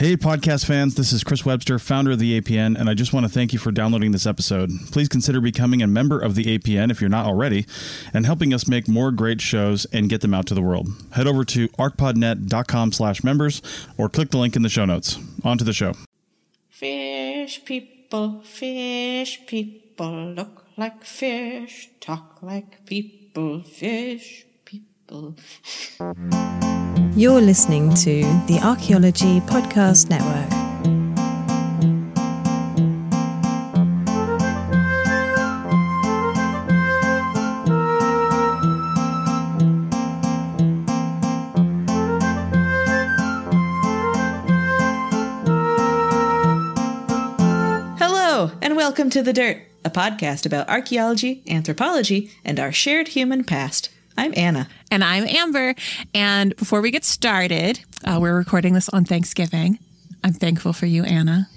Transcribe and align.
Hey, 0.00 0.16
podcast 0.16 0.64
fans, 0.64 0.94
this 0.94 1.12
is 1.12 1.22
Chris 1.22 1.44
Webster, 1.44 1.78
founder 1.78 2.12
of 2.12 2.18
the 2.18 2.40
APN, 2.40 2.80
and 2.80 2.88
I 2.88 2.94
just 2.94 3.12
want 3.12 3.26
to 3.26 3.30
thank 3.30 3.52
you 3.52 3.58
for 3.58 3.70
downloading 3.70 4.12
this 4.12 4.26
episode. 4.26 4.70
Please 4.90 5.10
consider 5.10 5.42
becoming 5.42 5.82
a 5.82 5.86
member 5.86 6.18
of 6.18 6.36
the 6.36 6.44
APN 6.44 6.90
if 6.90 7.02
you're 7.02 7.10
not 7.10 7.26
already, 7.26 7.66
and 8.14 8.24
helping 8.24 8.54
us 8.54 8.66
make 8.66 8.88
more 8.88 9.10
great 9.10 9.42
shows 9.42 9.84
and 9.92 10.08
get 10.08 10.22
them 10.22 10.32
out 10.32 10.46
to 10.46 10.54
the 10.54 10.62
world. 10.62 10.88
Head 11.12 11.26
over 11.26 11.44
to 11.44 11.68
arcpodnet.com 11.68 12.92
slash 12.92 13.22
members 13.22 13.60
or 13.98 14.08
click 14.08 14.30
the 14.30 14.38
link 14.38 14.56
in 14.56 14.62
the 14.62 14.70
show 14.70 14.86
notes. 14.86 15.18
On 15.44 15.58
to 15.58 15.64
the 15.64 15.74
show. 15.74 15.92
Fish 16.70 17.62
people, 17.66 18.40
fish 18.40 19.42
people, 19.46 20.32
look 20.32 20.64
like 20.78 21.04
fish, 21.04 21.90
talk 22.00 22.38
like 22.40 22.86
people, 22.86 23.64
fish 23.64 24.46
people. 25.10 25.34
You're 27.16 27.40
listening 27.40 27.92
to 27.94 28.22
the 28.46 28.60
Archaeology 28.62 29.40
Podcast 29.40 30.08
Network. 30.08 30.48
Hello, 47.98 48.52
and 48.62 48.76
welcome 48.76 49.10
to 49.10 49.22
The 49.22 49.32
Dirt, 49.32 49.58
a 49.84 49.90
podcast 49.90 50.46
about 50.46 50.68
archaeology, 50.68 51.42
anthropology, 51.48 52.30
and 52.44 52.60
our 52.60 52.72
shared 52.72 53.08
human 53.08 53.44
past. 53.44 53.90
I'm 54.16 54.32
Anna. 54.36 54.68
And 54.90 55.02
I'm 55.02 55.24
Amber. 55.26 55.74
And 56.14 56.54
before 56.56 56.80
we 56.80 56.90
get 56.90 57.04
started, 57.04 57.80
uh, 58.04 58.18
we're 58.20 58.34
recording 58.36 58.74
this 58.74 58.88
on 58.88 59.04
Thanksgiving. 59.04 59.78
I'm 60.22 60.32
thankful 60.32 60.72
for 60.72 60.86
you, 60.86 61.04
Anna. 61.04 61.48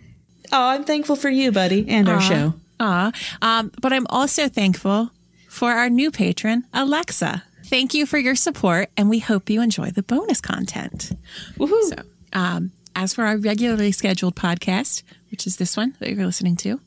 Oh, 0.51 0.67
I'm 0.69 0.83
thankful 0.83 1.15
for 1.15 1.29
you, 1.29 1.51
buddy, 1.51 1.85
and 1.89 2.07
our 2.07 2.21
show. 2.21 2.53
Aw. 2.79 3.11
Um, 3.41 3.71
but 3.81 3.91
I'm 3.91 4.07
also 4.07 4.47
thankful 4.47 5.11
for 5.49 5.71
our 5.71 5.89
new 5.89 6.11
patron, 6.11 6.65
Alexa. 6.73 7.43
Thank 7.65 7.93
you 7.93 8.05
for 8.05 8.17
your 8.17 8.35
support, 8.35 8.89
and 8.95 9.09
we 9.09 9.19
hope 9.19 9.49
you 9.49 9.61
enjoy 9.61 9.91
the 9.91 10.03
bonus 10.03 10.41
content. 10.41 11.11
Woohoo! 11.57 11.81
So, 11.89 11.95
um, 12.33 12.71
as 12.95 13.13
for 13.13 13.25
our 13.25 13.37
regularly 13.37 13.91
scheduled 13.91 14.35
podcast, 14.35 15.01
which 15.31 15.47
is 15.47 15.57
this 15.57 15.75
one 15.75 15.95
that 15.99 16.09
you're 16.09 16.25
listening 16.25 16.55
to, 16.57 16.79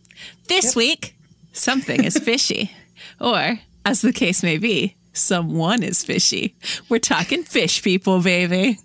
this 0.48 0.76
week, 0.76 1.16
something 1.52 2.04
is 2.04 2.18
fishy. 2.22 2.72
Or, 3.20 3.58
as 3.84 4.02
the 4.02 4.12
case 4.12 4.42
may 4.42 4.58
be, 4.58 4.95
someone 5.16 5.82
is 5.82 6.04
fishy. 6.04 6.56
We're 6.88 6.98
talking 6.98 7.42
fish 7.42 7.82
people, 7.82 8.22
baby. 8.22 8.78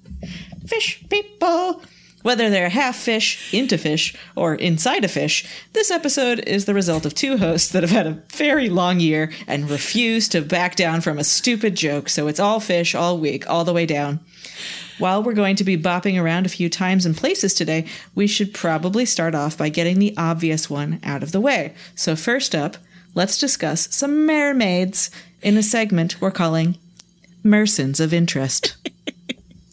fish 0.68 1.04
people. 1.10 1.82
Whether 2.24 2.50
they're 2.52 2.70
half 2.70 2.98
fish, 2.98 3.52
into 3.54 3.78
fish, 3.78 4.16
or 4.36 4.54
inside 4.54 5.04
a 5.04 5.08
fish, 5.08 5.46
this 5.74 5.90
episode 5.90 6.40
is 6.48 6.66
the 6.66 6.74
result 6.74 7.06
of 7.06 7.16
two 7.16 7.38
hosts 7.38 7.72
that 7.72 7.82
have 7.82 7.90
had 7.92 8.06
a 8.06 8.22
very 8.30 8.70
long 8.70 9.00
year 9.00 9.32
and 9.48 9.70
refuse 9.70 10.30
to 10.30 10.42
back 10.42 10.76
down 10.76 11.02
from 11.02 11.18
a 11.18 11.24
stupid 11.24 11.76
joke, 11.76 12.10
so 12.10 12.28
it's 12.28 12.40
all 12.40 12.60
fish 12.60 12.94
all 12.94 13.18
week, 13.18 13.50
all 13.50 13.64
the 13.64 13.74
way 13.74 13.88
down. 13.88 14.20
While 15.00 15.24
we're 15.24 15.34
going 15.34 15.56
to 15.56 15.64
be 15.64 15.78
bopping 15.78 16.22
around 16.22 16.46
a 16.46 16.50
few 16.50 16.70
times 16.70 17.08
and 17.08 17.18
places 17.18 17.56
today, 17.56 17.88
we 18.14 18.28
should 18.28 18.54
probably 18.54 19.06
start 19.06 19.34
off 19.34 19.58
by 19.58 19.70
getting 19.70 19.98
the 19.98 20.14
obvious 20.16 20.70
one 20.70 21.00
out 21.04 21.24
of 21.24 21.32
the 21.32 21.42
way. 21.42 21.74
So, 21.96 22.16
first 22.16 22.54
up, 22.54 22.78
let's 23.16 23.40
discuss 23.40 23.92
some 23.96 24.28
mermaids 24.28 25.10
in 25.42 25.58
a 25.58 25.64
segment 25.64 26.22
we're 26.22 26.32
calling 26.32 26.78
Mersons 27.44 28.00
of 28.00 28.14
Interest. 28.14 28.76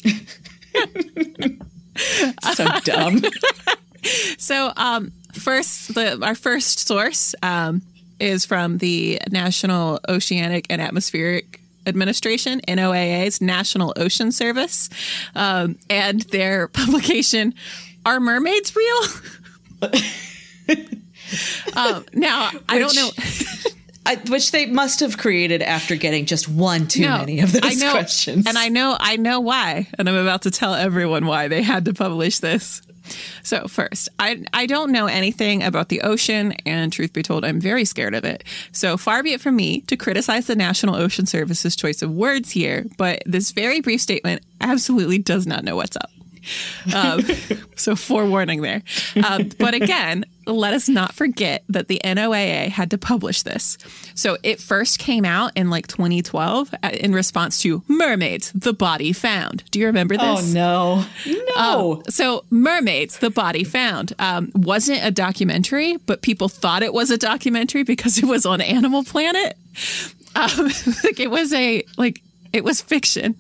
so 2.55 2.67
dumb. 2.85 3.23
So, 4.39 4.73
um, 4.77 5.13
first, 5.33 5.95
the 5.95 6.25
our 6.25 6.35
first 6.35 6.87
source 6.87 7.35
um, 7.43 7.83
is 8.19 8.45
from 8.45 8.79
the 8.79 9.21
National 9.31 10.01
Oceanic 10.09 10.67
and 10.71 10.81
Atmospheric 10.81 11.61
Administration 11.87 12.61
(NOAA's) 12.69 13.41
National 13.41 13.93
Ocean 13.97 14.33
Service, 14.33 14.89
um, 15.35 15.79
and 15.91 16.23
their 16.23 16.69
publication 16.73 17.55
"Are 18.07 18.21
Mermaids 18.21 18.75
Real?" 18.75 19.03
um, 21.77 22.05
now, 22.15 22.51
I 22.69 22.79
don't 22.79 22.95
know. 22.95 23.11
I, 24.09 24.17
which 24.29 24.53
they 24.53 24.67
must 24.67 25.01
have 25.01 25.19
created 25.19 25.61
after 25.63 25.95
getting 25.95 26.25
just 26.25 26.49
one 26.49 26.89
too 26.89 27.03
No, 27.03 27.19
many 27.19 27.41
of 27.41 27.53
those 27.53 27.63
I 27.63 27.75
know, 27.75 27.93
questions. 27.93 28.47
And 28.47 28.57
I 28.57 28.69
know 28.69 28.97
I 28.99 29.17
know 29.17 29.41
why, 29.41 29.87
and 29.99 30.09
I'm 30.09 30.17
about 30.17 30.43
to 30.43 30.51
tell 30.51 30.75
everyone 30.75 31.27
why 31.27 31.49
they 31.49 31.63
had 31.63 31.85
to 31.85 31.95
publish 31.95 32.39
this. 32.39 32.81
So 33.43 33.69
first, 33.69 34.09
I 34.19 34.45
I 34.53 34.67
don't 34.67 34.93
know 34.93 35.07
anything 35.07 35.63
about 35.63 35.89
the 35.91 36.01
ocean, 36.03 36.53
and 36.65 36.93
truth 36.93 37.13
be 37.13 37.23
told, 37.23 37.45
I'm 37.45 37.61
very 37.61 37.85
scared 37.85 38.15
of 38.15 38.25
it. 38.25 38.45
So 38.73 38.97
far 38.97 39.23
be 39.23 39.33
it 39.35 39.41
from 39.41 39.57
me 39.57 39.83
to 39.83 39.97
criticize 39.97 40.47
the 40.47 40.57
National 40.57 40.95
Ocean 40.95 41.27
Service's 41.27 41.77
choice 41.77 42.01
of 42.03 42.11
words 42.11 42.51
here, 42.51 42.87
but 42.97 43.23
this 43.27 43.51
very 43.53 43.81
brief 43.81 44.01
statement 44.01 44.43
absolutely 44.61 45.19
does 45.19 45.47
not 45.47 45.65
know 45.65 45.77
what's 45.77 45.97
up. 45.97 46.11
Um, 46.95 47.23
so 47.77 47.97
forewarning 47.97 48.63
there. 48.63 48.83
Um, 49.27 49.51
but 49.59 49.75
again, 49.75 50.25
let 50.49 50.75
us 50.75 50.89
not 50.89 51.15
forget 51.15 51.63
that 51.69 51.89
the 51.89 52.01
NOAA 52.05 52.69
had 52.69 52.91
to 52.91 52.99
publish 52.99 53.43
this. 53.43 53.79
So 54.15 54.37
it 54.43 54.61
first 54.61 54.99
came 54.99 55.25
out 55.25 55.53
in 55.55 55.71
like 55.71 55.87
2012 55.87 56.75
uh, 56.83 56.91
in 56.93 57.13
response 57.13 57.61
to 57.63 57.83
Mermaids, 57.89 58.53
the 58.53 58.73
body 58.73 59.13
found. 59.13 59.65
Do 59.71 59.79
you 59.79 59.87
remember 59.87 60.17
this? 60.17 60.55
oh 60.55 61.05
no, 61.27 61.35
no. 61.57 61.93
Um, 61.93 62.03
so, 62.09 62.45
Mermaids, 62.51 63.19
the 63.19 63.31
body 63.31 63.65
found, 63.65 64.13
um, 64.19 64.51
wasn't 64.55 65.05
a 65.05 65.11
documentary, 65.11 65.97
but 66.07 66.23
people 66.23 66.49
thought 66.49 66.83
it 66.83 66.93
was 66.93 67.11
a 67.11 67.19
documentary 67.19 67.83
because 67.83 68.19
it 68.19 68.25
was 68.25 68.47
on 68.47 68.61
Animal 68.61 69.05
Planet. 69.05 69.57
Um, 70.35 70.67
like 71.05 71.21
it 71.21 71.31
was 71.31 71.53
a 71.53 71.85
like 71.97 72.23
it 72.53 72.65
was 72.65 72.81
fiction, 72.81 73.37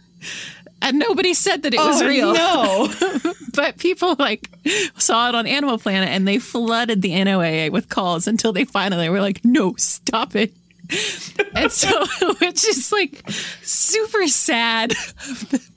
and 0.80 0.98
nobody 0.98 1.34
said 1.34 1.62
that 1.62 1.74
it 1.74 1.78
was 1.78 2.02
oh, 2.02 2.06
real. 2.06 2.32
No, 2.34 3.32
But 3.54 3.78
people 3.78 4.14
like 4.18 4.48
saw 4.98 5.28
it 5.28 5.34
on 5.34 5.46
Animal 5.46 5.78
Planet, 5.78 6.08
and 6.10 6.28
they 6.28 6.38
flooded 6.38 7.02
the 7.02 7.10
NOAA 7.10 7.70
with 7.70 7.88
calls 7.88 8.26
until 8.26 8.52
they 8.52 8.64
finally 8.64 9.08
were 9.08 9.20
like, 9.20 9.44
"No, 9.44 9.74
stop 9.76 10.36
it." 10.36 10.52
and 11.54 11.70
so 11.70 12.06
which 12.40 12.66
is 12.66 12.90
like 12.92 13.22
super 13.62 14.26
sad 14.26 14.94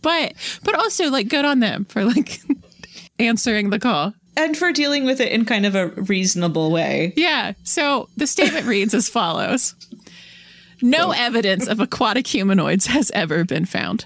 but 0.01 0.33
but 0.63 0.75
also 0.75 1.09
like 1.09 1.27
good 1.27 1.43
on 1.43 1.59
them 1.59 1.85
for 1.85 2.05
like 2.05 2.39
answering 3.19 3.71
the 3.71 3.79
call 3.79 4.13
and 4.37 4.55
for 4.55 4.71
dealing 4.71 5.03
with 5.03 5.19
it 5.19 5.31
in 5.31 5.43
kind 5.43 5.65
of 5.65 5.75
a 5.75 5.87
reasonable 5.87 6.71
way. 6.71 7.11
yeah 7.17 7.51
so 7.63 8.07
the 8.15 8.25
statement 8.25 8.65
reads 8.65 8.93
as 8.93 9.09
follows 9.09 9.75
no 10.81 11.11
evidence 11.11 11.67
of 11.67 11.79
aquatic 11.79 12.25
humanoids 12.25 12.85
has 12.85 13.11
ever 13.11 13.43
been 13.43 13.65
found 13.65 14.05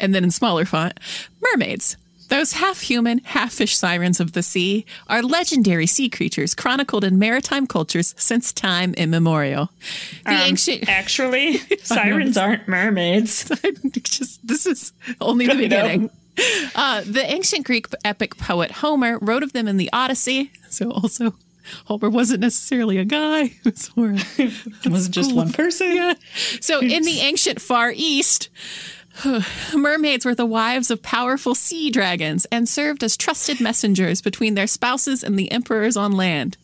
and 0.00 0.14
then 0.14 0.24
in 0.24 0.30
smaller 0.30 0.64
font 0.64 0.98
mermaids 1.40 1.96
those 2.28 2.52
half 2.52 2.80
human, 2.82 3.18
half 3.18 3.52
fish 3.52 3.76
sirens 3.76 4.20
of 4.20 4.32
the 4.32 4.42
sea 4.42 4.84
are 5.08 5.22
legendary 5.22 5.86
sea 5.86 6.08
creatures 6.08 6.54
chronicled 6.54 7.04
in 7.04 7.18
maritime 7.18 7.66
cultures 7.66 8.14
since 8.16 8.52
time 8.52 8.94
immemorial. 8.94 9.70
The 10.24 10.32
ancient 10.32 10.88
Actually, 10.88 11.58
sirens 11.82 12.36
aren't 12.36 12.68
mermaids. 12.68 13.50
just 14.02 14.46
this 14.46 14.66
is 14.66 14.92
only 15.20 15.46
the 15.46 15.54
beginning. 15.56 16.10
Uh, 16.74 17.02
the 17.04 17.24
ancient 17.24 17.66
Greek 17.66 17.86
epic 18.04 18.36
poet 18.36 18.70
Homer 18.70 19.18
wrote 19.18 19.42
of 19.42 19.52
them 19.52 19.66
in 19.66 19.76
the 19.76 19.90
Odyssey. 19.92 20.52
So 20.70 20.90
also, 20.90 21.34
Homer 21.86 22.10
wasn't 22.10 22.40
necessarily 22.40 22.98
a 22.98 23.04
guy. 23.04 23.54
It 23.64 23.64
was 23.64 23.96
more. 23.96 24.14
It 24.36 24.90
wasn't 24.90 25.14
just 25.14 25.34
one 25.34 25.52
person. 25.52 25.94
Yeah. 25.94 26.14
So 26.60 26.80
in 26.80 27.02
the 27.02 27.20
ancient 27.20 27.60
Far 27.60 27.92
East, 27.94 28.50
mermaids 29.74 30.24
were 30.24 30.34
the 30.34 30.46
wives 30.46 30.90
of 30.90 31.02
powerful 31.02 31.54
sea 31.54 31.90
dragons 31.90 32.46
and 32.46 32.68
served 32.68 33.02
as 33.02 33.16
trusted 33.16 33.60
messengers 33.60 34.20
between 34.20 34.54
their 34.54 34.66
spouses 34.66 35.22
and 35.22 35.38
the 35.38 35.50
emperors 35.50 35.96
on 35.96 36.12
land. 36.12 36.56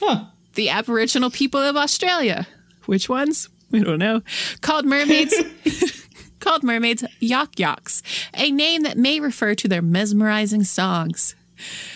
Huh. 0.00 0.24
The 0.54 0.68
Aboriginal 0.68 1.30
people 1.30 1.60
of 1.60 1.76
Australia, 1.76 2.46
which 2.86 3.08
ones? 3.08 3.48
We 3.70 3.82
don't 3.82 3.98
know, 3.98 4.22
called 4.60 4.84
mermaids. 4.84 5.34
Called 6.40 6.64
mermaids 6.64 7.04
yawkyawks, 7.20 8.02
a 8.34 8.50
name 8.50 8.82
that 8.82 8.98
may 8.98 9.20
refer 9.20 9.54
to 9.54 9.68
their 9.68 9.80
mesmerizing 9.80 10.64
songs. 10.64 11.36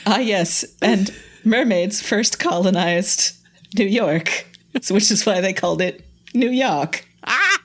Ah, 0.06 0.20
yes. 0.20 0.64
And 0.80 1.12
mermaids 1.42 2.00
first 2.00 2.38
colonized 2.38 3.36
New 3.76 3.86
York, 3.86 4.46
which 4.70 5.10
is 5.10 5.26
why 5.26 5.40
they 5.40 5.52
called 5.52 5.82
it 5.82 6.06
New 6.32 6.50
York. 6.50 7.04
Ah! 7.24 7.58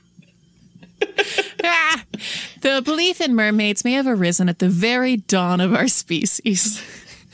The 2.62 2.82
belief 2.84 3.22
in 3.22 3.34
mermaids 3.34 3.84
may 3.84 3.94
have 3.94 4.06
arisen 4.06 4.48
at 4.48 4.60
the 4.60 4.70
very 4.70 5.18
dawn 5.18 5.60
of 5.62 5.74
our 5.74 5.88
species. 5.88 6.80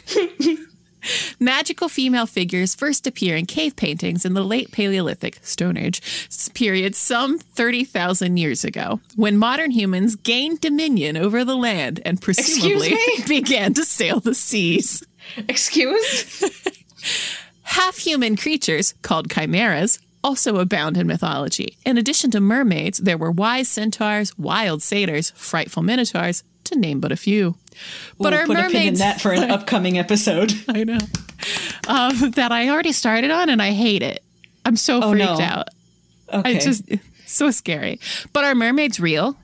Magical 1.39 1.89
female 1.89 2.25
figures 2.25 2.75
first 2.75 3.05
appear 3.05 3.35
in 3.35 3.45
cave 3.45 3.75
paintings 3.75 4.25
in 4.25 4.33
the 4.33 4.43
late 4.43 4.71
Paleolithic 4.71 5.39
Stone 5.43 5.77
Age 5.77 6.01
period 6.53 6.95
some 6.95 7.37
30,000 7.37 8.37
years 8.37 8.63
ago, 8.63 8.99
when 9.15 9.37
modern 9.37 9.71
humans 9.71 10.15
gained 10.15 10.59
dominion 10.59 11.17
over 11.17 11.45
the 11.45 11.55
land 11.55 11.99
and 12.03 12.21
presumably 12.21 12.95
began 13.27 13.73
to 13.73 13.85
sail 13.85 14.19
the 14.19 14.33
seas. 14.33 15.03
Excuse? 15.47 16.43
Half 17.63 17.97
human 17.97 18.37
creatures, 18.37 18.95
called 19.01 19.29
chimeras, 19.29 19.99
also 20.27 20.57
abound 20.57 20.97
in 20.97 21.07
mythology. 21.07 21.77
In 21.85 21.97
addition 21.97 22.31
to 22.31 22.39
mermaids, 22.41 22.97
there 22.99 23.17
were 23.17 23.31
wise 23.31 23.67
centaurs, 23.69 24.37
wild 24.37 24.83
satyrs, 24.83 25.31
frightful 25.35 25.83
minotaurs, 25.83 26.43
to 26.65 26.75
name 26.77 26.99
but 26.99 27.11
a 27.11 27.15
few. 27.15 27.55
But 28.19 28.31
we'll 28.31 28.33
our 28.41 28.45
put 28.45 28.57
a 28.57 28.61
pin 28.63 28.65
in 28.65 28.73
mermaids, 28.73 28.99
that 28.99 29.21
for 29.21 29.31
an 29.31 29.49
upcoming 29.55 29.97
episode. 29.97 30.51
I 30.67 30.83
know, 30.83 30.97
um, 31.87 32.31
that 32.31 32.51
I 32.51 32.67
already 32.69 32.91
started 32.91 33.31
on 33.31 33.49
and 33.49 33.61
I 33.61 33.71
hate 33.71 34.03
it. 34.03 34.21
I'm 34.65 34.75
so 34.75 34.99
Oh, 35.01 35.11
freaked 35.11 35.39
no. 35.39 35.39
out. 35.41 35.67
Okay. 36.33 36.55
It's 36.57 36.65
just 36.65 36.83
so 37.25 37.51
scary. 37.51 37.99
But 38.33 38.43
are 38.43 38.53
mermaids 38.55 38.99
real? 38.99 39.37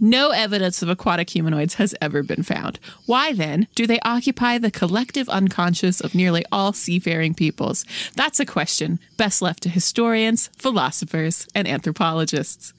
No 0.00 0.30
evidence 0.30 0.82
of 0.82 0.88
aquatic 0.88 1.30
humanoids 1.30 1.74
has 1.74 1.94
ever 2.00 2.22
been 2.22 2.42
found. 2.42 2.78
Why 3.06 3.32
then 3.32 3.68
do 3.74 3.86
they 3.86 4.00
occupy 4.00 4.58
the 4.58 4.70
collective 4.70 5.28
unconscious 5.28 6.00
of 6.00 6.14
nearly 6.14 6.44
all 6.50 6.72
seafaring 6.72 7.34
peoples? 7.34 7.84
That's 8.14 8.40
a 8.40 8.46
question 8.46 8.98
best 9.16 9.40
left 9.40 9.62
to 9.62 9.68
historians, 9.68 10.48
philosophers, 10.56 11.46
and 11.54 11.68
anthropologists. 11.68 12.72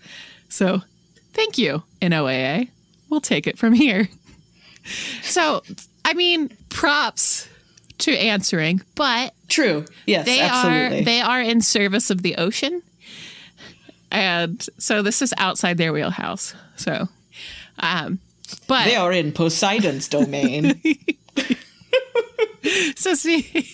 So, 0.50 0.82
thank 1.34 1.58
you, 1.58 1.84
NOAA. 2.02 2.70
We'll 3.10 3.22
take 3.22 3.48
it 3.48 3.58
from 3.58 3.74
here. 3.74 4.10
So, 5.24 5.64
I 6.04 6.14
mean, 6.14 6.50
props 6.70 7.50
to 8.00 8.12
answering, 8.12 8.82
but 8.96 9.34
True. 9.48 9.86
Yes, 10.06 10.26
they 10.26 10.42
absolutely. 10.42 11.02
are 11.02 11.04
they 11.04 11.22
are 11.22 11.42
in 11.42 11.62
service 11.62 12.10
of 12.10 12.22
the 12.22 12.36
ocean 12.36 12.82
and 14.12 14.68
so 14.78 15.02
this 15.02 15.22
is 15.22 15.34
outside 15.38 15.78
their 15.78 15.94
wheelhouse 15.94 16.56
so 16.76 17.08
um 17.80 18.20
but 18.68 18.86
They 18.86 18.96
are 18.96 19.12
in 19.12 19.32
Poseidon's 19.32 20.08
domain. 20.08 20.80
so 22.96 23.16
see 23.16 23.42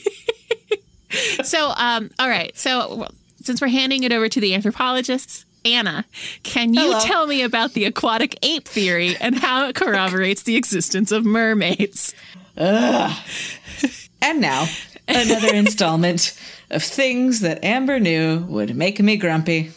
so 1.43 1.73
um 1.77 2.09
all 2.19 2.29
right 2.29 2.57
so 2.57 3.07
since 3.43 3.61
we're 3.61 3.67
handing 3.67 4.03
it 4.03 4.11
over 4.11 4.29
to 4.29 4.39
the 4.39 4.55
anthropologists 4.55 5.45
Anna, 5.63 6.05
can 6.41 6.73
you 6.73 6.81
Hello. 6.81 6.99
tell 7.01 7.27
me 7.27 7.43
about 7.43 7.73
the 7.73 7.85
aquatic 7.85 8.35
ape 8.41 8.67
theory 8.67 9.15
and 9.17 9.35
how 9.35 9.67
it 9.67 9.75
corroborates 9.75 10.41
the 10.41 10.55
existence 10.55 11.11
of 11.11 11.23
mermaids? 11.23 12.15
Ugh. 12.57 13.15
and 14.23 14.41
now, 14.41 14.65
another 15.07 15.47
installment 15.53 16.35
of 16.71 16.81
things 16.81 17.41
that 17.41 17.63
Amber 17.63 17.99
knew 17.99 18.39
would 18.47 18.75
make 18.75 18.99
me 18.99 19.17
grumpy. 19.17 19.69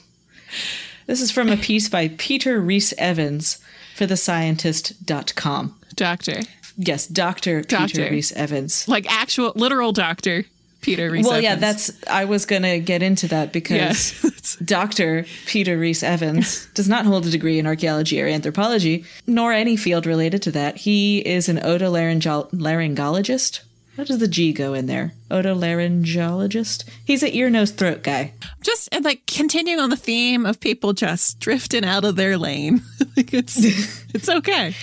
This 1.07 1.21
is 1.21 1.31
from 1.31 1.49
a 1.51 1.57
piece 1.57 1.89
by 1.89 2.09
Peter 2.09 2.61
Rhys 2.61 2.93
Evans 2.99 3.59
for 3.95 4.07
thescientist.com. 4.07 5.79
Doctor. 5.95 6.41
Yes, 6.77 7.07
Dr. 7.07 7.63
Doctor. 7.63 7.87
Peter 7.99 8.11
Rhys 8.11 8.33
Evans. 8.33 8.89
Like 8.89 9.07
actual 9.11 9.53
literal 9.55 9.93
doctor 9.93 10.45
Peter 10.81 11.11
Rhys 11.11 11.21
Evans. 11.27 11.31
Well, 11.31 11.41
yeah, 11.41 11.55
that's 11.57 11.91
I 12.09 12.25
was 12.25 12.47
going 12.47 12.63
to 12.63 12.79
get 12.81 13.03
into 13.03 13.29
that 13.29 13.53
because 13.53 13.77
Yes. 13.77 14.57
Dr. 14.65 15.25
Peter 15.47 15.79
Reese 15.79 16.03
Evans 16.03 16.67
does 16.75 16.89
not 16.89 17.07
hold 17.07 17.27
a 17.27 17.31
degree 17.31 17.59
in 17.59 17.67
archaeology 17.67 18.21
or 18.21 18.27
anthropology, 18.27 19.05
nor 19.27 19.53
any 19.53 19.77
field 19.77 20.07
related 20.07 20.43
to 20.43 20.51
that. 20.53 20.77
He 20.77 21.19
is 21.21 21.49
an 21.49 21.59
otolaryngologist. 21.59 23.61
How 23.97 24.05
does 24.05 24.19
the 24.19 24.27
G 24.29 24.53
go 24.53 24.75
in 24.75 24.87
there? 24.87 25.13
Otolaryngologist? 25.31 26.85
He's 27.05 27.23
an 27.23 27.31
ear, 27.33 27.49
nose, 27.51 27.71
throat 27.71 28.03
guy. 28.03 28.33
just 28.63 28.89
and, 28.93 29.05
like 29.05 29.27
continuing 29.27 29.81
on 29.81 29.91
the 29.91 29.97
theme 29.97 30.45
of 30.47 30.59
people 30.61 30.93
just 30.93 31.39
drifting 31.41 31.85
out 31.85 32.05
of 32.05 32.17
their 32.17 32.37
lane. 32.37 32.83
like 33.17 33.33
it's 33.33 33.57
it's 34.15 34.29
okay. 34.29 34.75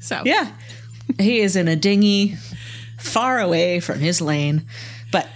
So 0.00 0.22
Yeah. 0.24 0.52
he 1.18 1.40
is 1.40 1.54
in 1.56 1.68
a 1.68 1.76
dinghy 1.76 2.36
far 2.98 3.40
away 3.40 3.78
from 3.80 4.00
his 4.00 4.20
lane. 4.20 4.64
But 5.12 5.28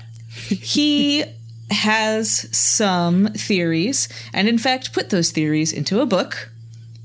he 0.48 1.24
has 1.70 2.48
some 2.56 3.28
theories, 3.34 4.08
and 4.32 4.48
in 4.48 4.58
fact, 4.58 4.92
put 4.92 5.10
those 5.10 5.30
theories 5.30 5.72
into 5.72 6.00
a 6.00 6.06
book, 6.06 6.49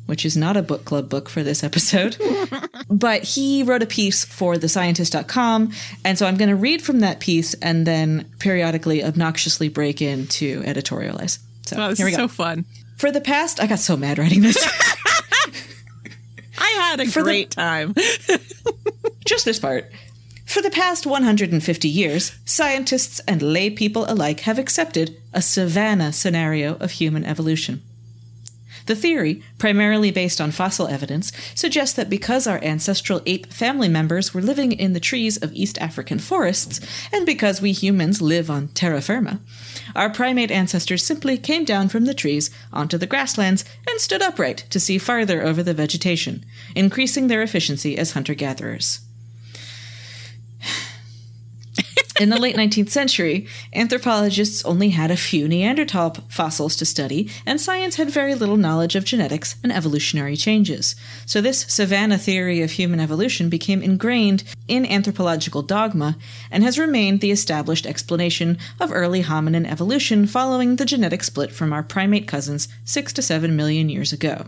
which 0.06 0.25
is 0.25 0.38
not 0.38 0.56
a 0.57 0.62
book 0.62 0.86
club 0.86 1.10
book 1.10 1.30
for 1.30 1.44
this 1.44 1.63
episode. 1.63 2.18
but 2.90 3.24
he 3.24 3.63
wrote 3.63 3.84
a 3.84 3.88
piece 3.88 4.24
for 4.25 4.56
thescientist.com. 4.56 5.72
And 6.04 6.18
so 6.18 6.25
I'm 6.25 6.38
going 6.38 6.50
to 6.50 6.56
read 6.56 6.81
from 6.81 7.00
that 7.00 7.19
piece 7.19 7.54
and 7.56 7.86
then 7.86 8.30
periodically 8.40 9.04
obnoxiously 9.04 9.69
break 9.69 10.02
in 10.02 10.28
to 10.28 10.62
editorialize. 10.62 11.40
So 11.63 11.78
oh, 11.80 11.90
this 11.90 11.98
here 11.98 12.06
we 12.06 12.12
is 12.12 12.18
go. 12.18 12.24
so 12.24 12.28
fun. 12.28 12.66
For 12.98 13.12
the 13.12 13.22
past, 13.22 13.60
I 13.60 13.68
got 13.68 13.80
so 13.80 13.98
mad 13.98 14.18
writing 14.18 14.42
this. 14.42 14.57
I 16.58 16.69
had 16.69 17.00
a 17.01 17.06
the- 17.06 17.22
great 17.22 17.51
time. 17.51 17.94
Just 19.25 19.46
this 19.46 19.60
part. 19.60 19.92
For 20.46 20.62
the 20.62 20.69
past 20.69 21.06
150 21.06 21.90
years, 21.90 22.38
scientists 22.46 23.19
and 23.28 23.42
lay 23.42 23.69
people 23.72 24.06
alike 24.08 24.42
have 24.42 24.60
accepted 24.60 25.18
a 25.34 25.42
savanna 25.42 26.13
scenario 26.13 26.75
of 26.75 26.92
human 26.92 27.25
evolution. 27.25 27.81
The 28.86 28.96
theory, 28.96 29.42
primarily 29.58 30.12
based 30.12 30.40
on 30.40 30.52
fossil 30.52 30.88
evidence, 30.88 31.32
suggests 31.56 31.96
that 31.96 32.10
because 32.10 32.46
our 32.46 32.64
ancestral 32.64 33.22
ape 33.26 33.52
family 33.52 33.90
members 33.90 34.34
were 34.34 34.42
living 34.42 34.72
in 34.72 34.94
the 34.94 35.00
trees 35.00 35.38
of 35.38 35.54
East 35.54 35.78
African 35.80 36.20
forests, 36.20 36.80
and 37.12 37.26
because 37.26 37.62
we 37.62 37.72
humans 37.72 38.22
live 38.22 38.50
on 38.50 38.68
terra 38.70 39.02
firma, 39.02 39.40
our 39.96 40.10
primate 40.10 40.52
ancestors 40.52 41.04
simply 41.04 41.38
came 41.38 41.66
down 41.66 41.90
from 41.90 42.06
the 42.06 42.14
trees 42.14 42.52
onto 42.72 42.98
the 42.98 43.08
grasslands 43.08 43.66
and 43.88 44.00
stood 44.00 44.22
upright 44.22 44.66
to 44.70 44.80
see 44.80 44.98
farther 44.98 45.42
over 45.42 45.64
the 45.64 45.74
vegetation, 45.74 46.46
increasing 46.76 47.28
their 47.28 47.42
efficiency 47.42 47.98
as 47.98 48.12
hunter 48.12 48.34
gatherers. 48.34 49.05
In 52.18 52.30
the 52.30 52.40
late 52.40 52.56
19th 52.56 52.92
century, 52.92 53.46
anthropologists 53.74 54.64
only 54.64 54.92
had 54.92 55.12
a 55.12 55.18
few 55.18 55.50
Neanderthal 55.50 56.12
fossils 56.30 56.78
to 56.78 56.86
study, 56.86 57.30
and 57.46 57.60
science 57.60 57.98
had 57.98 58.10
very 58.10 58.36
little 58.36 58.56
knowledge 58.56 58.96
of 58.96 59.04
genetics 59.04 59.58
and 59.64 59.72
evolutionary 59.72 60.38
changes. 60.38 60.96
So, 61.26 61.42
this 61.42 61.66
savanna 61.68 62.18
theory 62.18 62.62
of 62.62 62.72
human 62.72 63.02
evolution 63.02 63.50
became 63.50 63.82
ingrained 63.82 64.46
in 64.70 64.86
anthropological 64.86 65.62
dogma 65.62 66.16
and 66.50 66.64
has 66.64 66.80
remained 66.80 67.20
the 67.20 67.32
established 67.32 67.86
explanation 67.86 68.60
of 68.80 68.94
early 68.94 69.24
hominin 69.24 69.70
evolution 69.70 70.26
following 70.26 70.78
the 70.78 70.86
genetic 70.86 71.22
split 71.22 71.52
from 71.52 71.74
our 71.74 71.84
primate 71.84 72.30
cousins 72.30 72.70
six 72.86 73.12
to 73.12 73.22
seven 73.22 73.58
million 73.58 73.90
years 73.90 74.14
ago. 74.14 74.46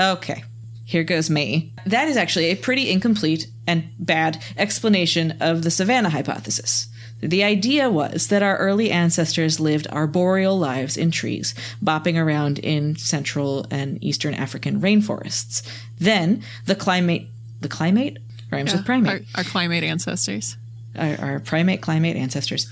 Okay. 0.00 0.42
Here 0.86 1.04
goes 1.04 1.28
me. 1.30 1.72
That 1.86 2.08
is 2.08 2.16
actually 2.16 2.46
a 2.46 2.56
pretty 2.56 2.90
incomplete 2.90 3.46
and 3.66 3.90
bad 3.98 4.42
explanation 4.56 5.36
of 5.40 5.62
the 5.62 5.70
savanna 5.70 6.08
hypothesis. 6.08 6.88
The 7.20 7.44
idea 7.44 7.90
was 7.90 8.28
that 8.28 8.42
our 8.42 8.56
early 8.56 8.90
ancestors 8.90 9.60
lived 9.60 9.86
arboreal 9.90 10.58
lives 10.58 10.96
in 10.96 11.10
trees, 11.10 11.54
bopping 11.82 12.16
around 12.16 12.58
in 12.58 12.96
central 12.96 13.66
and 13.70 14.02
eastern 14.02 14.34
African 14.34 14.80
rainforests. 14.80 15.62
Then 15.98 16.42
the 16.66 16.74
climate, 16.74 17.26
the 17.60 17.68
climate 17.68 18.18
rhymes 18.50 18.72
with 18.72 18.86
primate 18.86 19.26
Our, 19.34 19.40
our 19.40 19.44
climate 19.44 19.84
ancestors. 19.84 20.56
our, 20.96 21.16
our 21.20 21.40
primate 21.40 21.82
climate 21.82 22.16
ancestors. 22.16 22.66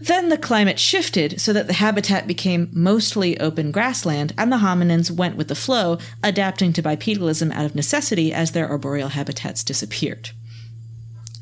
Then 0.00 0.28
the 0.28 0.38
climate 0.38 0.78
shifted 0.78 1.40
so 1.40 1.52
that 1.52 1.66
the 1.66 1.72
habitat 1.72 2.28
became 2.28 2.70
mostly 2.72 3.38
open 3.40 3.72
grassland, 3.72 4.32
and 4.38 4.52
the 4.52 4.58
hominins 4.58 5.10
went 5.10 5.36
with 5.36 5.48
the 5.48 5.56
flow, 5.56 5.98
adapting 6.22 6.72
to 6.74 6.82
bipedalism 6.82 7.52
out 7.52 7.64
of 7.64 7.74
necessity 7.74 8.32
as 8.32 8.52
their 8.52 8.68
arboreal 8.68 9.08
habitats 9.08 9.64
disappeared. 9.64 10.30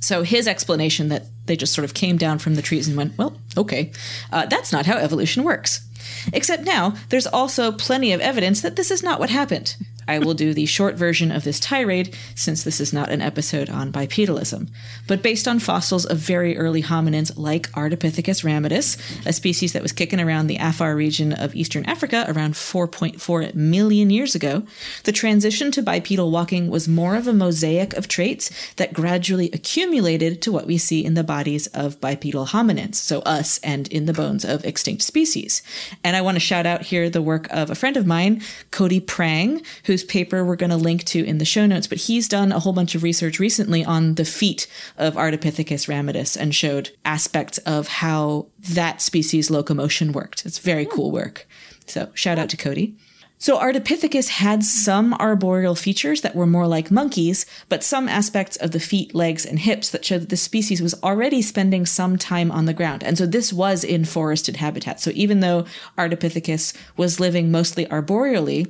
So 0.06 0.22
his 0.22 0.46
explanation 0.46 1.08
that 1.08 1.24
they 1.46 1.56
just 1.56 1.74
sort 1.74 1.84
of 1.84 1.92
came 1.92 2.16
down 2.16 2.38
from 2.38 2.54
the 2.54 2.62
trees 2.62 2.86
and 2.86 2.96
went, 2.96 3.18
well, 3.18 3.36
okay, 3.56 3.90
uh, 4.30 4.46
that's 4.46 4.70
not 4.70 4.86
how 4.86 4.98
evolution 4.98 5.42
works. 5.42 5.84
Except 6.32 6.62
now, 6.62 6.94
there's 7.08 7.26
also 7.26 7.72
plenty 7.72 8.12
of 8.12 8.20
evidence 8.20 8.60
that 8.60 8.76
this 8.76 8.92
is 8.92 9.02
not 9.02 9.18
what 9.18 9.30
happened. 9.30 9.74
I 10.08 10.18
will 10.18 10.34
do 10.34 10.54
the 10.54 10.66
short 10.66 10.94
version 10.94 11.30
of 11.30 11.44
this 11.44 11.60
tirade 11.60 12.16
since 12.34 12.62
this 12.62 12.80
is 12.80 12.92
not 12.92 13.10
an 13.10 13.20
episode 13.20 13.68
on 13.68 13.92
bipedalism. 13.92 14.68
But 15.06 15.22
based 15.22 15.48
on 15.48 15.58
fossils 15.58 16.06
of 16.06 16.18
very 16.18 16.56
early 16.56 16.82
hominins 16.82 17.32
like 17.36 17.70
Ardipithecus 17.72 18.44
ramidus, 18.44 18.96
a 19.26 19.32
species 19.32 19.72
that 19.72 19.82
was 19.82 19.92
kicking 19.92 20.20
around 20.20 20.46
the 20.46 20.58
Afar 20.58 20.94
region 20.94 21.32
of 21.32 21.54
eastern 21.54 21.84
Africa 21.86 22.24
around 22.28 22.54
4.4 22.54 23.54
million 23.54 24.10
years 24.10 24.34
ago, 24.34 24.64
the 25.04 25.12
transition 25.12 25.70
to 25.72 25.82
bipedal 25.82 26.30
walking 26.30 26.68
was 26.70 26.88
more 26.88 27.16
of 27.16 27.26
a 27.26 27.32
mosaic 27.32 27.94
of 27.94 28.08
traits 28.08 28.50
that 28.76 28.92
gradually 28.92 29.50
accumulated 29.52 30.42
to 30.42 30.52
what 30.52 30.66
we 30.66 30.78
see 30.78 31.04
in 31.04 31.14
the 31.14 31.24
bodies 31.24 31.66
of 31.68 32.00
bipedal 32.00 32.46
hominins, 32.46 32.96
so 32.96 33.20
us, 33.20 33.58
and 33.58 33.88
in 33.88 34.06
the 34.06 34.12
bones 34.12 34.44
of 34.44 34.64
extinct 34.64 35.02
species. 35.02 35.62
And 36.04 36.16
I 36.16 36.20
want 36.20 36.36
to 36.36 36.40
shout 36.40 36.66
out 36.66 36.82
here 36.82 37.10
the 37.10 37.22
work 37.22 37.48
of 37.50 37.70
a 37.70 37.74
friend 37.74 37.96
of 37.96 38.06
mine, 38.06 38.42
Cody 38.70 39.00
Prang, 39.00 39.62
who's 39.84 39.95
whose 39.96 40.04
paper 40.04 40.44
we're 40.44 40.56
going 40.56 40.68
to 40.68 40.76
link 40.76 41.04
to 41.04 41.24
in 41.24 41.38
the 41.38 41.44
show 41.46 41.64
notes, 41.64 41.86
but 41.86 41.96
he's 41.96 42.28
done 42.28 42.52
a 42.52 42.58
whole 42.58 42.74
bunch 42.74 42.94
of 42.94 43.02
research 43.02 43.40
recently 43.40 43.82
on 43.82 44.16
the 44.16 44.26
feet 44.26 44.66
of 44.98 45.14
Ardipithecus 45.14 45.88
ramidus 45.88 46.36
and 46.36 46.54
showed 46.54 46.90
aspects 47.06 47.56
of 47.58 47.88
how 47.88 48.48
that 48.58 49.00
species 49.00 49.50
locomotion 49.50 50.12
worked. 50.12 50.44
It's 50.44 50.58
very 50.58 50.84
hmm. 50.84 50.90
cool 50.90 51.10
work. 51.10 51.48
So 51.86 52.10
shout 52.12 52.38
out 52.38 52.50
to 52.50 52.58
Cody. 52.58 52.94
So 53.38 53.58
Ardipithecus 53.58 54.28
had 54.28 54.62
some 54.62 55.14
arboreal 55.14 55.74
features 55.74 56.20
that 56.20 56.36
were 56.36 56.46
more 56.46 56.66
like 56.66 56.90
monkeys, 56.90 57.46
but 57.70 57.82
some 57.82 58.06
aspects 58.06 58.56
of 58.56 58.72
the 58.72 58.80
feet, 58.80 59.14
legs, 59.14 59.46
and 59.46 59.58
hips 59.58 59.88
that 59.90 60.04
showed 60.04 60.22
that 60.22 60.28
the 60.28 60.36
species 60.36 60.82
was 60.82 60.94
already 61.02 61.40
spending 61.40 61.86
some 61.86 62.18
time 62.18 62.50
on 62.50 62.66
the 62.66 62.74
ground. 62.74 63.02
And 63.02 63.16
so 63.16 63.24
this 63.24 63.50
was 63.50 63.82
in 63.82 64.04
forested 64.04 64.56
habitat. 64.56 65.00
So 65.00 65.10
even 65.14 65.40
though 65.40 65.64
Ardipithecus 65.96 66.76
was 66.98 67.18
living 67.18 67.50
mostly 67.50 67.90
arboreally 67.90 68.66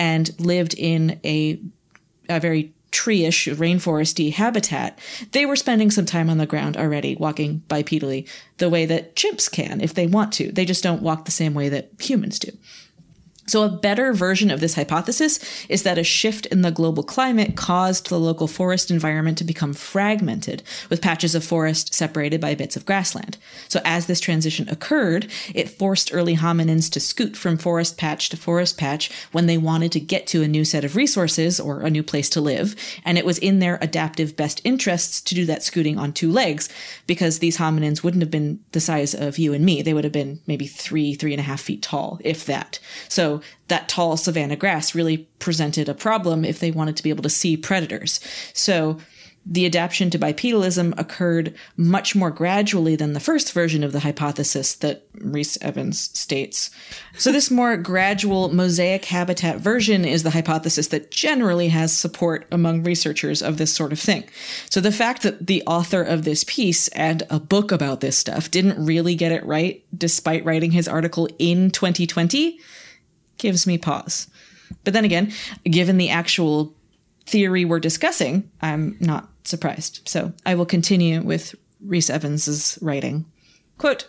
and 0.00 0.30
lived 0.40 0.74
in 0.78 1.20
a, 1.24 1.60
a 2.30 2.40
very 2.40 2.72
tree-ish, 2.90 3.46
rainforesty 3.46 4.32
habitat, 4.32 4.98
they 5.32 5.44
were 5.44 5.54
spending 5.54 5.90
some 5.90 6.06
time 6.06 6.30
on 6.30 6.38
the 6.38 6.46
ground 6.46 6.76
already, 6.76 7.14
walking 7.16 7.62
bipedally, 7.68 8.26
the 8.56 8.70
way 8.70 8.86
that 8.86 9.14
chimps 9.14 9.52
can 9.52 9.80
if 9.80 9.92
they 9.92 10.06
want 10.06 10.32
to. 10.32 10.50
They 10.50 10.64
just 10.64 10.82
don't 10.82 11.02
walk 11.02 11.26
the 11.26 11.30
same 11.30 11.52
way 11.52 11.68
that 11.68 11.90
humans 12.00 12.38
do. 12.38 12.50
So, 13.50 13.64
a 13.64 13.68
better 13.68 14.12
version 14.12 14.48
of 14.52 14.60
this 14.60 14.76
hypothesis 14.76 15.40
is 15.68 15.82
that 15.82 15.98
a 15.98 16.04
shift 16.04 16.46
in 16.46 16.62
the 16.62 16.70
global 16.70 17.02
climate 17.02 17.56
caused 17.56 18.08
the 18.08 18.16
local 18.16 18.46
forest 18.46 18.92
environment 18.92 19.38
to 19.38 19.44
become 19.44 19.74
fragmented, 19.74 20.62
with 20.88 21.02
patches 21.02 21.34
of 21.34 21.42
forest 21.42 21.92
separated 21.92 22.40
by 22.40 22.54
bits 22.54 22.76
of 22.76 22.86
grassland. 22.86 23.38
So, 23.66 23.80
as 23.84 24.06
this 24.06 24.20
transition 24.20 24.68
occurred, 24.68 25.28
it 25.52 25.68
forced 25.68 26.14
early 26.14 26.36
hominins 26.36 26.88
to 26.92 27.00
scoot 27.00 27.36
from 27.36 27.58
forest 27.58 27.98
patch 27.98 28.28
to 28.28 28.36
forest 28.36 28.78
patch 28.78 29.10
when 29.32 29.46
they 29.46 29.58
wanted 29.58 29.90
to 29.92 30.00
get 30.00 30.28
to 30.28 30.44
a 30.44 30.48
new 30.48 30.64
set 30.64 30.84
of 30.84 30.94
resources 30.94 31.58
or 31.58 31.80
a 31.80 31.90
new 31.90 32.04
place 32.04 32.30
to 32.30 32.40
live. 32.40 32.76
And 33.04 33.18
it 33.18 33.26
was 33.26 33.38
in 33.38 33.58
their 33.58 33.80
adaptive 33.82 34.36
best 34.36 34.60
interests 34.62 35.20
to 35.22 35.34
do 35.34 35.44
that 35.46 35.64
scooting 35.64 35.98
on 35.98 36.12
two 36.12 36.30
legs, 36.30 36.68
because 37.08 37.40
these 37.40 37.58
hominins 37.58 38.04
wouldn't 38.04 38.22
have 38.22 38.30
been 38.30 38.60
the 38.70 38.78
size 38.78 39.12
of 39.12 39.38
you 39.38 39.52
and 39.52 39.64
me. 39.64 39.82
They 39.82 39.92
would 39.92 40.04
have 40.04 40.12
been 40.12 40.38
maybe 40.46 40.68
three, 40.68 41.14
three 41.14 41.32
and 41.32 41.40
a 41.40 41.42
half 41.42 41.60
feet 41.60 41.82
tall, 41.82 42.20
if 42.22 42.46
that. 42.46 42.78
So, 43.08 43.39
that 43.68 43.88
tall 43.88 44.16
savanna 44.16 44.56
grass 44.56 44.94
really 44.94 45.28
presented 45.38 45.88
a 45.88 45.94
problem 45.94 46.44
if 46.44 46.58
they 46.58 46.70
wanted 46.70 46.96
to 46.96 47.02
be 47.02 47.10
able 47.10 47.22
to 47.22 47.30
see 47.30 47.56
predators. 47.56 48.20
So 48.52 48.98
the 49.46 49.64
adaptation 49.64 50.10
to 50.10 50.18
bipedalism 50.18 50.98
occurred 50.98 51.54
much 51.76 52.14
more 52.14 52.30
gradually 52.30 52.94
than 52.94 53.14
the 53.14 53.20
first 53.20 53.52
version 53.52 53.82
of 53.82 53.92
the 53.92 54.00
hypothesis 54.00 54.74
that 54.76 55.06
Rhys 55.14 55.56
Evans 55.62 55.98
states. 55.98 56.70
So, 57.16 57.32
this 57.32 57.50
more 57.50 57.76
gradual 57.78 58.52
mosaic 58.52 59.06
habitat 59.06 59.56
version 59.56 60.04
is 60.04 60.22
the 60.22 60.30
hypothesis 60.30 60.88
that 60.88 61.10
generally 61.10 61.68
has 61.68 61.96
support 61.96 62.46
among 62.52 62.82
researchers 62.82 63.42
of 63.42 63.56
this 63.56 63.72
sort 63.72 63.92
of 63.92 63.98
thing. 63.98 64.24
So, 64.68 64.80
the 64.80 64.92
fact 64.92 65.22
that 65.22 65.46
the 65.46 65.62
author 65.66 66.02
of 66.02 66.24
this 66.24 66.44
piece 66.44 66.88
and 66.88 67.22
a 67.30 67.40
book 67.40 67.72
about 67.72 68.00
this 68.00 68.18
stuff 68.18 68.50
didn't 68.50 68.84
really 68.84 69.14
get 69.14 69.32
it 69.32 69.44
right, 69.46 69.82
despite 69.96 70.44
writing 70.44 70.70
his 70.70 70.86
article 70.86 71.28
in 71.38 71.70
2020, 71.70 72.60
gives 73.40 73.66
me 73.66 73.78
pause. 73.78 74.28
But 74.84 74.92
then 74.92 75.04
again, 75.04 75.32
given 75.64 75.98
the 75.98 76.10
actual 76.10 76.74
theory 77.26 77.64
we're 77.64 77.80
discussing, 77.80 78.50
I'm 78.60 78.96
not 79.00 79.28
surprised. 79.44 80.08
So 80.08 80.32
I 80.46 80.54
will 80.54 80.66
continue 80.66 81.22
with 81.22 81.54
Rhys 81.84 82.10
Evans's 82.10 82.78
writing. 82.80 83.24
Quote, 83.78 84.06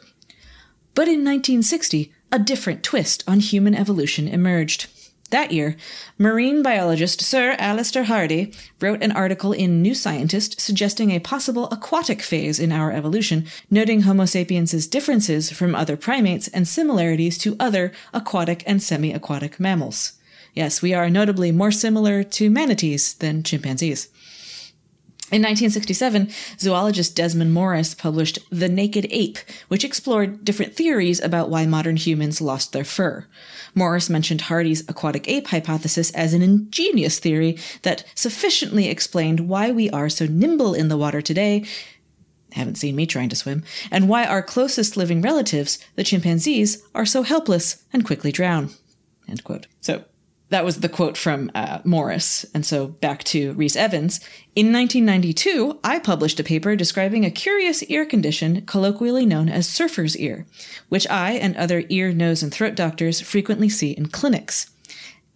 but 0.94 1.08
in 1.08 1.24
1960, 1.24 2.14
a 2.32 2.40
different 2.40 2.84
twist 2.84 3.24
on 3.28 3.40
human 3.40 3.74
evolution 3.74 4.28
emerged. 4.28 4.88
That 5.32 5.54
year, 5.54 5.78
marine 6.18 6.62
biologist 6.62 7.22
Sir 7.22 7.56
Alister 7.58 8.04
Hardy 8.04 8.54
wrote 8.82 9.02
an 9.02 9.14
article 9.14 9.54
in 9.54 9.82
New 9.82 9.96
Scientist 9.96 10.60
suggesting 10.60 11.12
a 11.12 11.20
possible 11.20 11.70
aquatic 11.72 12.22
phase 12.22 12.60
in 12.60 12.74
our 12.74 12.92
evolution, 12.92 13.48
noting 13.70 14.02
Homo 14.02 14.26
sapiens' 14.26 14.88
differences 14.88 15.50
from 15.50 15.74
other 15.74 15.96
primates 15.96 16.50
and 16.50 16.68
similarities 16.68 17.38
to 17.38 17.56
other 17.62 17.94
aquatic 18.14 18.62
and 18.68 18.84
semi 18.84 19.14
aquatic 19.14 19.58
mammals. 19.58 20.14
Yes, 20.54 20.82
we 20.82 20.94
are 20.94 21.10
notably 21.10 21.54
more 21.54 21.72
similar 21.72 22.24
to 22.24 22.50
manatees 22.50 23.14
than 23.14 23.42
chimpanzees. 23.42 24.10
In 25.32 25.42
1967, 25.44 26.30
zoologist 26.60 27.16
Desmond 27.16 27.54
Morris 27.54 27.96
published 27.96 28.40
The 28.50 28.68
Naked 28.68 29.08
Ape, 29.12 29.38
which 29.70 29.86
explored 29.86 30.44
different 30.44 30.76
theories 30.76 31.22
about 31.22 31.50
why 31.50 31.66
modern 31.66 31.96
humans 31.96 32.42
lost 32.42 32.74
their 32.74 32.84
fur. 32.84 33.26
Morris 33.74 34.10
mentioned 34.10 34.42
Hardy's 34.42 34.82
aquatic 34.90 35.30
ape 35.30 35.48
hypothesis 35.48 36.12
as 36.12 36.34
an 36.34 36.42
ingenious 36.42 37.18
theory 37.18 37.58
that 37.84 38.04
sufficiently 38.14 38.90
explained 38.90 39.48
why 39.48 39.72
we 39.72 39.90
are 39.92 40.10
so 40.10 40.26
nimble 40.26 40.74
in 40.74 40.90
the 40.90 40.98
water 40.98 41.22
today. 41.22 41.64
Haven't 42.52 42.76
seen 42.76 42.98
me 42.98 43.06
trying 43.06 43.30
to 43.30 43.36
swim, 43.38 43.64
and 43.90 44.10
why 44.10 44.26
our 44.26 44.44
closest 44.44 44.98
living 44.98 45.22
relatives, 45.22 45.80
the 45.96 46.04
chimpanzees, 46.04 46.84
are 46.94 47.06
so 47.06 47.24
helpless 47.24 47.86
and 47.94 48.06
quickly 48.06 48.34
drown. 48.34 48.72
End 49.30 49.46
quote. 49.46 49.68
So, 49.80 50.04
that 50.52 50.66
was 50.66 50.82
the 50.82 50.90
quote 50.90 51.18
from 51.18 51.50
uh, 51.56 51.80
Morris. 51.86 52.46
And 52.54 52.66
so 52.66 52.88
back 52.88 53.24
to 53.26 53.54
Rhys 53.54 53.78
Evans. 53.78 54.20
In 54.54 54.72
1992, 54.74 55.80
I 55.82 55.98
published 55.98 56.42
a 56.42 56.44
paper 56.44 56.76
describing 56.76 57.26
a 57.26 57.32
curious 57.32 57.82
ear 57.84 58.06
condition 58.06 58.62
colloquially 58.66 59.26
known 59.26 59.48
as 59.48 59.68
surfer's 59.68 60.18
ear, 60.18 60.46
which 60.90 61.08
I 61.10 61.32
and 61.32 61.56
other 61.56 61.84
ear, 61.88 62.12
nose, 62.12 62.44
and 62.44 62.54
throat 62.54 62.76
doctors 62.76 63.22
frequently 63.22 63.70
see 63.70 63.92
in 63.92 64.08
clinics. 64.08 64.70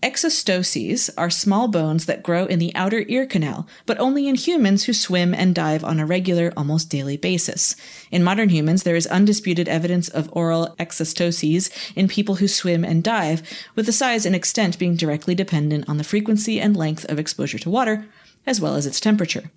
Exostoses 0.05 1.09
are 1.17 1.31
small 1.31 1.67
bones 1.67 2.05
that 2.05 2.21
grow 2.21 2.45
in 2.45 2.59
the 2.59 2.75
outer 2.75 3.03
ear 3.07 3.25
canal, 3.25 3.67
but 3.87 3.97
only 3.97 4.27
in 4.27 4.35
humans 4.35 4.83
who 4.83 4.93
swim 4.93 5.33
and 5.33 5.55
dive 5.55 5.83
on 5.83 5.99
a 5.99 6.05
regular, 6.05 6.53
almost 6.55 6.91
daily 6.91 7.17
basis. 7.17 7.75
In 8.11 8.23
modern 8.23 8.49
humans, 8.49 8.83
there 8.83 8.95
is 8.95 9.07
undisputed 9.07 9.67
evidence 9.67 10.07
of 10.07 10.29
aural 10.31 10.75
exostoses 10.77 11.71
in 11.95 12.07
people 12.07 12.35
who 12.35 12.47
swim 12.47 12.85
and 12.85 13.03
dive, 13.03 13.41
with 13.73 13.87
the 13.87 13.91
size 13.91 14.27
and 14.27 14.35
extent 14.35 14.77
being 14.77 14.95
directly 14.95 15.33
dependent 15.33 15.89
on 15.89 15.97
the 15.97 16.03
frequency 16.03 16.61
and 16.61 16.77
length 16.77 17.05
of 17.05 17.17
exposure 17.17 17.57
to 17.57 17.71
water, 17.71 18.05
as 18.45 18.61
well 18.61 18.75
as 18.75 18.85
its 18.85 18.99
temperature. 18.99 19.49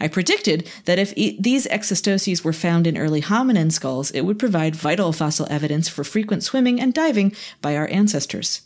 I 0.00 0.08
predicted 0.08 0.66
that 0.86 0.98
if 0.98 1.12
e- 1.14 1.36
these 1.38 1.66
exostoses 1.66 2.42
were 2.42 2.54
found 2.54 2.86
in 2.86 2.96
early 2.96 3.20
hominin 3.20 3.70
skulls, 3.70 4.10
it 4.12 4.22
would 4.22 4.38
provide 4.38 4.74
vital 4.74 5.12
fossil 5.12 5.46
evidence 5.50 5.90
for 5.90 6.04
frequent 6.04 6.42
swimming 6.42 6.80
and 6.80 6.94
diving 6.94 7.36
by 7.60 7.76
our 7.76 7.88
ancestors. 7.88 8.62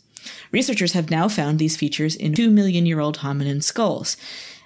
Researchers 0.51 0.93
have 0.93 1.09
now 1.09 1.27
found 1.27 1.59
these 1.59 1.77
features 1.77 2.15
in 2.15 2.33
2 2.33 2.49
million 2.49 2.85
year 2.85 2.99
old 2.99 3.19
hominin 3.19 3.63
skulls. 3.63 4.17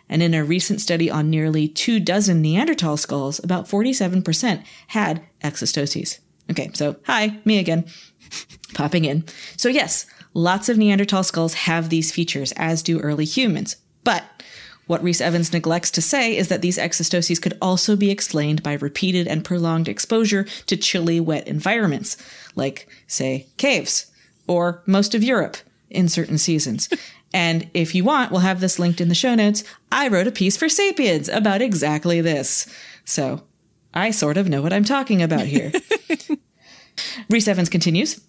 And 0.10 0.24
in 0.24 0.34
a 0.34 0.44
recent 0.44 0.82
study 0.82 1.10
on 1.10 1.30
nearly 1.30 1.68
two 1.68 2.00
dozen 2.00 2.42
Neanderthal 2.42 2.98
skulls, 2.98 3.39
about 3.44 3.68
47% 3.68 4.63
had 4.88 5.22
exostoses. 5.44 6.20
Okay, 6.50 6.72
so 6.74 6.96
hi, 7.04 7.38
me 7.46 7.60
again, 7.60 7.86
popping 8.74 9.06
in. 9.06 9.24
So, 9.56 9.70
yes, 9.70 10.08
lots 10.34 10.68
of 10.68 10.78
Neanderthal 10.78 11.24
skulls 11.24 11.54
have 11.54 11.89
these 11.89 12.12
features, 12.12 12.51
as 12.54 12.82
do 12.82 13.00
early 13.00 13.25
humans. 13.25 13.75
But 14.04 14.24
what 14.88 15.04
Rhys 15.04 15.22
Evans 15.22 15.54
neglects 15.54 15.92
to 15.92 16.01
say 16.01 16.36
is 16.36 16.48
that 16.48 16.63
these 16.63 16.80
exostoses 16.80 17.39
could 17.39 17.56
also 17.62 17.96
be 17.96 18.10
explained 18.10 18.63
by 18.63 18.74
repeated 18.74 19.28
and 19.28 19.46
prolonged 19.46 19.88
exposure 19.88 20.46
to 20.66 20.75
chilly, 20.75 21.20
wet 21.20 21.48
environments, 21.48 22.18
like, 22.56 22.89
say, 23.06 23.46
caves, 23.58 24.09
or 24.50 24.82
most 24.88 25.13
of 25.13 25.24
Europe 25.24 25.58
in 25.89 26.10
certain 26.10 26.39
seasons. 26.39 26.89
and 27.34 27.70
if 27.74 27.94
you 27.94 28.03
want, 28.03 28.32
we'll 28.32 28.41
have 28.41 28.60
this 28.60 28.79
linked 28.79 29.00
in 29.00 29.08
the 29.08 29.15
show 29.15 29.36
notes. 29.36 29.63
I 29.91 30.08
wrote 30.08 30.27
a 30.27 30.32
piece 30.32 30.58
for 30.58 30.68
Sapiens 30.68 31.29
about 31.29 31.62
exactly 31.62 32.20
this. 32.20 32.68
So 33.06 33.44
I 33.94 34.10
sort 34.10 34.38
of 34.38 34.50
know 34.50 34.62
what 34.63 34.74
I'm 34.74 34.84
talking 34.84 35.22
about 35.22 35.46
here. 35.46 35.72
Rhys 37.29 37.48
Evans 37.48 37.70
continues. 37.70 38.20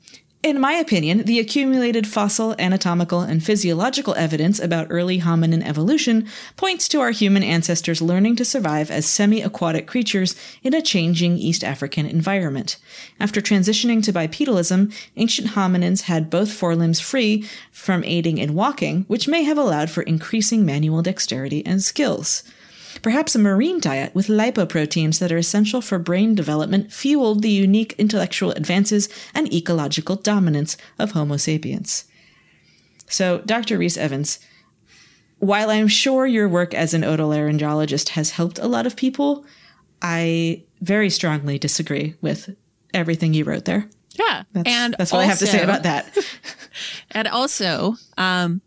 In 0.42 0.58
my 0.58 0.72
opinion, 0.72 1.24
the 1.24 1.38
accumulated 1.38 2.06
fossil, 2.06 2.54
anatomical, 2.58 3.20
and 3.20 3.44
physiological 3.44 4.14
evidence 4.14 4.58
about 4.58 4.86
early 4.88 5.20
hominin 5.20 5.62
evolution 5.62 6.26
points 6.56 6.88
to 6.88 7.00
our 7.00 7.10
human 7.10 7.42
ancestors 7.42 8.00
learning 8.00 8.36
to 8.36 8.44
survive 8.46 8.90
as 8.90 9.04
semi 9.04 9.42
aquatic 9.42 9.86
creatures 9.86 10.34
in 10.62 10.72
a 10.72 10.80
changing 10.80 11.36
East 11.36 11.62
African 11.62 12.06
environment. 12.06 12.78
After 13.20 13.42
transitioning 13.42 14.02
to 14.02 14.14
bipedalism, 14.14 14.94
ancient 15.18 15.48
hominins 15.48 16.02
had 16.02 16.30
both 16.30 16.50
forelimbs 16.50 17.00
free 17.00 17.44
from 17.70 18.02
aiding 18.04 18.38
in 18.38 18.54
walking, 18.54 19.04
which 19.08 19.28
may 19.28 19.42
have 19.42 19.58
allowed 19.58 19.90
for 19.90 20.04
increasing 20.04 20.64
manual 20.64 21.02
dexterity 21.02 21.62
and 21.66 21.82
skills. 21.82 22.44
Perhaps 23.02 23.34
a 23.34 23.38
marine 23.38 23.80
diet 23.80 24.14
with 24.14 24.26
lipoproteins 24.26 25.18
that 25.18 25.32
are 25.32 25.38
essential 25.38 25.80
for 25.80 25.98
brain 25.98 26.34
development 26.34 26.92
fueled 26.92 27.42
the 27.42 27.50
unique 27.50 27.94
intellectual 27.98 28.52
advances 28.52 29.08
and 29.34 29.52
ecological 29.52 30.16
dominance 30.16 30.76
of 30.98 31.12
Homo 31.12 31.36
sapiens. 31.36 32.04
So, 33.08 33.38
Dr. 33.46 33.78
Rhys 33.78 33.96
Evans, 33.96 34.38
while 35.38 35.70
I'm 35.70 35.88
sure 35.88 36.26
your 36.26 36.48
work 36.48 36.74
as 36.74 36.94
an 36.94 37.02
otolaryngologist 37.02 38.10
has 38.10 38.32
helped 38.32 38.58
a 38.58 38.68
lot 38.68 38.86
of 38.86 38.96
people, 38.96 39.44
I 40.02 40.64
very 40.80 41.10
strongly 41.10 41.58
disagree 41.58 42.14
with 42.20 42.54
everything 42.94 43.34
you 43.34 43.44
wrote 43.44 43.64
there. 43.64 43.88
Yeah. 44.12 44.44
That's, 44.52 44.68
and 44.68 44.94
that's 44.98 45.12
what 45.12 45.20
I 45.20 45.24
have 45.24 45.38
to 45.38 45.46
say 45.46 45.62
about 45.62 45.84
that. 45.84 46.16
and 47.10 47.26
also, 47.28 47.96
um, 48.18 48.60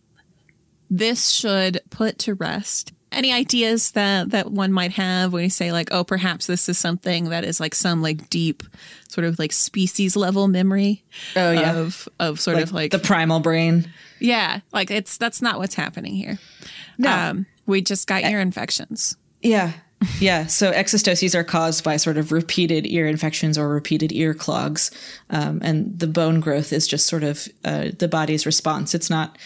this 0.90 1.30
should 1.30 1.82
put 1.90 2.18
to 2.20 2.34
rest 2.34 2.94
any 3.14 3.32
ideas 3.32 3.92
that 3.92 4.30
that 4.32 4.52
one 4.52 4.72
might 4.72 4.92
have 4.94 5.32
when 5.34 5.44
you 5.44 5.50
say 5.50 5.72
like 5.72 5.90
oh 5.92 6.04
perhaps 6.04 6.48
this 6.48 6.68
is 6.70 6.78
something 6.78 7.30
that 7.30 7.44
is 7.44 7.60
like 7.60 7.76
some 7.76 8.02
like 8.02 8.30
deep 8.30 8.64
sort 9.10 9.26
of 9.26 9.38
like 9.40 9.52
species 9.52 10.16
level 10.16 10.48
memory 10.48 11.04
Oh, 11.36 11.52
yeah. 11.52 11.76
of 11.78 12.08
of 12.20 12.40
sort 12.40 12.58
of 12.60 12.72
like 12.72 12.92
the 12.92 13.00
primal 13.00 13.40
brain. 13.40 13.90
yeah 14.20 14.60
like 14.72 14.90
it's 14.92 15.18
that's 15.18 15.42
not 15.42 15.60
what's 15.60 15.76
happening 15.76 16.16
here 16.16 16.40
No. 16.98 17.12
um 17.12 17.46
we 17.66 17.82
just 17.82 18.08
got 18.08 18.24
ear 18.24 18.40
infections 18.42 19.16
Yeah. 19.42 19.74
Yeah. 20.20 20.48
So 20.48 20.70
exostoses 20.74 21.34
are 21.34 21.46
caused 21.46 21.82
by 21.86 21.96
sort 21.96 22.18
of 22.18 22.34
repeated 22.34 22.86
ear 22.86 23.08
infections 23.08 23.58
or 23.58 23.70
repeated 23.70 24.12
ear 24.12 24.34
clogs. 24.34 24.92
Um, 25.30 25.62
and 25.64 25.98
the 25.98 26.08
bone 26.08 26.42
growth 26.42 26.74
is 26.74 26.88
just 26.90 27.08
sort 27.08 27.24
of 27.24 27.48
uh, 27.64 27.92
the 27.98 28.10
body's 28.10 28.46
response. 28.46 28.94
It's 28.94 29.10
not. 29.10 29.38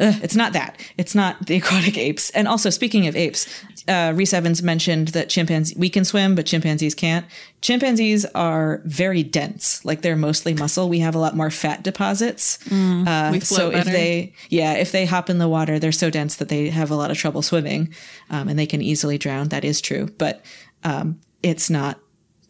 Uh, 0.00 0.14
it's 0.22 0.34
not 0.34 0.54
that. 0.54 0.80
It's 0.96 1.14
not 1.14 1.46
the 1.46 1.56
aquatic 1.58 1.98
apes. 1.98 2.30
And 2.30 2.48
also, 2.48 2.70
speaking 2.70 3.06
of 3.06 3.14
apes, 3.14 3.46
uh, 3.86 4.12
Rhys 4.16 4.32
Evans 4.32 4.62
mentioned 4.62 5.08
that 5.08 5.28
chimpanzees 5.28 5.76
we 5.76 5.90
can 5.90 6.04
swim, 6.04 6.34
but 6.34 6.46
chimpanzees 6.46 6.94
can't. 6.94 7.26
Chimpanzees 7.60 8.24
are 8.34 8.80
very 8.84 9.22
dense. 9.22 9.84
Like 9.84 10.00
they're 10.00 10.16
mostly 10.16 10.54
muscle. 10.54 10.88
We 10.88 11.00
have 11.00 11.14
a 11.14 11.18
lot 11.18 11.36
more 11.36 11.50
fat 11.50 11.82
deposits. 11.82 12.58
Uh, 13.06 13.30
we 13.32 13.40
so 13.40 13.56
float 13.56 13.74
if 13.74 13.84
they, 13.84 14.32
yeah, 14.48 14.74
if 14.74 14.90
they 14.92 15.04
hop 15.04 15.28
in 15.28 15.38
the 15.38 15.48
water, 15.48 15.78
they're 15.78 15.92
so 15.92 16.08
dense 16.08 16.36
that 16.36 16.48
they 16.48 16.70
have 16.70 16.90
a 16.90 16.96
lot 16.96 17.10
of 17.10 17.18
trouble 17.18 17.42
swimming, 17.42 17.94
um, 18.30 18.48
and 18.48 18.58
they 18.58 18.66
can 18.66 18.80
easily 18.80 19.18
drown. 19.18 19.48
That 19.48 19.64
is 19.64 19.80
true, 19.80 20.08
but 20.16 20.42
um, 20.82 21.20
it's 21.42 21.68
not 21.68 22.00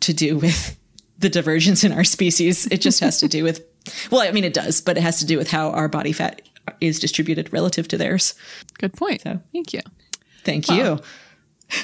to 0.00 0.14
do 0.14 0.38
with 0.38 0.78
the 1.18 1.28
divergence 1.28 1.84
in 1.84 1.92
our 1.92 2.04
species. 2.04 2.66
It 2.66 2.80
just 2.80 3.00
has 3.00 3.18
to 3.18 3.28
do 3.28 3.44
with, 3.44 3.64
well, 4.10 4.20
I 4.20 4.30
mean, 4.30 4.44
it 4.44 4.54
does, 4.54 4.80
but 4.80 4.96
it 4.96 5.02
has 5.02 5.18
to 5.18 5.26
do 5.26 5.36
with 5.36 5.50
how 5.50 5.70
our 5.70 5.88
body 5.88 6.12
fat 6.12 6.42
is 6.80 6.98
distributed 6.98 7.52
relative 7.52 7.88
to 7.88 7.98
theirs. 7.98 8.34
good 8.78 8.92
point 8.94 9.22
So- 9.22 9.40
thank 9.52 9.72
you 9.72 9.80
Thank 10.44 10.70
you. 10.70 11.00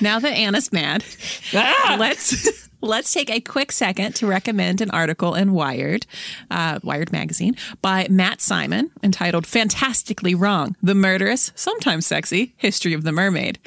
now 0.00 0.18
that 0.18 0.32
anna's 0.32 0.72
mad 0.72 1.04
Ah! 1.54 1.96
let's 2.00 2.68
let's 2.80 3.12
take 3.12 3.30
a 3.30 3.40
quick 3.40 3.72
second 3.72 4.14
to 4.16 4.26
recommend 4.26 4.80
an 4.80 4.90
article 4.90 5.34
in 5.34 5.52
Wired, 5.52 6.06
uh, 6.50 6.78
Wired 6.84 7.10
magazine 7.10 7.56
by 7.82 8.06
Matt 8.08 8.40
Simon 8.40 8.90
entitled 9.02 9.46
"Fantastically 9.46 10.34
Wrong: 10.34 10.76
The 10.82 10.94
Murderous, 10.94 11.52
Sometimes 11.56 12.06
Sexy 12.06 12.54
History 12.58 12.92
of 12.92 13.02
the 13.02 13.12
Mermaid," 13.12 13.58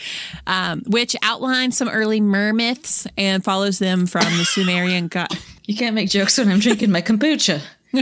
um, 0.48 0.84
which 0.88 1.16
outlines 1.22 1.76
some 1.76 1.90
early 1.90 2.22
mermyths 2.22 3.08
and 3.18 3.44
follows 3.44 3.80
them 3.80 4.06
from 4.06 4.26
the 4.38 4.46
Sumerian 4.46 5.08
god. 5.08 5.28
You 5.66 5.76
can't 5.76 5.96
make 5.96 6.10
jokes 6.10 6.38
when 6.38 6.50
I'm 6.52 6.60
drinking 6.60 6.92
my 6.92 7.02
kombucha. 7.02 7.62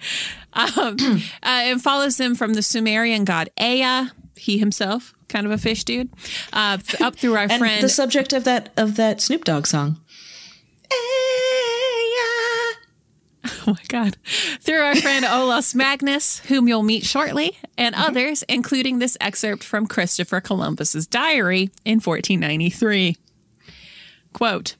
Uh, 0.52 0.96
and 1.42 1.82
follows 1.82 2.16
them 2.16 2.34
from 2.34 2.54
the 2.54 2.62
Sumerian 2.62 3.24
god 3.24 3.48
Ea, 3.60 4.08
he 4.36 4.58
himself, 4.58 5.14
kind 5.28 5.46
of 5.46 5.52
a 5.52 5.58
fish 5.58 5.84
dude, 5.84 6.10
uh, 6.52 6.78
up 7.00 7.16
through 7.16 7.34
our 7.34 7.42
And 7.50 7.58
friend 7.58 7.82
the 7.82 7.88
subject 7.88 8.32
of 8.32 8.44
that 8.44 8.70
of 8.76 8.96
that 8.96 9.20
Snoop 9.20 9.44
Dogg 9.44 9.66
song. 9.66 10.00
Ea. 10.92 10.96
Oh 13.66 13.72
my 13.72 13.82
God. 13.88 14.16
Through 14.60 14.80
our 14.80 14.96
friend 14.96 15.24
Olaus 15.24 15.74
Magnus, 15.74 16.40
whom 16.40 16.68
you'll 16.68 16.82
meet 16.82 17.04
shortly, 17.04 17.58
and 17.78 17.94
others, 17.94 18.42
including 18.48 18.98
this 18.98 19.16
excerpt 19.20 19.64
from 19.64 19.86
Christopher 19.86 20.40
Columbus's 20.40 21.06
diary 21.06 21.70
in 21.84 22.00
1493. 22.00 23.16
Quote, 24.32 24.76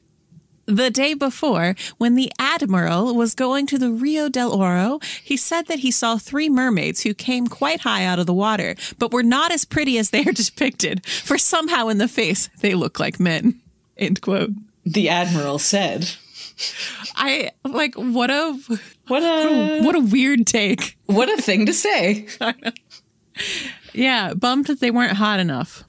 the 0.71 0.91
day 0.91 1.15
before, 1.15 1.75
when 1.99 2.15
the 2.15 2.33
admiral 2.39 3.15
was 3.15 3.35
going 3.35 3.67
to 3.67 3.79
the 3.79 3.91
Rio 3.91 4.29
del 4.29 4.53
Oro, 4.53 5.01
he 5.23 5.37
said 5.37 5.67
that 5.67 5.81
he 5.81 5.91
saw 5.91 6.17
three 6.17 6.49
mermaids 6.49 7.03
who 7.03 7.13
came 7.15 7.47
quite 7.47 7.81
high 7.81 8.05
out 8.05 8.19
of 8.19 8.27
the 8.27 8.35
water, 8.35 8.75
but 8.99 9.13
were 9.13 9.23
not 9.23 9.53
as 9.53 9.65
pretty 9.65 9.99
as 9.99 10.11
they 10.11 10.25
are 10.25 10.33
depicted, 10.33 11.05
for 11.07 11.37
somehow 11.39 11.89
in 11.89 11.99
the 11.99 12.09
face 12.09 12.49
they 12.61 12.75
look 12.75 12.99
like 13.01 13.21
men. 13.21 13.61
End 13.97 14.21
quote. 14.23 14.51
The 14.87 15.09
admiral 15.09 15.59
said. 15.59 16.09
I 17.17 17.51
like 17.65 17.95
what 17.95 18.31
a 18.31 18.59
What 19.09 19.23
a 19.23 19.81
what 19.83 19.95
a 19.95 20.01
weird 20.01 20.47
take. 20.47 20.97
what 21.07 21.29
a 21.31 21.41
thing 21.41 21.67
to 21.67 21.73
say. 21.75 22.27
Yeah, 23.93 24.35
bummed 24.35 24.67
that 24.67 24.81
they 24.81 24.91
weren't 24.91 25.17
hot 25.17 25.41
enough 25.41 25.85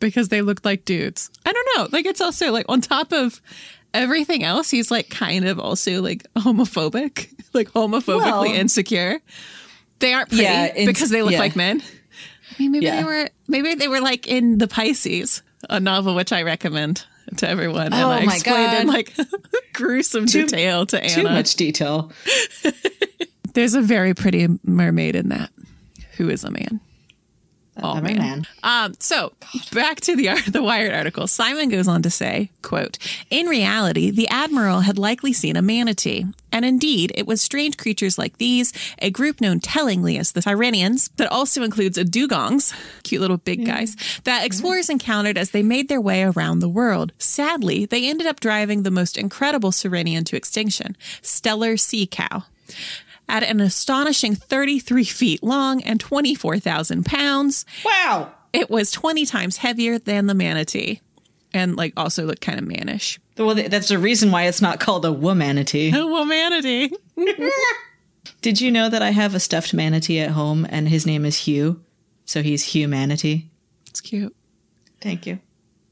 because 0.00 0.28
they 0.28 0.42
looked 0.42 0.64
like 0.64 0.84
dudes. 0.84 1.30
I 1.46 1.52
don't 1.52 1.68
know. 1.76 1.88
Like 1.92 2.04
it's 2.06 2.20
also 2.20 2.50
like 2.52 2.66
on 2.68 2.80
top 2.80 3.12
of 3.12 3.40
everything 3.96 4.42
else, 4.44 4.70
he's 4.70 4.90
like 4.90 5.08
kind 5.10 5.46
of 5.46 5.58
also 5.58 6.00
like 6.02 6.22
homophobic, 6.36 7.32
like 7.52 7.70
homophobically 7.72 8.18
Well- 8.24 8.44
insecure. 8.44 9.20
They 9.98 10.12
aren't 10.12 10.28
pretty 10.28 10.44
Yeah, 10.44 10.84
because 10.84 11.08
they 11.10 11.22
look 11.22 11.32
yeah. 11.32 11.38
like 11.38 11.56
men. 11.56 11.80
I 11.80 12.62
mean, 12.62 12.72
maybe 12.72 12.84
Yeah. 12.86 12.96
they 13.00 13.04
were 13.04 13.28
maybe 13.48 13.74
they 13.74 13.88
were 13.88 14.00
like 14.00 14.26
in 14.28 14.58
the 14.58 14.68
Pisces, 14.68 15.42
a 15.70 15.80
novel 15.80 16.14
which 16.14 16.32
I 16.32 16.42
recommend 16.42 17.04
to 17.38 17.48
everyone, 17.48 17.86
and 17.86 17.94
Oh 17.94 18.10
I 18.10 18.24
my 18.26 18.34
explained 18.34 18.74
in 18.74 18.86
God. 18.86 18.94
like 18.94 19.14
gruesome 19.72 20.26
detail 20.26 20.84
to 20.86 21.02
Anna. 21.02 21.14
Too 21.14 21.22
much 21.24 21.54
detail. 21.56 22.12
There's 23.54 23.74
a 23.74 23.80
very 23.80 24.12
pretty 24.14 24.46
mermaid 24.64 25.16
in 25.16 25.30
that 25.30 25.50
who 26.18 26.28
is 26.28 26.44
a 26.44 26.50
man. 26.50 26.80
I'm 27.82 28.04
man. 28.04 28.16
man. 28.16 28.46
Um, 28.62 28.94
so 28.98 29.32
back 29.72 30.00
to 30.02 30.16
the 30.16 30.28
the 30.50 30.62
Wired 30.62 30.94
article. 30.94 31.26
Simon 31.26 31.68
goes 31.68 31.88
on 31.88 32.02
to 32.02 32.10
say, 32.10 32.50
"quote 32.62 32.98
In 33.30 33.46
reality, 33.46 34.10
the 34.10 34.28
admiral 34.28 34.80
had 34.80 34.98
likely 34.98 35.32
seen 35.32 35.56
a 35.56 35.62
manatee, 35.62 36.26
and 36.52 36.64
indeed, 36.64 37.12
it 37.14 37.26
was 37.26 37.42
strange 37.42 37.76
creatures 37.76 38.18
like 38.18 38.38
these, 38.38 38.72
a 39.00 39.10
group 39.10 39.40
known 39.40 39.60
tellingly 39.60 40.16
as 40.16 40.32
the 40.32 40.40
Sirenians, 40.40 41.10
that 41.16 41.30
also 41.30 41.62
includes 41.62 41.98
a 41.98 42.04
dugongs, 42.04 42.72
cute 43.02 43.20
little 43.20 43.36
big 43.36 43.66
guys, 43.66 43.96
that 44.24 44.44
explorers 44.44 44.88
encountered 44.88 45.36
as 45.36 45.50
they 45.50 45.62
made 45.62 45.88
their 45.88 46.00
way 46.00 46.22
around 46.22 46.60
the 46.60 46.68
world. 46.68 47.12
Sadly, 47.18 47.84
they 47.84 48.08
ended 48.08 48.26
up 48.26 48.40
driving 48.40 48.82
the 48.82 48.90
most 48.90 49.18
incredible 49.18 49.70
Sirenian 49.70 50.24
to 50.26 50.36
extinction, 50.36 50.96
Steller 51.22 51.78
Sea 51.78 52.06
Cow." 52.06 52.44
At 53.28 53.42
an 53.42 53.60
astonishing 53.60 54.34
33 54.36 55.04
feet 55.04 55.42
long 55.42 55.82
and 55.82 55.98
24,000 55.98 57.04
pounds, 57.04 57.64
Wow. 57.84 58.32
it 58.52 58.70
was 58.70 58.92
20 58.92 59.26
times 59.26 59.56
heavier 59.56 59.98
than 59.98 60.26
the 60.26 60.34
manatee 60.34 61.00
and 61.52 61.74
like 61.76 61.92
also 61.96 62.24
looked 62.24 62.40
kind 62.42 62.58
of 62.58 62.66
mannish. 62.66 63.18
Well, 63.36 63.54
that's 63.54 63.88
the 63.88 63.98
reason 63.98 64.30
why 64.30 64.44
it's 64.44 64.62
not 64.62 64.78
called 64.80 65.04
a 65.04 65.12
womanatee. 65.12 65.90
well, 65.92 66.24
manatee. 66.24 66.90
Did 68.42 68.60
you 68.60 68.70
know 68.70 68.88
that 68.88 69.02
I 69.02 69.10
have 69.10 69.34
a 69.34 69.40
stuffed 69.40 69.74
manatee 69.74 70.20
at 70.20 70.30
home 70.30 70.66
and 70.70 70.88
his 70.88 71.04
name 71.06 71.24
is 71.24 71.38
Hugh? 71.40 71.82
So 72.24 72.42
he's 72.42 72.62
humanity. 72.64 73.50
It's 73.88 74.00
cute. 74.00 74.34
Thank 75.00 75.26
you. 75.26 75.40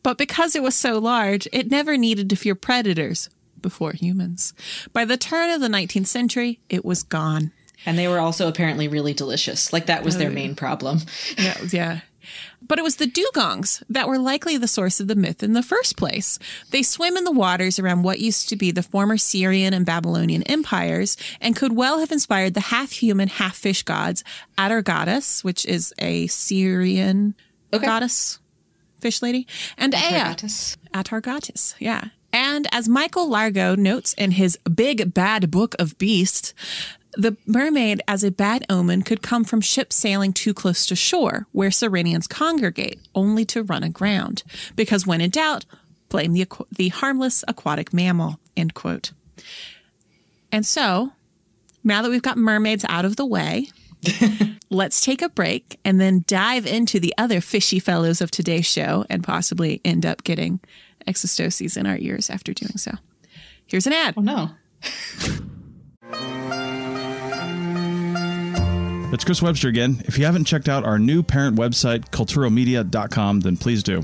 But 0.03 0.19
because 0.19 0.55
it 0.55 0.63
was 0.63 0.75
so 0.75 0.99
large, 0.99 1.49
it 1.53 1.71
never 1.71 1.97
needed 1.97 2.29
to 2.31 2.37
fear 2.37 2.55
predators 2.55 3.29
before 3.65 3.93
humans. 3.93 4.53
By 4.93 5.05
the 5.05 5.17
turn 5.17 5.51
of 5.51 5.61
the 5.61 5.69
19th 5.69 6.07
century, 6.07 6.61
it 6.69 6.85
was 6.85 7.03
gone. 7.03 7.51
And 7.87 7.99
they 7.99 8.07
were 8.07 8.21
also 8.21 8.47
apparently 8.47 8.87
really 8.89 9.15
delicious. 9.15 9.73
Like 9.73 9.87
that 9.87 10.05
was 10.05 10.17
their 10.19 10.31
uh, 10.31 10.35
main 10.35 10.55
problem. 10.55 11.01
Yeah, 11.37 11.59
yeah. 11.73 12.01
But 12.67 12.79
it 12.79 12.83
was 12.83 12.97
the 12.97 13.07
dugongs 13.07 13.83
that 13.91 14.09
were 14.09 14.19
likely 14.19 14.57
the 14.57 14.69
source 14.69 15.01
of 15.01 15.09
the 15.09 15.15
myth 15.15 15.43
in 15.43 15.53
the 15.53 15.63
first 15.63 15.97
place. 15.99 16.39
They 16.71 16.83
swim 16.83 17.17
in 17.17 17.25
the 17.25 17.31
waters 17.33 17.79
around 17.79 18.03
what 18.03 18.21
used 18.21 18.49
to 18.51 18.57
be 18.57 18.71
the 18.71 18.83
former 18.83 19.19
Syrian 19.19 19.75
and 19.75 19.85
Babylonian 19.85 20.43
empires 20.45 21.17
and 21.41 21.57
could 21.57 21.73
well 21.77 21.99
have 21.99 22.13
inspired 22.13 22.55
the 22.55 22.61
half 22.61 22.93
human, 22.93 23.29
half 23.29 23.57
fish 23.57 23.83
gods 23.83 24.25
Atargatis, 24.57 25.45
which 25.45 25.67
is 25.67 25.93
a 25.99 26.27
Syrian 26.29 27.35
Okay. 27.75 27.85
goddess, 27.85 28.39
fish 29.01 29.21
lady, 29.21 29.47
and 29.77 29.93
Ea. 29.93 29.99
Atargatis. 29.99 30.77
Atargatis, 30.95 31.75
yeah. 31.81 32.05
And 32.35 32.67
as 32.73 32.89
Michael 32.89 33.29
Largo 33.29 33.77
notes 33.77 34.13
in 34.15 34.33
his 34.33 34.59
Big 34.75 35.15
Bad 35.15 35.53
Book 35.53 35.77
of 35.79 35.97
Beasts, 35.99 36.53
the 37.13 37.37
mermaid 37.47 38.03
as 38.09 38.25
a 38.25 38.33
bad 38.33 38.67
omen 38.69 39.03
could 39.03 39.23
come 39.23 39.45
from 39.45 39.61
ships 39.61 39.95
sailing 39.95 40.33
too 40.33 40.53
close 40.53 40.85
to 40.87 40.97
shore, 40.97 41.47
where 41.53 41.71
Sirenians 41.71 42.27
congregate, 42.27 42.99
only 43.15 43.45
to 43.45 43.63
run 43.63 43.85
aground. 43.85 44.43
Because 44.75 45.07
when 45.07 45.21
in 45.21 45.31
doubt, 45.31 45.65
blame 46.09 46.33
the, 46.33 46.45
the 46.73 46.89
harmless 46.89 47.45
aquatic 47.47 47.93
mammal, 47.93 48.41
end 48.57 48.75
quote. 48.75 49.13
And 50.51 50.67
so, 50.67 51.13
now 51.85 52.03
that 52.03 52.11
we've 52.11 52.21
got 52.21 52.37
mermaids 52.37 52.85
out 52.89 53.05
of 53.05 53.15
the 53.15 53.27
way, 53.27 53.69
let's 54.71 55.01
take 55.01 55.23
a 55.23 55.29
break 55.29 55.79
and 55.85 56.01
then 56.01 56.25
dive 56.27 56.67
into 56.67 56.99
the 56.99 57.15
other 57.17 57.41
fishy 57.41 57.79
fellows 57.79 58.21
of 58.21 58.33
today's 58.33 58.67
show 58.67 59.05
and 59.09 59.23
possibly 59.23 59.81
end 59.85 60.05
up 60.05 60.25
getting 60.25 60.59
exostoses 61.07 61.77
in 61.77 61.87
our 61.87 61.99
ears 61.99 62.31
after 62.31 62.53
doing 62.53 62.77
so. 62.77 62.93
Here's 63.67 63.87
an 63.87 63.93
ad. 63.93 64.15
Oh 64.17 64.23
no. 64.23 64.51
It's 69.15 69.23
Chris 69.25 69.41
Webster 69.41 69.69
again. 69.69 70.03
If 70.07 70.19
you 70.19 70.25
haven't 70.25 70.47
checked 70.47 70.69
out 70.69 70.83
our 70.83 70.99
new 70.99 71.23
parent 71.23 71.57
website, 71.57 72.11
kulturomedia.com, 72.11 73.41
then 73.41 73.57
please 73.57 73.85
do. 73.85 74.01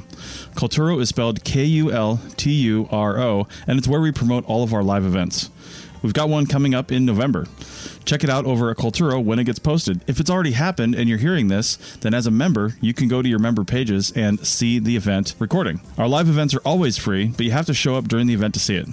Kulturo 0.55 1.01
is 1.01 1.09
spelled 1.09 1.43
K 1.43 1.65
U 1.65 1.91
L 1.91 2.21
T 2.37 2.53
U 2.53 2.89
R 2.93 3.19
O, 3.19 3.49
and 3.67 3.77
it's 3.77 3.89
where 3.89 4.01
we 4.01 4.13
promote 4.13 4.45
all 4.45 4.63
of 4.63 4.73
our 4.73 4.85
live 4.85 5.05
events. 5.05 5.51
We've 6.03 6.13
got 6.13 6.29
one 6.29 6.47
coming 6.47 6.75
up 6.75 6.91
in 6.91 7.05
November. 7.05 7.47
Check 8.05 8.25
it 8.25 8.31
out 8.31 8.47
over 8.47 8.71
at 8.71 8.77
Kulturo 8.77 9.23
when 9.23 9.39
it 9.39 9.45
gets 9.45 9.59
posted. 9.59 10.01
If 10.07 10.21
it's 10.21 10.31
already 10.31 10.53
happened 10.53 10.95
and 10.95 11.09
you're 11.09 11.19
hearing 11.19 11.49
this, 11.49 11.77
then 12.01 12.15
as 12.15 12.27
a 12.27 12.31
member, 12.31 12.75
you 12.81 12.95
can 12.95 13.09
go 13.09 13.23
to 13.23 13.29
your 13.29 13.39
member 13.39 13.65
pages 13.65 14.13
and 14.13 14.45
see 14.47 14.79
the 14.79 14.97
event 14.97 15.35
recording. 15.39 15.81
Our 15.99 16.09
live 16.09 16.29
events 16.29 16.55
are 16.55 16.63
always 16.65 16.99
free, 16.99 17.29
but 17.29 17.45
you 17.45 17.53
have 17.53 17.67
to 17.67 17.75
show 17.75 17.97
up 17.97 18.09
during 18.09 18.27
the 18.27 18.35
event 18.35 18.55
to 18.55 18.61
see 18.61 18.77
it. 18.77 18.89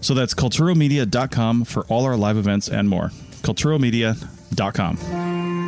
So 0.00 0.14
that's 0.14 0.34
kulturomedia.com 0.34 1.64
for 1.64 1.84
all 1.86 2.04
our 2.04 2.16
live 2.16 2.36
events 2.36 2.68
and 2.68 2.88
more. 2.88 3.10
kulturomedia.com. 3.42 5.67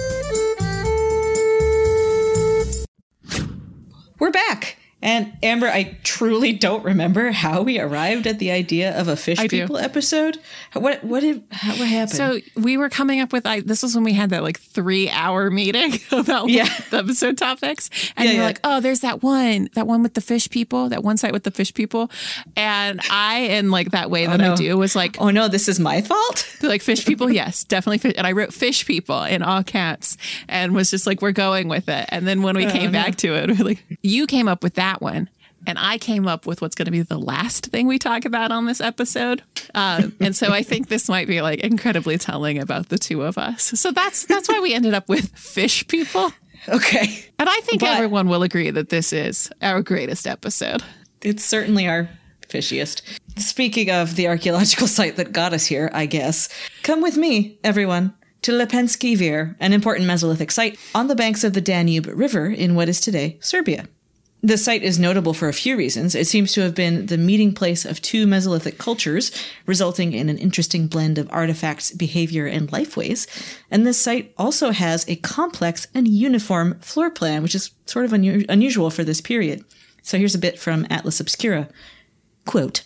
And 5.01 5.33
Amber, 5.41 5.67
I 5.67 5.97
truly 6.03 6.53
don't 6.53 6.83
remember 6.83 7.31
how 7.31 7.63
we 7.63 7.79
arrived 7.79 8.27
at 8.27 8.37
the 8.39 8.51
idea 8.51 8.97
of 8.99 9.07
a 9.07 9.15
fish 9.15 9.39
I 9.39 9.47
do. 9.47 9.61
people 9.61 9.77
episode. 9.77 10.37
What 10.73 11.03
what 11.03 11.21
did 11.21 11.43
how, 11.51 11.71
what 11.71 11.87
happened? 11.87 12.17
So 12.17 12.39
we 12.55 12.77
were 12.77 12.89
coming 12.89 13.19
up 13.19 13.33
with 13.33 13.45
I, 13.45 13.61
this 13.61 13.81
was 13.83 13.95
when 13.95 14.03
we 14.03 14.13
had 14.13 14.29
that 14.29 14.43
like 14.43 14.59
three 14.59 15.09
hour 15.09 15.49
meeting 15.49 15.93
about 16.11 16.49
Yeah. 16.49 16.69
the 16.91 16.97
episode 16.99 17.37
topics, 17.37 17.89
and 18.15 18.25
Yeah, 18.25 18.33
you're 18.33 18.41
yeah. 18.41 18.47
like, 18.47 18.59
oh, 18.63 18.79
there's 18.79 18.99
that 18.99 19.23
one, 19.23 19.69
that 19.73 19.87
one 19.87 20.03
with 20.03 20.13
the 20.13 20.21
fish 20.21 20.49
people, 20.49 20.89
that 20.89 21.03
one 21.03 21.17
site 21.17 21.33
with 21.33 21.43
the 21.43 21.51
fish 21.51 21.73
people, 21.73 22.11
and 22.55 23.01
I 23.09 23.39
in 23.39 23.71
like 23.71 23.91
that 23.91 24.11
way 24.11 24.27
oh, 24.27 24.31
that 24.31 24.39
no. 24.39 24.53
I 24.53 24.55
do 24.55 24.77
was 24.77 24.95
like, 24.95 25.19
oh 25.19 25.29
no, 25.31 25.47
this 25.47 25.67
is 25.67 25.79
my 25.79 26.01
fault. 26.01 26.57
like 26.61 26.81
fish 26.81 27.05
people, 27.05 27.31
yes, 27.31 27.63
definitely, 27.63 27.97
fish. 27.97 28.13
and 28.17 28.27
I 28.27 28.33
wrote 28.33 28.53
fish 28.53 28.85
people 28.85 29.23
in 29.23 29.41
all 29.41 29.63
caps, 29.63 30.17
and 30.47 30.75
was 30.75 30.91
just 30.91 31.07
like, 31.07 31.21
we're 31.23 31.31
going 31.31 31.67
with 31.69 31.89
it, 31.89 32.05
and 32.09 32.27
then 32.27 32.43
when 32.43 32.55
we 32.55 32.67
oh, 32.67 32.71
came 32.71 32.91
back 32.91 33.15
to 33.17 33.33
it, 33.35 33.49
we're 33.57 33.65
like, 33.65 33.83
you 34.03 34.27
came 34.27 34.47
up 34.47 34.61
with 34.61 34.75
that 34.75 34.90
one. 34.99 35.29
And 35.67 35.77
I 35.77 35.99
came 35.99 36.27
up 36.27 36.47
with 36.47 36.59
what's 36.59 36.73
going 36.73 36.87
to 36.87 36.91
be 36.91 37.03
the 37.03 37.19
last 37.19 37.67
thing 37.67 37.85
we 37.85 37.99
talk 37.99 38.25
about 38.25 38.51
on 38.51 38.65
this 38.65 38.81
episode, 38.81 39.43
um, 39.75 40.15
and 40.19 40.35
so 40.35 40.51
I 40.51 40.63
think 40.63 40.87
this 40.89 41.07
might 41.07 41.27
be 41.27 41.43
like 41.43 41.59
incredibly 41.59 42.17
telling 42.17 42.57
about 42.57 42.89
the 42.89 42.97
two 42.97 43.21
of 43.21 43.37
us. 43.37 43.79
So 43.79 43.91
that's 43.91 44.25
that's 44.25 44.49
why 44.49 44.59
we 44.59 44.73
ended 44.73 44.95
up 44.95 45.07
with 45.07 45.29
fish 45.37 45.85
people, 45.87 46.31
Okay. 46.67 47.25
and 47.37 47.47
I 47.47 47.59
think 47.59 47.81
But- 47.81 47.89
everyone 47.89 48.27
will 48.27 48.41
agree 48.41 48.71
that 48.71 48.89
this 48.89 49.13
is 49.13 49.51
our 49.61 49.83
greatest 49.83 50.25
episode. 50.25 50.81
It's 51.21 51.45
certainly 51.45 51.87
our 51.87 52.09
fishiest. 52.49 53.03
Speaking 53.37 53.91
of 53.91 54.15
the 54.15 54.27
archaeological 54.29 54.87
site 54.87 55.15
that 55.17 55.31
got 55.31 55.53
us 55.53 55.67
here, 55.67 55.91
I 55.93 56.07
guess, 56.07 56.49
come 56.81 57.03
with 57.03 57.17
me, 57.17 57.59
everyone, 57.63 58.15
to 58.41 58.51
Lepenski 58.51 59.15
Vir, 59.15 59.55
an 59.59 59.73
important 59.73 60.07
Mesolithic 60.09 60.51
site 60.51 60.79
on 60.95 61.05
the 61.07 61.15
banks 61.15 61.43
of 61.43 61.53
the 61.53 61.61
Danube 61.61 62.07
River 62.07 62.47
in 62.47 62.73
what 62.73 62.89
is 62.89 62.99
today 62.99 63.37
Serbia. 63.41 63.85
The 64.43 64.57
site 64.57 64.81
is 64.81 64.97
notable 64.97 65.35
for 65.35 65.49
a 65.49 65.53
few 65.53 65.77
reasons. 65.77 66.15
It 66.15 66.25
seems 66.25 66.51
to 66.53 66.61
have 66.61 66.73
been 66.73 67.05
the 67.05 67.17
meeting 67.17 67.53
place 67.53 67.85
of 67.85 68.01
two 68.01 68.25
Mesolithic 68.25 68.79
cultures, 68.79 69.31
resulting 69.67 70.13
in 70.13 70.29
an 70.29 70.39
interesting 70.39 70.87
blend 70.87 71.19
of 71.19 71.29
artifacts, 71.31 71.91
behavior, 71.91 72.47
and 72.47 72.67
lifeways. 72.71 73.27
And 73.69 73.85
this 73.85 73.99
site 74.01 74.33
also 74.39 74.71
has 74.71 75.07
a 75.07 75.17
complex 75.17 75.87
and 75.93 76.07
uniform 76.07 76.79
floor 76.79 77.11
plan, 77.11 77.43
which 77.43 77.53
is 77.53 77.69
sort 77.85 78.05
of 78.05 78.11
unu- 78.11 78.45
unusual 78.49 78.89
for 78.89 79.03
this 79.03 79.21
period. 79.21 79.63
So 80.01 80.17
here's 80.17 80.35
a 80.35 80.39
bit 80.39 80.57
from 80.57 80.87
Atlas 80.89 81.19
Obscura. 81.19 81.69
Quote, 82.45 82.83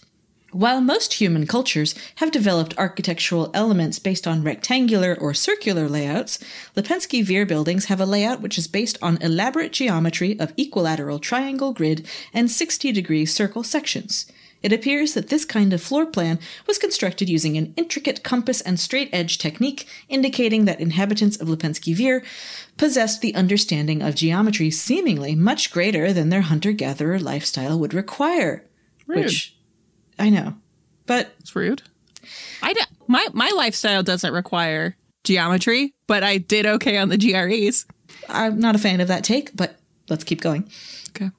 while 0.55 0.79
most 0.79 1.15
human 1.15 1.45
cultures 1.45 1.93
have 2.15 2.31
developed 2.31 2.73
architectural 2.77 3.51
elements 3.53 3.99
based 3.99 4.25
on 4.25 4.41
rectangular 4.41 5.13
or 5.19 5.33
circular 5.33 5.89
layouts, 5.89 6.39
Lepenski 6.77 7.21
Vir 7.21 7.45
buildings 7.45 7.85
have 7.85 7.99
a 7.99 8.05
layout 8.05 8.39
which 8.39 8.57
is 8.57 8.65
based 8.65 8.97
on 9.01 9.21
elaborate 9.21 9.73
geometry 9.73 10.39
of 10.39 10.53
equilateral 10.55 11.19
triangle 11.19 11.73
grid 11.73 12.07
and 12.33 12.49
60 12.49 12.93
degree 12.93 13.25
circle 13.25 13.63
sections. 13.63 14.31
It 14.63 14.71
appears 14.71 15.13
that 15.13 15.27
this 15.27 15.43
kind 15.43 15.73
of 15.73 15.81
floor 15.81 16.05
plan 16.05 16.39
was 16.67 16.77
constructed 16.77 17.27
using 17.27 17.57
an 17.57 17.73
intricate 17.75 18.23
compass 18.23 18.61
and 18.61 18.79
straight 18.79 19.09
edge 19.11 19.37
technique, 19.37 19.85
indicating 20.07 20.63
that 20.63 20.79
inhabitants 20.79 21.35
of 21.35 21.49
Lepenski 21.49 21.93
Vir 21.93 22.23
possessed 22.77 23.19
the 23.19 23.35
understanding 23.35 24.01
of 24.01 24.15
geometry 24.15 24.71
seemingly 24.71 25.35
much 25.35 25.69
greater 25.69 26.13
than 26.13 26.29
their 26.29 26.43
hunter 26.43 26.71
gatherer 26.71 27.19
lifestyle 27.19 27.77
would 27.77 27.93
require. 27.93 28.63
Which 29.05 29.54
I 30.19 30.29
know. 30.29 30.55
But 31.05 31.33
It's 31.39 31.55
rude. 31.55 31.81
I 32.61 32.73
d- 32.73 32.81
my 33.07 33.27
my 33.33 33.51
lifestyle 33.55 34.01
doesn't 34.01 34.33
require 34.33 34.95
geometry, 35.23 35.93
but 36.07 36.23
I 36.23 36.37
did 36.37 36.65
okay 36.65 36.97
on 36.97 37.09
the 37.09 37.17
GREs. 37.17 37.85
I'm 38.29 38.59
not 38.59 38.75
a 38.75 38.79
fan 38.79 39.01
of 39.01 39.07
that 39.09 39.23
take, 39.23 39.55
but 39.55 39.77
let's 40.09 40.23
keep 40.23 40.41
going. 40.41 40.67
Okay. 41.09 41.29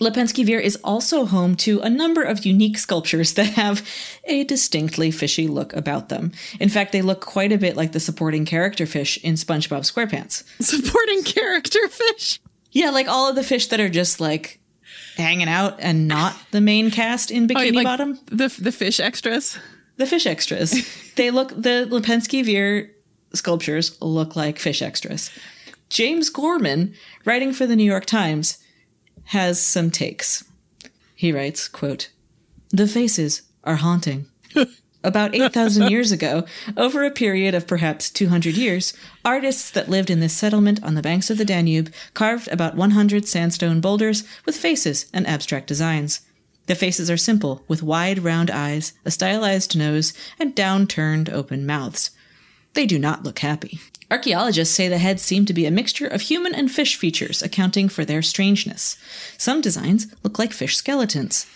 Lepenski 0.00 0.46
Vir 0.46 0.58
is 0.60 0.76
also 0.84 1.26
home 1.26 1.56
to 1.56 1.80
a 1.80 1.90
number 1.90 2.22
of 2.22 2.46
unique 2.46 2.78
sculptures 2.78 3.34
that 3.34 3.46
have 3.54 3.86
a 4.24 4.44
distinctly 4.44 5.10
fishy 5.10 5.48
look 5.48 5.74
about 5.74 6.08
them. 6.08 6.30
In 6.60 6.68
fact, 6.68 6.92
they 6.92 7.02
look 7.02 7.20
quite 7.20 7.52
a 7.52 7.58
bit 7.58 7.76
like 7.76 7.90
the 7.92 8.00
supporting 8.00 8.44
character 8.44 8.86
fish 8.86 9.18
in 9.24 9.34
SpongeBob 9.34 9.80
SquarePants. 9.80 10.44
Supporting 10.62 11.24
character 11.24 11.88
fish. 11.88 12.40
Yeah, 12.70 12.90
like 12.90 13.08
all 13.08 13.28
of 13.28 13.34
the 13.34 13.42
fish 13.42 13.66
that 13.68 13.80
are 13.80 13.88
just 13.88 14.20
like 14.20 14.59
hanging 15.20 15.48
out 15.48 15.76
and 15.80 16.08
not 16.08 16.36
the 16.50 16.60
main 16.60 16.90
cast 16.90 17.30
in 17.30 17.44
oh, 17.50 17.54
Bikini 17.54 17.72
Oh, 17.72 17.74
like 17.76 17.84
Bottom. 17.84 18.18
the 18.26 18.48
the 18.48 18.72
fish 18.72 19.00
extras. 19.00 19.58
The 19.96 20.06
fish 20.06 20.26
extras. 20.26 20.74
they 21.16 21.30
look 21.30 21.50
the 21.50 21.86
Lepenski 21.90 22.44
Vir 22.44 22.90
sculptures 23.34 23.96
look 24.00 24.34
like 24.36 24.58
fish 24.58 24.82
extras. 24.82 25.30
James 25.88 26.30
Gorman, 26.30 26.94
writing 27.24 27.52
for 27.52 27.66
the 27.66 27.76
New 27.76 27.84
York 27.84 28.06
Times, 28.06 28.58
has 29.24 29.60
some 29.60 29.90
takes. 29.90 30.44
He 31.14 31.32
writes, 31.32 31.68
quote, 31.68 32.10
The 32.70 32.86
faces 32.86 33.42
are 33.64 33.76
haunting. 33.76 34.26
About 35.02 35.34
8,000 35.36 35.90
years 35.90 36.12
ago, 36.12 36.44
over 36.76 37.04
a 37.04 37.10
period 37.10 37.54
of 37.54 37.66
perhaps 37.66 38.10
200 38.10 38.56
years, 38.56 38.92
artists 39.24 39.70
that 39.70 39.88
lived 39.88 40.10
in 40.10 40.20
this 40.20 40.36
settlement 40.36 40.82
on 40.82 40.94
the 40.94 41.02
banks 41.02 41.30
of 41.30 41.38
the 41.38 41.44
Danube 41.44 41.92
carved 42.14 42.48
about 42.48 42.76
100 42.76 43.26
sandstone 43.26 43.80
boulders 43.80 44.24
with 44.44 44.56
faces 44.56 45.06
and 45.12 45.26
abstract 45.26 45.66
designs. 45.66 46.20
The 46.66 46.74
faces 46.74 47.10
are 47.10 47.16
simple, 47.16 47.64
with 47.66 47.82
wide, 47.82 48.20
round 48.20 48.50
eyes, 48.50 48.92
a 49.04 49.10
stylized 49.10 49.76
nose, 49.76 50.12
and 50.38 50.54
down-turned, 50.54 51.28
open 51.28 51.66
mouths. 51.66 52.10
They 52.74 52.86
do 52.86 52.98
not 52.98 53.24
look 53.24 53.40
happy. 53.40 53.80
Archaeologists 54.10 54.74
say 54.74 54.88
the 54.88 54.98
heads 54.98 55.22
seem 55.22 55.46
to 55.46 55.54
be 55.54 55.66
a 55.66 55.70
mixture 55.70 56.06
of 56.06 56.22
human 56.22 56.54
and 56.54 56.70
fish 56.70 56.96
features, 56.96 57.42
accounting 57.42 57.88
for 57.88 58.04
their 58.04 58.22
strangeness. 58.22 58.96
Some 59.38 59.60
designs 59.60 60.08
look 60.22 60.38
like 60.38 60.52
fish 60.52 60.76
skeletons. 60.76 61.46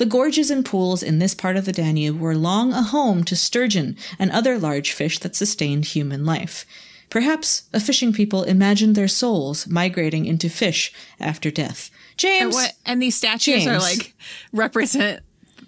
The 0.00 0.06
gorges 0.06 0.50
and 0.50 0.64
pools 0.64 1.02
in 1.02 1.18
this 1.18 1.34
part 1.34 1.58
of 1.58 1.66
the 1.66 1.72
Danube 1.72 2.18
were 2.18 2.34
long 2.34 2.72
a 2.72 2.80
home 2.80 3.22
to 3.24 3.36
sturgeon 3.36 3.98
and 4.18 4.30
other 4.30 4.58
large 4.58 4.92
fish 4.92 5.18
that 5.18 5.36
sustained 5.36 5.84
human 5.84 6.24
life. 6.24 6.64
Perhaps 7.10 7.64
a 7.74 7.80
fishing 7.80 8.10
people 8.14 8.42
imagined 8.44 8.94
their 8.94 9.08
souls 9.08 9.66
migrating 9.66 10.24
into 10.24 10.48
fish 10.48 10.90
after 11.20 11.50
death. 11.50 11.90
James, 12.16 12.40
And 12.40 12.52
what? 12.54 12.72
And 12.86 13.02
these 13.02 13.14
statues 13.14 13.66
are 13.66 13.78
like 13.78 14.14
represent 14.54 15.22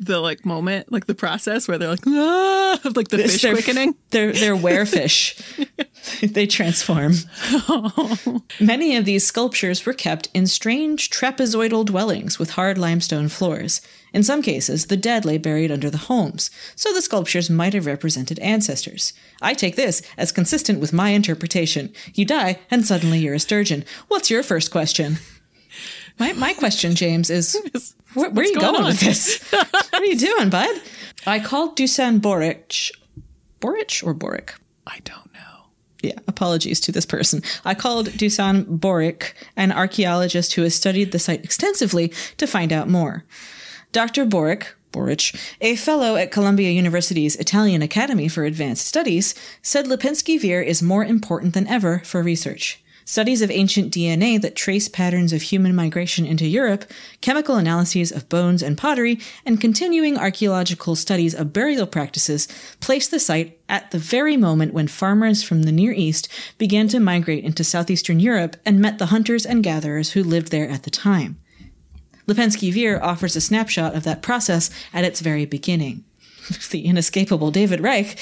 the 0.05 0.21
like 0.21 0.45
moment, 0.45 0.91
like 0.91 1.07
the 1.07 1.15
process 1.15 1.69
where 1.69 1.79
they're 1.79 1.91
like, 1.91 2.07
ah, 2.07 2.79
like 2.97 3.09
the 3.09 3.19
fish 3.19 3.43
they're, 3.43 3.55
quickening. 3.55 3.95
They're 4.11 4.33
they're 4.33 4.57
werefish. 4.57 5.41
they 6.33 6.47
transform. 6.47 7.15
Many 8.61 8.97
of 8.97 9.05
these 9.05 9.27
sculptures 9.27 9.87
were 9.87 9.93
kept 9.93 10.29
in 10.35 10.47
strange 10.47 11.09
trapezoidal 11.11 11.87
dwellings 11.87 12.38
with 12.38 12.51
hard 12.51 12.77
limestone 12.77 13.29
floors. 13.29 13.81
In 14.12 14.23
some 14.23 14.43
cases, 14.43 14.87
the 14.87 14.97
dead 14.97 15.25
lay 15.25 15.38
buried 15.38 15.73
under 15.73 15.88
the 15.88 15.97
homes, 15.97 16.51
so 16.77 16.93
the 16.93 17.01
sculptures 17.01 17.49
might 17.49 17.73
have 17.73 17.87
represented 17.87 18.38
ancestors. 18.41 19.15
I 19.41 19.55
take 19.55 19.77
this 19.77 20.03
as 20.19 20.33
consistent 20.33 20.81
with 20.81 20.93
my 20.93 21.11
interpretation. 21.11 21.93
You 22.12 22.27
die, 22.27 22.59
and 22.71 22.85
suddenly 22.85 23.21
you're 23.21 23.35
a 23.35 23.41
sturgeon. 23.41 23.85
What's 24.09 24.31
your 24.31 24.43
first 24.43 24.71
question? 24.71 25.17
My, 26.19 26.33
my 26.35 26.53
question, 26.53 26.95
James, 26.95 27.31
is 27.31 27.95
where, 28.14 28.31
where 28.31 28.44
are 28.44 28.48
you 28.48 28.59
going 28.59 28.75
going 28.75 28.85
with 28.87 29.01
this? 29.01 29.42
what 29.51 29.94
are 29.94 30.05
you 30.05 30.16
doing, 30.16 30.51
bud? 30.51 30.81
I 31.27 31.38
called 31.38 31.77
Dusan 31.77 32.20
Boric 32.20 32.90
Boric 33.62 34.01
or 34.03 34.12
Boric? 34.12 34.55
I 34.87 34.98
don't 35.05 35.33
know. 35.33 35.40
Yeah, 36.03 36.18
apologies 36.27 36.81
to 36.81 36.92
this 36.92 37.07
person. 37.07 37.42
I 37.64 37.75
called 37.75 38.09
Dusan 38.09 38.81
Boric, 38.81 39.35
an 39.57 39.70
archaeologist 39.70 40.55
who 40.55 40.62
has 40.62 40.75
studied 40.75 41.12
the 41.12 41.20
site 41.20 41.44
extensively, 41.44 42.12
to 42.38 42.46
find 42.48 42.72
out 42.72 42.88
more. 42.88 43.25
Dr. 43.92 44.25
Boric, 44.25 44.75
Boric, 44.90 45.37
a 45.61 45.77
fellow 45.77 46.16
at 46.16 46.33
Columbia 46.33 46.70
University's 46.70 47.37
Italian 47.37 47.83
Academy 47.83 48.27
for 48.27 48.44
Advanced 48.44 48.85
Studies, 48.85 49.35
said 49.62 49.87
Lepenski 49.87 50.40
Vir 50.40 50.61
is 50.61 50.83
more 50.83 51.05
important 51.05 51.55
than 51.55 51.68
ever 51.68 52.01
for 52.01 52.20
research. 52.20 52.82
Studies 53.05 53.43
of 53.43 53.51
ancient 53.51 53.93
DNA 53.93 54.41
that 54.41 54.55
trace 54.55 54.88
patterns 54.88 55.33
of 55.33 55.43
human 55.43 55.75
migration 55.75 56.25
into 56.25 56.47
Europe, 56.47 56.85
chemical 57.21 57.57
analyses 57.57 58.12
of 58.12 58.29
bones 58.29 58.62
and 58.62 58.79
pottery, 58.79 59.19
and 59.45 59.61
continuing 59.61 60.17
archaeological 60.17 60.95
studies 60.95 61.35
of 61.35 61.53
burial 61.53 61.87
practices 61.87 62.47
place 62.81 63.09
the 63.09 63.19
site 63.19 63.59
at 63.69 63.91
the 63.91 63.99
very 63.99 64.37
moment 64.37 64.73
when 64.73 64.87
farmers 64.87 65.43
from 65.43 65.62
the 65.62 65.73
Near 65.73 65.93
East 65.93 66.29
began 66.59 66.88
to 66.88 67.01
migrate 67.01 67.45
into 67.45 67.65
southeastern 67.65 68.21
Europe 68.21 68.57
and 68.65 68.81
met 68.81 68.99
the 68.99 69.07
hunters 69.07 69.45
and 69.45 69.65
gatherers 69.65 70.12
who 70.12 70.23
lived 70.23 70.51
there 70.51 70.69
at 70.69 70.85
the 70.85 70.91
time. 70.91 71.38
Lepenski 72.27 72.73
Vir 72.73 73.03
offers 73.03 73.35
a 73.35 73.41
snapshot 73.41 73.95
of 73.95 74.05
that 74.05 74.23
process 74.23 74.71
at 74.95 75.05
its 75.05 75.21
very 75.21 75.45
beginning. 75.45 76.05
The 76.71 76.87
inescapable 76.87 77.51
David 77.51 77.81
Reich, 77.81 78.07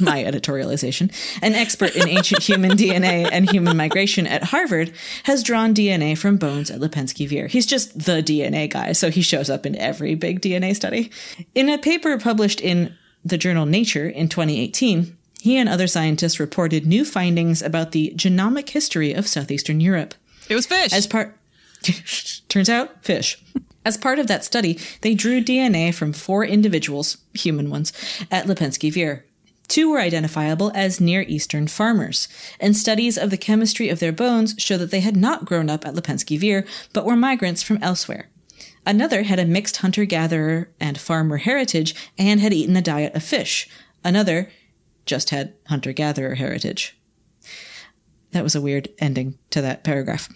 my 0.00 0.24
editorialization, 0.24 1.12
an 1.42 1.54
expert 1.54 1.94
in 1.94 2.08
ancient 2.08 2.42
human 2.42 2.72
DNA 2.72 3.28
and 3.30 3.50
human 3.50 3.76
migration 3.76 4.26
at 4.26 4.44
Harvard, 4.44 4.92
has 5.24 5.42
drawn 5.42 5.74
DNA 5.74 6.16
from 6.16 6.36
bones 6.36 6.70
at 6.70 6.80
Lipensky 6.80 7.28
Vir. 7.28 7.46
He's 7.46 7.66
just 7.66 8.06
the 8.06 8.22
DNA 8.22 8.70
guy, 8.70 8.92
so 8.92 9.10
he 9.10 9.22
shows 9.22 9.50
up 9.50 9.66
in 9.66 9.76
every 9.76 10.14
big 10.14 10.40
DNA 10.40 10.74
study. 10.74 11.10
In 11.54 11.68
a 11.68 11.78
paper 11.78 12.16
published 12.18 12.60
in 12.60 12.94
the 13.24 13.38
journal 13.38 13.66
Nature 13.66 14.08
in 14.08 14.28
2018, 14.28 15.16
he 15.40 15.56
and 15.56 15.68
other 15.68 15.86
scientists 15.86 16.40
reported 16.40 16.86
new 16.86 17.04
findings 17.04 17.62
about 17.62 17.92
the 17.92 18.12
genomic 18.16 18.70
history 18.70 19.12
of 19.12 19.28
southeastern 19.28 19.80
Europe. 19.80 20.14
It 20.48 20.54
was 20.54 20.66
fish. 20.66 20.92
As 20.92 21.06
part 21.06 21.36
turns 22.48 22.68
out 22.68 23.04
fish. 23.04 23.42
As 23.86 23.96
part 23.96 24.18
of 24.18 24.26
that 24.26 24.44
study, 24.44 24.80
they 25.02 25.14
drew 25.14 25.40
DNA 25.40 25.94
from 25.94 26.12
four 26.12 26.44
individuals, 26.44 27.18
human 27.34 27.70
ones, 27.70 27.92
at 28.32 28.46
Lepenski 28.46 28.92
Vir. 28.92 29.24
Two 29.68 29.92
were 29.92 30.00
identifiable 30.00 30.72
as 30.74 31.00
Near 31.00 31.22
Eastern 31.22 31.68
farmers, 31.68 32.26
and 32.58 32.76
studies 32.76 33.16
of 33.16 33.30
the 33.30 33.36
chemistry 33.36 33.88
of 33.88 34.00
their 34.00 34.10
bones 34.10 34.56
show 34.58 34.76
that 34.76 34.90
they 34.90 34.98
had 34.98 35.16
not 35.16 35.44
grown 35.44 35.70
up 35.70 35.86
at 35.86 35.94
Lepenski 35.94 36.36
Vir, 36.36 36.66
but 36.92 37.04
were 37.04 37.14
migrants 37.14 37.62
from 37.62 37.78
elsewhere. 37.80 38.28
Another 38.84 39.22
had 39.22 39.38
a 39.38 39.44
mixed 39.44 39.76
hunter 39.76 40.04
gatherer 40.04 40.68
and 40.80 40.98
farmer 40.98 41.36
heritage 41.36 41.94
and 42.18 42.40
had 42.40 42.52
eaten 42.52 42.76
a 42.76 42.82
diet 42.82 43.14
of 43.14 43.22
fish. 43.22 43.68
Another 44.02 44.50
just 45.04 45.30
had 45.30 45.54
hunter 45.68 45.92
gatherer 45.92 46.34
heritage. 46.34 46.98
That 48.32 48.42
was 48.42 48.56
a 48.56 48.60
weird 48.60 48.88
ending 48.98 49.38
to 49.50 49.60
that 49.60 49.84
paragraph. 49.84 50.28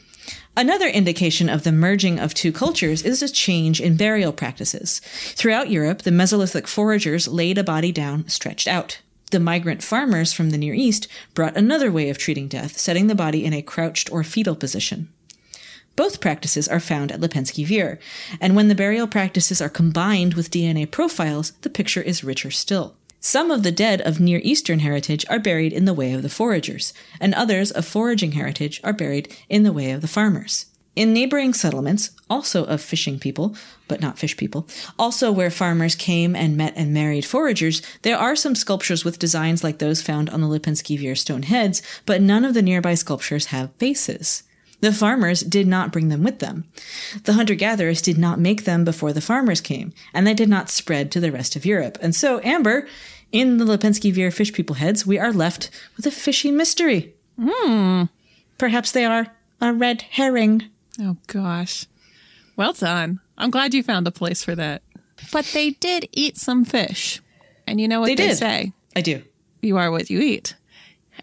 Another 0.57 0.89
indication 0.89 1.49
of 1.49 1.63
the 1.63 1.73
merging 1.73 2.19
of 2.19 2.35
two 2.35 2.53
cultures 2.53 3.03
is 3.03 3.23
a 3.23 3.29
change 3.29 3.81
in 3.81 3.97
burial 3.97 4.33
practices. 4.33 5.01
Throughout 5.35 5.71
Europe, 5.71 6.03
the 6.03 6.11
Mesolithic 6.11 6.67
foragers 6.67 7.29
laid 7.29 7.57
a 7.57 7.65
body 7.65 7.93
down 7.93 8.29
stretched 8.29 8.69
out. 8.69 9.01
The 9.31 9.41
migrant 9.41 9.83
farmers 9.83 10.33
from 10.33 10.51
the 10.51 10.59
Near 10.59 10.75
East 10.75 11.07
brought 11.35 11.57
another 11.57 11.93
way 11.93 12.11
of 12.11 12.19
treating 12.19 12.49
death, 12.49 12.77
setting 12.77 13.07
the 13.07 13.15
body 13.15 13.45
in 13.45 13.53
a 13.53 13.63
crouched 13.63 14.11
or 14.11 14.25
fetal 14.25 14.57
position. 14.57 15.09
Both 15.95 16.21
practices 16.21 16.67
are 16.67 16.81
found 16.81 17.13
at 17.13 17.21
Lepenski 17.21 17.65
Vir, 17.65 17.99
and 18.41 18.57
when 18.57 18.69
the 18.69 18.75
burial 18.75 19.07
practices 19.07 19.61
are 19.61 19.69
combined 19.69 20.35
with 20.35 20.51
DNA 20.51 20.91
profiles, 20.91 21.53
the 21.63 21.71
picture 21.71 22.03
is 22.03 22.25
richer 22.25 22.51
still. 22.51 22.97
Some 23.23 23.51
of 23.51 23.63
the 23.63 23.71
dead 23.71 24.01
of 24.01 24.19
Near 24.19 24.41
Eastern 24.43 24.79
heritage 24.79 25.27
are 25.29 25.39
buried 25.39 25.75
in 25.75 25.85
the 25.85 25.93
way 25.93 26.15
of 26.15 26.23
the 26.23 26.31
foragers, 26.31 26.95
and 27.21 27.35
others 27.35 27.71
of 27.71 27.85
foraging 27.85 28.33
heritage 28.33 28.81
are 28.83 28.95
buried 28.95 29.37
in 29.51 29.63
the 29.63 29.75
way 29.75 29.91
of 29.91 30.01
the 30.01 30.09
farmers. 30.09 30.67
In 30.97 31.13
neighboring 31.13 31.53
settlements, 31.53 32.13
also 32.31 32.65
of 32.65 32.81
fishing 32.81 33.19
people, 33.19 33.55
but 33.89 34.01
not 34.01 34.19
fish 34.19 34.39
people, 34.39 34.67
also 34.99 35.31
where 35.31 35.51
farmers 35.51 35.95
came 35.95 36.35
and 36.35 36.57
met 36.57 36.73
and 36.77 36.95
married 36.95 37.27
foragers, 37.27 37.83
there 38.03 38.17
are 38.17 38.35
some 38.35 38.55
sculptures 38.55 39.05
with 39.05 39.19
designs 39.19 39.63
like 39.63 39.81
those 39.81 40.01
found 40.01 40.31
on 40.31 40.41
the 40.41 40.49
Lepenski 40.49 40.99
Vir 40.99 41.15
stone 41.15 41.43
heads, 41.43 41.83
but 42.07 42.23
none 42.23 42.47
of 42.47 42.55
the 42.55 42.63
nearby 42.63 42.95
sculptures 42.95 43.47
have 43.47 43.75
faces. 43.75 44.45
The 44.81 44.93
farmers 44.93 45.41
did 45.43 45.67
not 45.67 45.93
bring 45.93 46.09
them 46.09 46.23
with 46.23 46.39
them. 46.39 46.65
The 47.25 47.35
hunter 47.35 47.55
gatherers 47.55 48.01
did 48.01 48.17
not 48.19 48.39
make 48.41 48.65
them 48.65 48.85
before 48.85 49.13
the 49.13 49.21
farmers 49.21 49.61
came, 49.61 49.93
and 50.15 50.27
they 50.27 50.35
did 50.35 50.49
not 50.49 50.71
spread 50.71 51.11
to 51.13 51.21
the 51.21 51.31
rest 51.33 51.55
of 51.57 51.67
Europe. 51.67 51.99
And 52.01 52.15
so, 52.15 52.41
Amber, 52.43 52.89
in 53.33 53.59
the 53.59 53.65
Lepenski 53.65 54.13
Vir 54.13 54.31
fish 54.31 54.53
people 54.53 54.77
heads, 54.77 55.07
we 55.07 55.19
are 55.19 55.33
left 55.33 55.71
with 55.97 56.07
a 56.07 56.11
fishy 56.11 56.51
mystery. 56.51 57.15
Hmm. 57.41 58.05
Perhaps 58.59 58.93
they 58.93 59.05
are 59.05 59.29
a 59.61 59.73
red 59.73 60.03
herring. 60.11 60.65
oh 61.01 61.17
gosh. 61.27 61.87
Well 62.57 62.73
done. 62.73 63.21
I'm 63.39 63.51
glad 63.51 63.73
you 63.75 63.83
found 63.83 64.07
a 64.07 64.11
place 64.11 64.43
for 64.45 64.55
that. 64.55 64.83
But 65.33 65.45
they 65.55 65.71
did 65.73 66.09
eat 66.13 66.37
some 66.37 66.65
fish. 66.65 67.21
And 67.67 67.81
you 67.81 67.87
know 67.89 68.01
what 68.01 68.07
They 68.07 68.15
they, 68.15 68.29
did. 68.29 68.37
say? 68.39 68.73
I 68.97 69.01
do. 69.03 69.23
You 69.63 69.77
are 69.77 69.91
what 69.91 70.11
you 70.11 70.21
eat. 70.21 70.55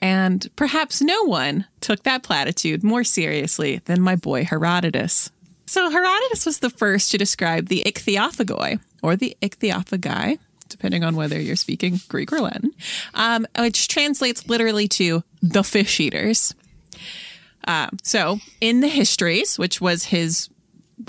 And 0.01 0.47
perhaps 0.55 1.01
no 1.01 1.23
one 1.23 1.65
took 1.81 2.03
that 2.03 2.23
platitude 2.23 2.83
more 2.83 3.03
seriously 3.03 3.81
than 3.85 4.01
my 4.01 4.15
boy 4.15 4.43
Herodotus. 4.43 5.31
So 5.65 5.89
Herodotus 5.89 6.45
was 6.45 6.59
the 6.59 6.69
first 6.69 7.11
to 7.11 7.17
describe 7.17 7.67
the 7.67 7.83
ichthyophagoi, 7.85 8.79
or 9.01 9.15
the 9.15 9.35
ichthyophagi, 9.41 10.39
depending 10.69 11.03
on 11.03 11.15
whether 11.15 11.39
you're 11.39 11.55
speaking 11.55 11.99
Greek 12.07 12.31
or 12.31 12.39
Latin, 12.39 12.71
um, 13.13 13.45
which 13.57 13.87
translates 13.87 14.47
literally 14.47 14.87
to 14.89 15.23
the 15.41 15.63
fish 15.63 15.99
eaters. 15.99 16.53
Uh, 17.67 17.89
so 18.01 18.39
in 18.61 18.79
the 18.79 18.87
histories, 18.87 19.59
which 19.59 19.81
was 19.81 20.05
his 20.05 20.49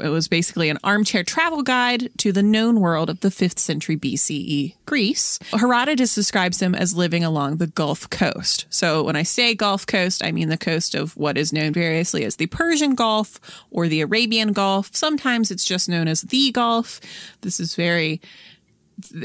it 0.02 0.08
was 0.08 0.28
basically 0.28 0.68
an 0.68 0.78
armchair 0.84 1.24
travel 1.24 1.62
guide 1.62 2.10
to 2.18 2.30
the 2.30 2.42
known 2.42 2.80
world 2.80 3.08
of 3.08 3.20
the 3.20 3.30
5th 3.30 3.58
century 3.58 3.96
BCE 3.96 4.74
Greece. 4.84 5.38
Herodotus 5.52 6.14
describes 6.14 6.60
him 6.60 6.74
as 6.74 6.94
living 6.94 7.24
along 7.24 7.56
the 7.56 7.66
Gulf 7.66 8.08
Coast. 8.10 8.66
So 8.68 9.02
when 9.02 9.16
I 9.16 9.22
say 9.22 9.54
Gulf 9.54 9.86
Coast, 9.86 10.22
I 10.22 10.30
mean 10.30 10.50
the 10.50 10.58
coast 10.58 10.94
of 10.94 11.16
what 11.16 11.38
is 11.38 11.52
known 11.52 11.72
variously 11.72 12.24
as 12.24 12.36
the 12.36 12.46
Persian 12.46 12.94
Gulf 12.94 13.40
or 13.70 13.88
the 13.88 14.02
Arabian 14.02 14.52
Gulf. 14.52 14.94
Sometimes 14.94 15.50
it's 15.50 15.64
just 15.64 15.88
known 15.88 16.06
as 16.06 16.22
the 16.22 16.52
Gulf. 16.52 17.00
This 17.40 17.58
is 17.58 17.74
very 17.74 18.20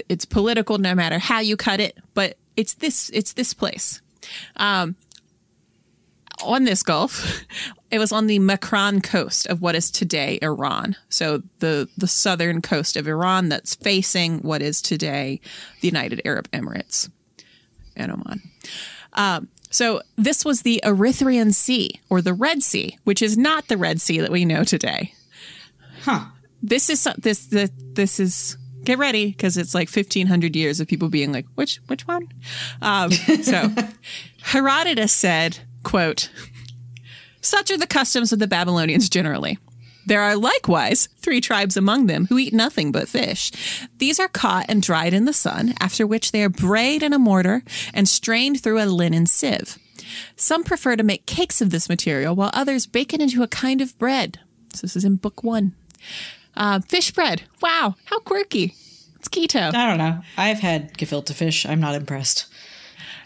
it's 0.07 0.25
political 0.25 0.77
no 0.77 0.95
matter 0.95 1.19
how 1.19 1.39
you 1.39 1.57
cut 1.57 1.79
it, 1.79 1.97
but 2.13 2.37
it's 2.55 2.75
this 2.75 3.09
it's 3.13 3.33
this 3.33 3.53
place. 3.53 4.01
Um, 4.55 4.95
on 6.43 6.63
this 6.63 6.83
Gulf, 6.83 7.45
it 7.93 7.99
was 7.99 8.11
on 8.11 8.25
the 8.25 8.39
Makran 8.39 9.03
coast 9.03 9.45
of 9.45 9.61
what 9.61 9.75
is 9.75 9.91
today 9.91 10.39
Iran. 10.41 10.95
So 11.09 11.43
the 11.59 11.87
the 11.95 12.07
southern 12.07 12.59
coast 12.59 12.97
of 12.97 13.07
Iran 13.07 13.49
that's 13.49 13.75
facing 13.75 14.39
what 14.39 14.63
is 14.63 14.81
today 14.81 15.39
the 15.81 15.89
United 15.89 16.19
Arab 16.25 16.49
Emirates 16.49 17.11
and 17.95 18.11
Oman. 18.11 18.41
Um, 19.13 19.47
so 19.69 20.01
this 20.15 20.43
was 20.43 20.63
the 20.63 20.81
Erythraean 20.83 21.53
Sea 21.53 21.91
or 22.09 22.19
the 22.19 22.33
Red 22.33 22.63
Sea, 22.63 22.97
which 23.03 23.21
is 23.21 23.37
not 23.37 23.67
the 23.67 23.77
Red 23.77 24.01
Sea 24.01 24.21
that 24.21 24.31
we 24.31 24.43
know 24.43 24.63
today. 24.63 25.13
Huh. 26.01 26.25
This 26.63 26.89
is 26.89 27.07
this 27.19 27.45
this, 27.45 27.69
this 27.77 28.19
is 28.19 28.57
get 28.83 28.97
ready 28.97 29.27
because 29.27 29.55
it's 29.55 29.75
like 29.75 29.87
1500 29.87 30.55
years 30.55 30.79
of 30.79 30.87
people 30.87 31.09
being 31.09 31.31
like 31.31 31.45
which 31.53 31.79
which 31.87 32.07
one 32.07 32.27
um, 32.81 33.11
so 33.11 33.69
herodotus 34.41 35.13
said 35.13 35.59
quote 35.83 36.29
such 37.43 37.69
are 37.69 37.77
the 37.77 37.87
customs 37.87 38.33
of 38.33 38.39
the 38.39 38.47
babylonians 38.47 39.09
generally 39.09 39.57
there 40.05 40.21
are 40.21 40.35
likewise 40.35 41.07
three 41.19 41.39
tribes 41.39 41.77
among 41.77 42.07
them 42.07 42.25
who 42.27 42.37
eat 42.37 42.53
nothing 42.53 42.91
but 42.91 43.07
fish. 43.07 43.51
These 43.99 44.19
are 44.19 44.27
caught 44.27 44.65
and 44.67 44.81
dried 44.81 45.13
in 45.13 45.25
the 45.25 45.33
sun, 45.33 45.73
after 45.79 46.05
which 46.05 46.31
they 46.31 46.43
are 46.43 46.49
brayed 46.49 47.03
in 47.03 47.13
a 47.13 47.19
mortar 47.19 47.63
and 47.93 48.07
strained 48.07 48.61
through 48.61 48.83
a 48.83 48.85
linen 48.85 49.25
sieve. 49.25 49.77
Some 50.35 50.63
prefer 50.63 50.95
to 50.95 51.03
make 51.03 51.25
cakes 51.25 51.61
of 51.61 51.69
this 51.69 51.87
material, 51.87 52.35
while 52.35 52.51
others 52.53 52.85
bake 52.85 53.13
it 53.13 53.21
into 53.21 53.43
a 53.43 53.47
kind 53.47 53.81
of 53.81 53.97
bread. 53.97 54.39
So 54.73 54.81
this 54.81 54.95
is 54.95 55.05
in 55.05 55.15
book 55.15 55.43
one. 55.43 55.73
Uh, 56.55 56.81
fish 56.81 57.11
bread. 57.11 57.43
Wow, 57.61 57.95
how 58.05 58.19
quirky. 58.19 58.75
It's 59.15 59.29
keto. 59.29 59.73
I 59.73 59.87
don't 59.87 59.97
know. 59.97 60.19
I've 60.37 60.59
had 60.59 60.97
gefilte 60.97 61.33
fish. 61.33 61.65
I'm 61.65 61.79
not 61.79 61.95
impressed. 61.95 62.47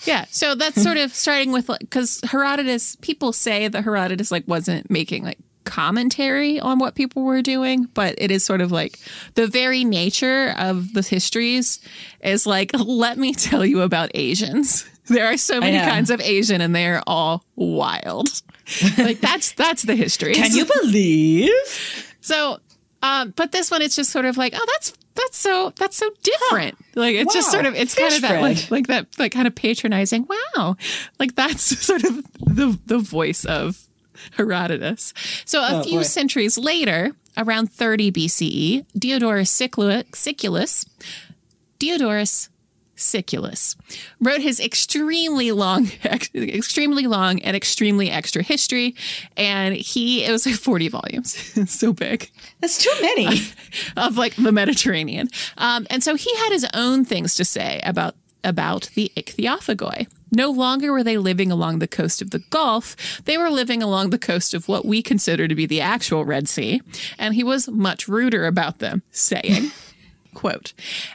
Yeah, 0.06 0.26
so 0.30 0.56
that's 0.56 0.82
sort 0.82 0.98
of 0.98 1.14
starting 1.14 1.52
with 1.52 1.70
because 1.80 2.22
Herodotus. 2.24 2.96
People 2.98 3.34
say 3.34 3.68
that 3.68 3.84
Herodotus 3.84 4.32
like 4.32 4.48
wasn't 4.48 4.90
making 4.90 5.24
like 5.24 5.40
commentary 5.68 6.60
on 6.60 6.80
what 6.80 6.96
people 6.96 7.24
were 7.24 7.42
doing, 7.42 7.88
but 7.94 8.16
it 8.18 8.32
is 8.32 8.44
sort 8.44 8.62
of 8.62 8.72
like 8.72 8.98
the 9.36 9.48
very 9.48 9.84
nature 9.84 10.56
of 10.58 10.94
the 10.94 11.02
histories 11.02 11.80
is 12.22 12.48
like, 12.48 12.72
let 12.80 13.18
me 13.18 13.34
tell 13.34 13.66
you 13.66 13.82
about 13.82 14.10
Asians. 14.14 14.90
There 15.10 15.26
are 15.26 15.38
so 15.38 15.62
many 15.62 15.78
kinds 15.78 16.10
of 16.10 16.20
Asian, 16.20 16.60
and 16.60 16.76
they 16.76 16.86
are 16.86 17.02
all 17.08 17.46
wild. 17.56 18.28
like 18.98 19.22
that's 19.22 19.54
that's 19.54 19.84
the 19.84 19.96
history. 19.96 20.34
Can 20.34 20.52
you 20.52 20.66
believe? 20.82 21.50
So, 22.20 22.60
um, 23.02 23.32
but 23.38 23.54
this 23.54 23.72
one, 23.72 23.82
it's 23.82 23.96
just 23.96 24.10
sort 24.12 24.26
of 24.26 24.36
like, 24.36 24.52
oh, 24.54 24.66
that's 24.68 24.92
that's 25.18 25.38
so 25.38 25.74
that's 25.76 25.98
so 25.98 26.10
different. 26.24 26.78
Like 26.96 27.16
it's 27.16 27.34
just 27.34 27.52
sort 27.52 27.66
of 27.66 27.76
it's 27.76 27.94
kind 27.96 28.14
of 28.14 28.22
that 28.22 28.30
bread. 28.40 28.42
like 28.42 28.72
like 28.72 28.88
that 28.88 29.08
like 29.20 29.32
kind 29.34 29.48
of 29.48 29.56
patronizing. 29.56 30.28
Wow, 30.56 30.78
like 31.20 31.36
that's 31.36 31.62
sort 31.86 32.04
of 32.04 32.24
the 32.40 32.80
the 32.86 33.00
voice 33.00 33.44
of 33.46 33.88
Herodotus. 34.38 35.14
So 35.46 35.62
a 35.62 35.80
Oh, 35.80 35.84
few 35.84 36.00
boy. 36.00 36.04
centuries 36.04 36.58
later, 36.58 37.12
around 37.38 37.72
30 37.72 38.12
BCE, 38.12 38.86
Diodorus 38.98 39.52
Siculus, 39.52 40.86
Diodorus 41.80 42.50
Siculus 42.96 43.76
wrote 44.20 44.42
his 44.42 44.60
extremely 44.60 45.52
long, 45.52 45.90
ex- 46.04 46.34
extremely 46.34 47.06
long 47.06 47.40
and 47.44 47.56
extremely 47.56 48.10
extra 48.10 48.42
history, 48.42 48.96
and 49.36 49.76
he 49.76 50.24
it 50.26 50.32
was 50.32 50.48
like 50.48 50.56
40 50.56 50.88
volumes, 50.90 51.36
so 51.72 51.94
big 51.94 52.32
That's 52.60 52.78
too 52.78 52.94
many. 53.02 53.42
of 53.98 54.18
like 54.18 54.36
the 54.36 54.52
Mediterranean. 54.52 55.30
Um, 55.58 55.86
and 55.90 56.04
so 56.04 56.16
he 56.16 56.36
had 56.38 56.52
his 56.52 56.66
own 56.74 57.06
things 57.06 57.36
to 57.36 57.46
say 57.46 57.82
about 57.84 58.16
about 58.44 58.90
the 58.96 59.12
ichthyophagoi. 59.18 60.08
No 60.32 60.52
longer 60.52 60.92
were 60.92 61.04
they 61.04 61.18
living 61.18 61.52
along 61.52 61.80
the 61.80 61.88
coast 61.88 62.22
of 62.22 62.32
the 62.32 62.40
Gulf, 62.40 63.22
they 63.26 63.38
were 63.38 63.50
living 63.50 63.82
along 63.82 64.10
the 64.10 64.20
coast 64.20 64.54
of 64.54 64.68
what 64.68 64.86
we 64.86 65.02
consider 65.02 65.48
to 65.48 65.56
be 65.56 65.66
the 65.66 65.82
actual 65.82 66.26
Red 66.26 66.48
Sea, 66.48 66.82
and 67.18 67.34
he 67.34 67.44
was 67.44 67.68
much 67.68 68.08
ruder 68.08 68.46
about 68.46 68.80
them, 68.80 69.04
saying, 69.12 69.72
quote, 70.38 70.74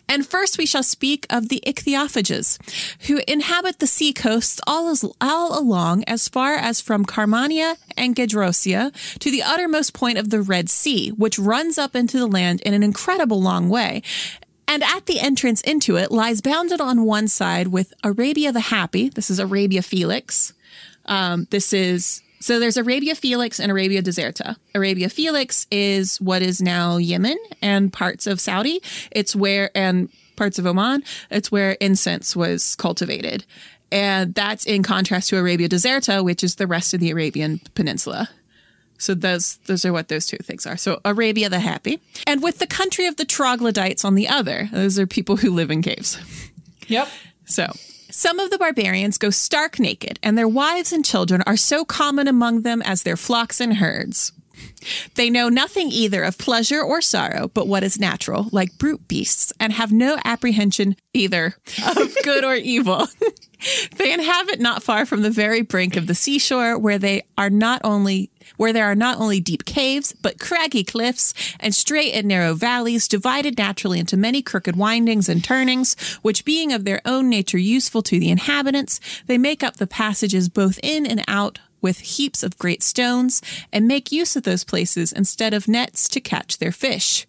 And 0.09 0.27
first 0.27 0.59
we 0.59 0.67
shall 0.67 0.83
speak 0.83 1.27
of 1.31 1.49
the 1.49 1.63
ichthyophages, 1.65 2.59
who 3.07 3.23
inhabit 3.29 3.79
the 3.79 3.87
sea 3.87 4.13
coasts 4.13 4.61
all, 4.67 4.89
as, 4.91 5.05
all 5.21 5.59
along 5.59 6.03
as 6.09 6.29
far 6.29 6.55
as 6.57 6.81
from 6.81 7.07
Carmania 7.07 7.77
and 7.97 8.17
Gedrosia 8.17 8.93
to 9.21 9.31
the 9.31 9.43
uttermost 9.43 9.95
point 9.95 10.19
of 10.19 10.31
the 10.31 10.43
Red 10.43 10.69
Sea, 10.69 11.11
which 11.11 11.39
runs 11.39 11.79
up 11.79 11.95
into 11.95 12.19
the 12.19 12.27
land 12.27 12.61
in 12.63 12.75
an 12.75 12.83
incredible 12.83 13.41
long 13.41 13.69
way. 13.69 14.03
And 14.67 14.83
at 14.83 15.07
the 15.07 15.21
entrance 15.21 15.61
into 15.61 15.97
it 15.97 16.11
lies 16.11 16.41
bounded 16.41 16.81
on 16.81 17.05
one 17.05 17.29
side 17.29 17.69
with 17.69 17.95
Arabia 18.03 18.51
the 18.51 18.61
Happy. 18.61 19.09
This 19.09 19.31
is 19.31 19.39
Arabia 19.39 19.83
Felix. 19.83 20.53
Um, 21.07 21.47
this 21.51 21.73
is 21.73 22.23
so 22.43 22.59
there's 22.59 22.77
Arabia 22.77 23.15
Felix 23.15 23.61
and 23.61 23.71
Arabia 23.71 24.03
Deserta. 24.03 24.57
Arabia 24.75 25.09
Felix 25.09 25.67
is 25.71 26.21
what 26.21 26.43
is 26.43 26.61
now 26.61 26.97
Yemen 26.97 27.39
and 27.61 27.93
parts 27.93 28.27
of 28.27 28.41
Saudi. 28.41 28.83
It's 29.11 29.37
where 29.37 29.71
and 29.77 30.09
parts 30.37 30.59
of 30.59 30.67
Oman. 30.67 31.05
It's 31.31 31.53
where 31.53 31.73
incense 31.73 32.35
was 32.35 32.75
cultivated. 32.77 33.45
And 33.93 34.35
that's 34.35 34.65
in 34.65 34.83
contrast 34.83 35.29
to 35.29 35.39
Arabia 35.39 35.69
Deserta, 35.69 36.25
which 36.25 36.43
is 36.43 36.57
the 36.57 36.67
rest 36.67 36.95
of 36.95 37.01
the 37.01 37.11
Arabian 37.11 37.61
Peninsula. 37.75 38.29
So 38.99 39.15
those 39.15 39.57
those 39.67 39.85
are 39.85 39.93
what 39.93 40.09
those 40.09 40.27
two 40.27 40.39
things 40.39 40.67
are. 40.67 40.77
So 40.77 41.01
Arabia 41.05 41.49
the 41.49 41.61
Happy, 41.61 42.01
and 42.27 42.43
with 42.43 42.59
the 42.59 42.67
country 42.67 43.07
of 43.07 43.17
the 43.17 43.25
troglodytes 43.25 44.05
on 44.05 44.15
the 44.15 44.29
other. 44.29 44.69
Those 44.73 44.99
are 44.99 45.07
people 45.07 45.37
who 45.37 45.51
live 45.51 45.71
in 45.71 45.83
caves. 45.83 46.19
yep. 46.87 47.09
So, 47.45 47.73
some 48.13 48.39
of 48.39 48.51
the 48.51 48.59
barbarians 48.59 49.17
go 49.17 49.31
stark 49.31 49.81
naked, 49.81 50.19
and 50.23 50.37
their 50.37 50.47
wives 50.47 50.93
and 50.93 51.05
children 51.05 51.43
are 51.47 51.57
so 51.57 51.85
common 51.85 52.29
among 52.29 52.61
them 52.61 52.83
as 52.83 53.03
their 53.03 53.17
flocks 53.17 53.59
and 53.59 53.79
herds. 53.79 54.33
They 55.15 55.31
know 55.31 55.49
nothing 55.49 55.89
either 55.91 56.23
of 56.23 56.39
pleasure 56.39 56.83
or 56.83 57.01
sorrow, 57.01 57.49
but 57.55 57.69
what 57.69 57.83
is 57.83 57.99
natural, 57.99 58.49
like 58.53 58.77
brute 58.79 59.09
beasts, 59.09 59.53
and 59.59 59.73
have 59.73 59.93
no 59.93 60.19
apprehension 60.25 60.97
either 61.15 61.55
of 61.97 62.15
good 62.25 62.45
or 62.45 62.55
evil. 62.55 63.09
they 63.97 64.13
inhabit 64.13 64.61
not 64.61 64.83
far 64.83 65.07
from 65.07 65.23
the 65.23 65.31
very 65.31 65.63
brink 65.63 65.97
of 65.97 66.07
the 66.07 66.15
seashore, 66.15 66.79
where 66.79 66.99
they 66.99 67.23
are 67.39 67.51
not 67.51 67.81
only 67.85 68.31
where 68.57 68.73
there 68.73 68.85
are 68.85 68.95
not 68.95 69.19
only 69.19 69.41
deep 69.41 69.65
caves, 69.65 70.15
but 70.23 70.39
craggy 70.39 70.85
cliffs 70.85 71.35
and 71.61 71.75
straight 71.75 72.13
and 72.13 72.27
narrow 72.29 72.55
valleys, 72.55 73.09
divided 73.09 73.59
naturally 73.59 73.99
into 73.99 74.17
many 74.17 74.43
crooked 74.43 74.77
windings 74.77 75.29
and 75.29 75.43
turnings, 75.43 75.95
which 76.23 76.45
being 76.45 76.73
of 76.73 76.85
their 76.85 77.01
own 77.05 77.29
nature 77.29 77.59
useful 77.59 78.03
to 78.03 78.19
the 78.19 78.31
inhabitants, 78.31 79.01
they 79.27 79.39
make 79.39 79.63
up 79.63 79.77
the 79.77 79.87
passages 79.87 80.49
both 80.49 80.79
in 80.83 81.07
and 81.07 81.25
out 81.29 81.59
with 81.81 81.99
heaps 81.99 82.43
of 82.43 82.57
great 82.59 82.83
stones, 82.83 83.43
and 83.73 83.89
make 83.89 84.13
use 84.13 84.37
of 84.37 84.45
those 84.45 84.65
places 84.65 85.13
instead 85.13 85.53
of 85.53 85.67
nets 85.67 86.09
to 86.09 86.21
catch 86.21 86.59
their 86.59 86.73
fish. 86.73 87.27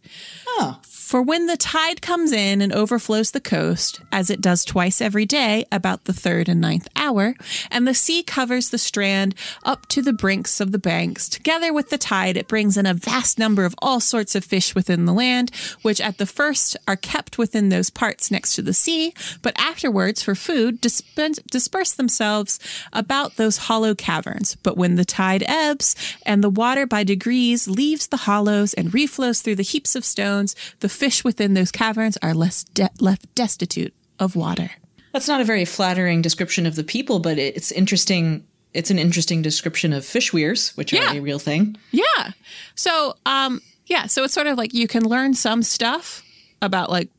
Oh. 0.48 0.80
For 1.04 1.22
when 1.22 1.46
the 1.46 1.58
tide 1.58 2.02
comes 2.02 2.32
in 2.32 2.60
and 2.62 2.74
overflows 2.74 3.32
the 3.32 3.40
coast, 3.40 4.02
as 4.12 4.32
it 4.32 4.42
does 4.42 4.66
twice 4.66 5.00
every 5.00 5.28
day, 5.28 5.66
about 5.72 6.06
the 6.06 6.14
third 6.14 6.50
and 6.50 6.60
ninth 6.60 6.88
hour, 6.96 7.36
and 7.70 7.88
the 7.88 7.94
sea 7.94 8.24
covers 8.24 8.70
the 8.70 8.80
strand 8.80 9.36
up 9.64 9.86
to 9.90 10.02
the 10.02 10.14
brinks 10.14 10.60
of 10.60 10.72
the 10.72 10.80
banks, 10.80 11.30
together 11.30 11.72
with 11.72 11.90
the 11.90 12.00
tide, 12.00 12.36
it 12.36 12.48
brings 12.48 12.78
in 12.78 12.88
a 12.88 12.96
vast 12.96 13.38
number 13.38 13.64
of 13.66 13.76
all 13.80 14.00
sorts 14.00 14.34
of 14.34 14.46
fish 14.46 14.74
within 14.74 15.06
the 15.06 15.14
land, 15.14 15.52
which 15.84 16.02
at 16.02 16.18
the 16.18 16.26
first 16.26 16.78
are 16.88 16.96
kept 16.96 17.38
within 17.38 17.70
those 17.70 17.92
parts 17.92 18.32
next 18.32 18.56
to 18.56 18.64
the 18.64 18.74
sea, 18.74 19.14
but 19.44 19.54
afterwards, 19.60 20.24
for 20.24 20.34
food, 20.34 20.82
disperse 20.82 21.92
themselves 21.92 22.60
about 22.92 23.36
those 23.36 23.58
hollow 23.58 23.94
caverns. 23.94 24.56
But 24.64 24.78
when 24.78 24.96
the 24.96 25.06
tide 25.06 25.44
ebbs, 25.46 25.96
and 26.26 26.44
the 26.44 26.50
water 26.50 26.88
by 26.88 27.04
degrees 27.04 27.68
leaves 27.68 28.08
the 28.08 28.18
hollows 28.18 28.74
and 28.74 28.92
reflows 28.92 29.44
through 29.44 29.58
the 29.58 29.64
heaps 29.64 29.96
of 29.96 30.06
stones, 30.06 30.56
the 30.80 30.90
fish 31.04 31.24
within 31.26 31.54
those 31.54 31.70
caverns 31.72 32.18
are 32.22 32.34
less 32.34 32.64
de- 32.64 32.90
left 33.02 33.26
destitute 33.36 33.94
of 34.20 34.36
water. 34.38 34.72
That's 35.12 35.28
not 35.28 35.42
a 35.42 35.44
very 35.44 35.66
flattering 35.66 36.22
description 36.22 36.66
of 36.66 36.76
the 36.76 36.84
people, 36.84 37.20
but 37.20 37.38
it's 37.38 37.72
interesting. 37.74 38.46
It's 38.74 38.90
an 38.90 38.98
interesting 39.00 39.42
description 39.42 39.92
of 39.92 40.06
fish 40.06 40.32
weirs, 40.32 40.70
which 40.78 40.94
Yeah. 40.94 41.12
are 41.14 41.18
a 41.18 41.20
real 41.20 41.40
thing. 41.40 41.76
Yeah. 41.92 42.32
So, 42.76 43.16
um, 43.26 43.60
yeah. 43.88 44.08
So 44.08 44.24
it's 44.24 44.34
sort 44.34 44.48
of 44.48 44.58
like 44.58 44.74
you 44.74 44.88
can 44.88 45.04
learn 45.04 45.34
some 45.34 45.62
stuff 45.62 46.24
about 46.62 46.90
like 46.90 47.10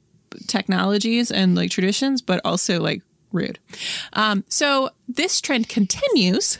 technologies 0.46 1.30
and 1.30 1.54
like 1.54 1.70
traditions, 1.70 2.22
but 2.22 2.40
also 2.42 2.80
like 2.80 3.02
rude. 3.32 3.58
Um, 4.14 4.44
so 4.48 4.90
this 5.08 5.40
trend 5.42 5.68
continues. 5.68 6.58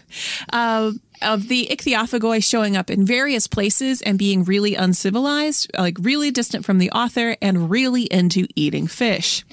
Uh, 0.53 0.93
of 1.23 1.49
the 1.49 1.69
ichthyophagoi 1.71 2.43
showing 2.45 2.77
up 2.77 2.91
in 2.91 3.05
various 3.05 3.47
places 3.47 4.03
and 4.03 4.19
being 4.19 4.45
really 4.45 4.75
uncivilized, 4.75 5.71
like 5.79 5.97
really 6.01 6.31
distant 6.31 6.65
from 6.65 6.79
the 6.79 6.91
author 6.91 7.37
and 7.41 7.71
really 7.71 8.03
into 8.05 8.47
eating 8.55 8.87
fish. 8.87 9.45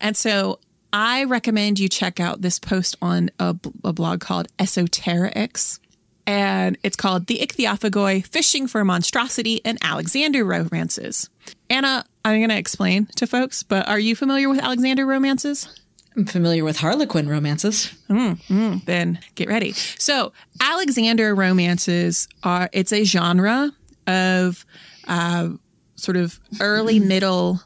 And 0.00 0.16
so 0.16 0.58
I 0.92 1.24
recommend 1.24 1.78
you 1.78 1.88
check 1.88 2.20
out 2.20 2.40
this 2.40 2.58
post 2.58 2.96
on 3.02 3.30
a, 3.38 3.56
a 3.84 3.92
blog 3.92 4.20
called 4.20 4.48
EsoterX. 4.58 5.78
And 6.26 6.76
it's 6.82 6.96
called 6.96 7.26
The 7.26 7.38
Ichthyophagoi 7.38 8.26
Fishing 8.26 8.66
for 8.66 8.84
Monstrosity 8.84 9.62
and 9.64 9.78
Alexander 9.80 10.44
Romances. 10.44 11.30
Anna, 11.70 12.04
I'm 12.22 12.38
going 12.38 12.50
to 12.50 12.58
explain 12.58 13.06
to 13.16 13.26
folks, 13.26 13.62
but 13.62 13.88
are 13.88 13.98
you 13.98 14.14
familiar 14.14 14.50
with 14.50 14.58
Alexander 14.58 15.06
romances? 15.06 15.80
I'm 16.18 16.24
familiar 16.24 16.64
with 16.64 16.78
Harlequin 16.78 17.28
romances. 17.28 17.94
then 18.08 19.20
get 19.36 19.48
ready. 19.48 19.70
So, 19.72 20.32
Alexander 20.60 21.32
romances 21.32 22.26
are 22.42 22.68
it's 22.72 22.92
a 22.92 23.04
genre 23.04 23.70
of 24.08 24.66
uh, 25.06 25.50
sort 25.94 26.16
of 26.16 26.40
early 26.60 26.98
middle, 27.14 27.62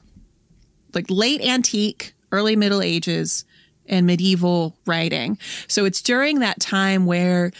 like 0.92 1.06
late 1.08 1.40
antique, 1.40 2.12
early 2.30 2.54
middle 2.54 2.82
ages, 2.82 3.46
and 3.86 4.06
medieval 4.06 4.76
writing. 4.84 5.38
So 5.66 5.86
it's 5.86 6.02
during 6.02 6.40
that 6.40 6.60
time 6.60 7.06
where 7.06 7.52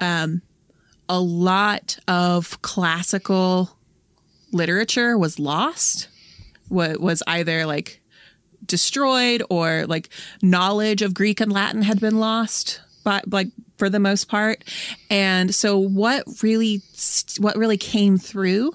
um, 0.00 0.42
a 1.08 1.20
lot 1.20 1.96
of 2.08 2.60
classical 2.62 3.78
literature 4.52 5.16
was 5.16 5.38
lost. 5.38 6.08
Wa- 6.68 6.96
was 6.98 7.22
either 7.28 7.66
like 7.66 7.99
destroyed 8.64 9.42
or 9.50 9.86
like 9.86 10.08
knowledge 10.42 11.02
of 11.02 11.14
Greek 11.14 11.40
and 11.40 11.52
Latin 11.52 11.82
had 11.82 12.00
been 12.00 12.18
lost 12.18 12.80
but 13.04 13.30
like 13.30 13.48
for 13.76 13.88
the 13.88 13.98
most 13.98 14.28
part. 14.28 14.62
And 15.08 15.54
so 15.54 15.78
what 15.78 16.24
really 16.42 16.82
what 17.38 17.56
really 17.56 17.78
came 17.78 18.18
through 18.18 18.72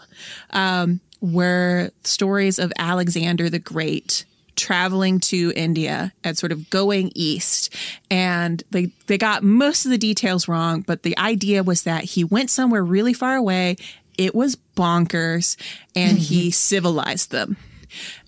um, 0.52 1.00
were 1.22 1.92
stories 2.04 2.60
of 2.60 2.74
Alexander 2.78 3.50
the 3.50 3.60
Great 3.60 4.26
traveling 4.56 5.20
to 5.20 5.52
India 5.56 6.14
and 6.24 6.38
sort 6.38 6.52
of 6.52 6.70
going 6.70 7.12
east. 7.14 7.74
And 8.10 8.64
they 8.72 8.92
they 9.08 9.18
got 9.18 9.44
most 9.44 9.86
of 9.86 9.92
the 9.92 9.98
details 9.98 10.48
wrong 10.48 10.82
but 10.82 11.04
the 11.04 11.18
idea 11.18 11.64
was 11.64 11.84
that 11.84 12.04
he 12.04 12.24
went 12.24 12.50
somewhere 12.50 12.84
really 12.84 13.14
far 13.14 13.36
away. 13.36 13.76
It 14.18 14.34
was 14.34 14.58
bonkers 14.76 15.58
and 15.96 16.18
he 16.18 16.52
civilized 16.52 17.32
them 17.32 17.58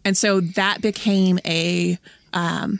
and 0.08 0.16
so 0.16 0.40
that 0.40 0.82
became 0.82 1.38
a 1.46 2.00
um, 2.32 2.80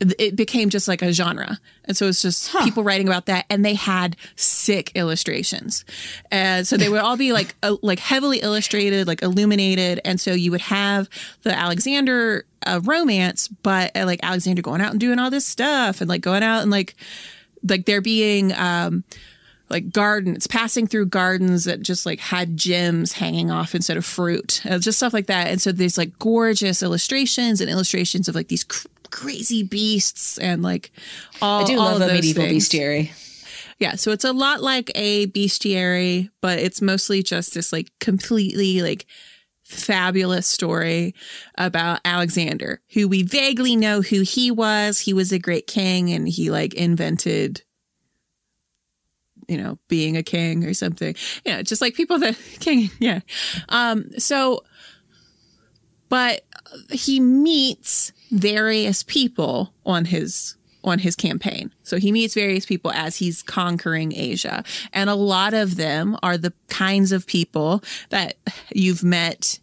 it 0.00 0.34
became 0.34 0.70
just 0.70 0.88
like 0.88 1.00
a 1.00 1.12
genre. 1.12 1.60
And 1.84 1.96
so 1.96 2.08
it's 2.08 2.20
just 2.20 2.52
people 2.64 2.82
writing 2.82 3.06
about 3.06 3.26
that 3.26 3.44
and 3.48 3.64
they 3.64 3.74
had 3.74 4.16
sick 4.34 4.90
illustrations. 4.96 5.84
And 6.32 6.66
so 6.66 6.76
they 6.76 6.88
would 6.88 6.98
all 6.98 7.16
be 7.16 7.32
like 7.32 7.54
uh, 7.62 7.76
like 7.80 8.00
heavily 8.00 8.38
illustrated 8.38 9.06
like 9.06 9.22
illuminated. 9.22 10.00
And 10.04 10.20
so 10.20 10.32
you 10.32 10.50
would 10.50 10.62
have 10.62 11.08
the 11.44 11.56
alexander 11.56 12.44
uh, 12.66 12.80
romance 12.82 13.46
but 13.46 13.96
uh, 13.96 14.04
like 14.04 14.18
alexander 14.24 14.62
going 14.62 14.80
out 14.80 14.90
and 14.90 15.00
doing 15.00 15.20
all 15.20 15.30
this 15.30 15.46
stuff 15.46 16.00
and 16.00 16.08
like 16.08 16.22
going 16.22 16.42
out 16.42 16.62
and 16.62 16.70
like 16.70 16.94
like 17.68 17.86
there 17.86 18.00
being 18.00 18.52
um 18.52 19.02
like 19.72 19.90
gardens, 19.90 20.46
passing 20.46 20.86
through 20.86 21.06
gardens 21.06 21.64
that 21.64 21.80
just 21.80 22.06
like 22.06 22.20
had 22.20 22.56
gems 22.56 23.12
hanging 23.12 23.50
off 23.50 23.74
instead 23.74 23.96
of 23.96 24.04
fruit, 24.04 24.64
uh, 24.66 24.78
just 24.78 24.98
stuff 24.98 25.14
like 25.14 25.26
that. 25.26 25.48
And 25.48 25.60
so 25.60 25.72
there's 25.72 25.98
like 25.98 26.18
gorgeous 26.18 26.82
illustrations 26.82 27.60
and 27.60 27.70
illustrations 27.70 28.28
of 28.28 28.34
like 28.34 28.48
these 28.48 28.64
cr- 28.64 28.86
crazy 29.10 29.62
beasts 29.62 30.38
and 30.38 30.62
like 30.62 30.92
all. 31.40 31.62
I 31.62 31.64
do 31.64 31.78
all 31.78 31.92
love 31.92 32.02
of 32.02 32.10
a 32.10 32.12
medieval 32.12 32.44
things. 32.44 32.68
bestiary. 32.68 33.10
Yeah, 33.78 33.96
so 33.96 34.12
it's 34.12 34.24
a 34.24 34.32
lot 34.32 34.62
like 34.62 34.92
a 34.94 35.26
bestiary, 35.28 36.30
but 36.40 36.58
it's 36.60 36.80
mostly 36.80 37.22
just 37.22 37.54
this 37.54 37.72
like 37.72 37.90
completely 37.98 38.82
like 38.82 39.06
fabulous 39.64 40.46
story 40.46 41.14
about 41.56 42.00
Alexander, 42.04 42.80
who 42.92 43.08
we 43.08 43.22
vaguely 43.22 43.74
know 43.74 44.02
who 44.02 44.20
he 44.20 44.50
was. 44.50 45.00
He 45.00 45.12
was 45.12 45.32
a 45.32 45.38
great 45.38 45.66
king 45.66 46.12
and 46.12 46.28
he 46.28 46.50
like 46.50 46.74
invented 46.74 47.62
you 49.52 49.58
know, 49.62 49.78
being 49.88 50.16
a 50.16 50.22
king 50.22 50.64
or 50.64 50.72
something. 50.72 51.14
You 51.44 51.52
know, 51.52 51.62
just 51.62 51.82
like 51.82 51.94
people 51.94 52.18
that 52.20 52.38
king, 52.60 52.90
yeah. 52.98 53.20
Um 53.68 54.06
so 54.18 54.64
but 56.08 56.42
he 56.90 57.20
meets 57.20 58.12
various 58.30 59.02
people 59.02 59.74
on 59.84 60.06
his 60.06 60.56
on 60.84 60.98
his 60.98 61.14
campaign. 61.14 61.72
So 61.84 61.98
he 61.98 62.10
meets 62.10 62.34
various 62.34 62.66
people 62.66 62.90
as 62.90 63.16
he's 63.16 63.42
conquering 63.42 64.12
Asia. 64.14 64.64
And 64.92 65.08
a 65.08 65.14
lot 65.14 65.54
of 65.54 65.76
them 65.76 66.16
are 66.22 66.36
the 66.36 66.52
kinds 66.68 67.12
of 67.12 67.26
people 67.26 67.84
that 68.10 68.36
you've 68.74 69.04
met 69.04 69.60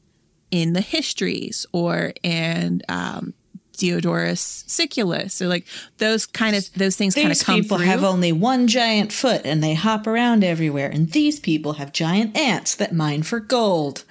in 0.49 0.73
the 0.73 0.81
histories 0.81 1.65
or 1.73 2.13
in 2.23 2.81
um, 2.87 3.33
Diodorus 3.79 4.63
Siculus 4.67 5.33
So 5.33 5.47
like 5.47 5.65
those 5.97 6.25
kind 6.25 6.55
of 6.55 6.71
those 6.73 6.95
things 6.95 7.15
kind 7.15 7.31
of 7.31 7.39
come 7.39 7.61
people 7.61 7.77
through. 7.77 7.87
have 7.87 8.03
only 8.03 8.31
one 8.31 8.67
giant 8.67 9.11
foot 9.11 9.41
and 9.45 9.63
they 9.63 9.73
hop 9.73 10.05
around 10.05 10.43
everywhere. 10.43 10.89
And 10.89 11.11
these 11.11 11.39
people 11.39 11.73
have 11.73 11.91
giant 11.91 12.37
ants 12.37 12.75
that 12.75 12.93
mine 12.93 13.23
for 13.23 13.39
gold. 13.39 14.03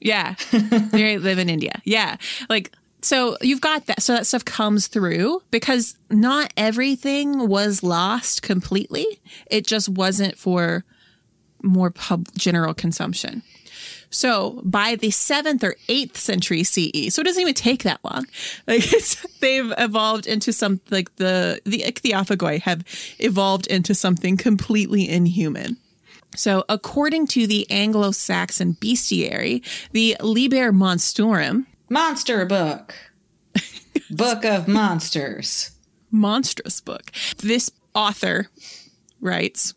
Yeah. 0.00 0.36
they 0.52 1.18
live 1.18 1.38
in 1.38 1.50
India. 1.50 1.82
Yeah. 1.84 2.16
Like, 2.48 2.72
so 3.02 3.36
you've 3.40 3.60
got 3.60 3.86
that. 3.86 4.02
So 4.02 4.14
that 4.14 4.26
stuff 4.26 4.44
comes 4.44 4.86
through 4.86 5.42
because 5.50 5.96
not 6.10 6.52
everything 6.56 7.48
was 7.48 7.82
lost 7.82 8.42
completely. 8.42 9.20
It 9.50 9.66
just 9.66 9.88
wasn't 9.88 10.36
for 10.38 10.84
more 11.62 11.90
pub 11.90 12.28
general 12.36 12.74
consumption. 12.74 13.42
So 14.16 14.62
by 14.64 14.94
the 14.94 15.10
seventh 15.10 15.62
or 15.62 15.76
eighth 15.90 16.16
century 16.16 16.64
CE, 16.64 17.12
so 17.12 17.20
it 17.20 17.24
doesn't 17.24 17.40
even 17.40 17.52
take 17.52 17.82
that 17.82 18.00
long. 18.02 18.26
Like 18.66 18.90
it's, 18.92 19.14
they've 19.40 19.72
evolved 19.76 20.26
into 20.26 20.52
some 20.52 20.80
like 20.90 21.14
the 21.16 21.60
the 21.64 21.80
ichthyophagoid 21.80 22.62
have 22.62 22.82
evolved 23.18 23.66
into 23.66 23.94
something 23.94 24.38
completely 24.38 25.06
inhuman. 25.06 25.76
So, 26.34 26.64
according 26.68 27.26
to 27.28 27.46
the 27.46 27.70
Anglo 27.70 28.10
Saxon 28.10 28.74
Bestiary, 28.74 29.62
the 29.92 30.16
Liber 30.20 30.72
Monstrorum, 30.72 31.66
Monster 31.90 32.46
book. 32.46 32.94
book 34.10 34.44
of 34.46 34.66
monsters. 34.66 35.72
monstrous 36.10 36.80
book, 36.80 37.12
this 37.38 37.70
author 37.94 38.48
writes, 39.20 39.74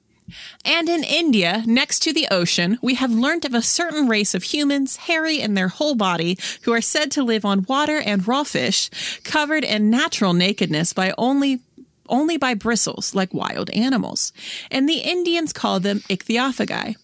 and 0.65 0.89
in 0.89 1.03
India, 1.03 1.63
next 1.65 1.99
to 1.99 2.13
the 2.13 2.27
ocean, 2.31 2.77
we 2.81 2.95
have 2.95 3.11
learnt 3.11 3.45
of 3.45 3.53
a 3.53 3.61
certain 3.61 4.07
race 4.07 4.33
of 4.33 4.43
humans, 4.43 4.95
hairy 4.97 5.39
in 5.39 5.53
their 5.53 5.67
whole 5.69 5.95
body, 5.95 6.37
who 6.63 6.73
are 6.73 6.81
said 6.81 7.11
to 7.11 7.23
live 7.23 7.45
on 7.45 7.65
water 7.67 7.99
and 7.99 8.27
raw 8.27 8.43
fish, 8.43 8.89
covered 9.23 9.63
in 9.63 9.89
natural 9.89 10.33
nakedness 10.33 10.93
by 10.93 11.13
only 11.17 11.59
only 12.07 12.37
by 12.37 12.55
bristles 12.55 13.13
like 13.13 13.33
wild 13.35 13.69
animals. 13.69 14.33
And 14.71 14.89
the 14.89 14.97
Indians 15.01 15.53
call 15.53 15.79
them 15.79 15.99
ichthyophagi, 16.09 16.95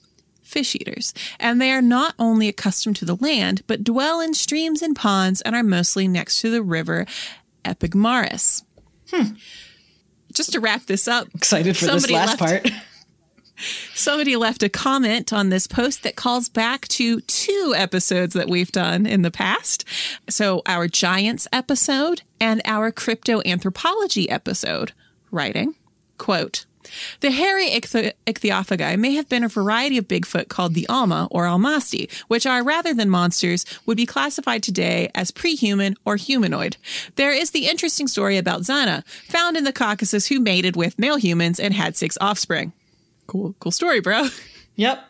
fish 0.41 0.75
eaters. 0.75 1.13
And 1.39 1.61
they 1.61 1.71
are 1.71 1.81
not 1.81 2.15
only 2.17 2.47
accustomed 2.47 2.95
to 2.95 3.05
the 3.05 3.15
land, 3.15 3.61
but 3.67 3.83
dwell 3.83 4.19
in 4.19 4.33
streams 4.33 4.81
and 4.81 4.95
ponds 4.95 5.41
and 5.41 5.55
are 5.55 5.61
mostly 5.61 6.07
next 6.07 6.41
to 6.41 6.49
the 6.49 6.63
river 6.63 7.05
Epigmaris. 7.63 8.63
Hmm. 9.11 9.35
Just 10.33 10.51
to 10.53 10.59
wrap 10.59 10.85
this 10.87 11.07
up, 11.07 11.27
Excited 11.35 11.77
for 11.77 11.85
this 11.85 12.09
last 12.09 12.39
left- 12.41 12.63
part. 12.65 12.71
Somebody 13.93 14.35
left 14.35 14.63
a 14.63 14.69
comment 14.69 15.31
on 15.31 15.49
this 15.49 15.67
post 15.67 16.03
that 16.03 16.15
calls 16.15 16.49
back 16.49 16.87
to 16.89 17.21
two 17.21 17.73
episodes 17.75 18.33
that 18.33 18.49
we've 18.49 18.71
done 18.71 19.05
in 19.05 19.21
the 19.21 19.31
past. 19.31 19.85
So, 20.29 20.61
our 20.65 20.87
giants 20.87 21.47
episode 21.51 22.21
and 22.39 22.61
our 22.65 22.91
crypto 22.91 23.41
anthropology 23.45 24.29
episode, 24.29 24.91
writing, 25.31 25.75
quote, 26.17 26.65
the 27.21 27.31
hairy 27.31 27.69
ichthy- 27.69 28.13
ichthyophagi 28.27 28.97
may 28.97 29.13
have 29.13 29.29
been 29.29 29.43
a 29.43 29.49
variety 29.49 29.97
of 29.97 30.07
Bigfoot 30.07 30.49
called 30.49 30.73
the 30.73 30.87
Alma 30.87 31.27
or 31.31 31.45
Almasti, 31.45 32.11
which 32.27 32.45
are, 32.45 32.63
rather 32.63 32.93
than 32.93 33.09
monsters, 33.09 33.65
would 33.85 33.97
be 33.97 34.05
classified 34.05 34.63
today 34.63 35.09
as 35.15 35.31
pre-human 35.31 35.95
or 36.05 36.15
humanoid. 36.15 36.77
There 37.15 37.31
is 37.31 37.51
the 37.51 37.67
interesting 37.67 38.07
story 38.07 38.37
about 38.37 38.61
Zana, 38.61 39.05
found 39.27 39.57
in 39.57 39.63
the 39.63 39.73
Caucasus 39.73 40.27
who 40.27 40.39
mated 40.39 40.75
with 40.75 40.99
male 40.99 41.17
humans 41.17 41.59
and 41.59 41.73
had 41.73 41.95
six 41.95 42.17
offspring. 42.21 42.73
Cool, 43.27 43.55
cool 43.59 43.71
story, 43.71 44.01
bro. 44.01 44.27
Yep. 44.75 45.03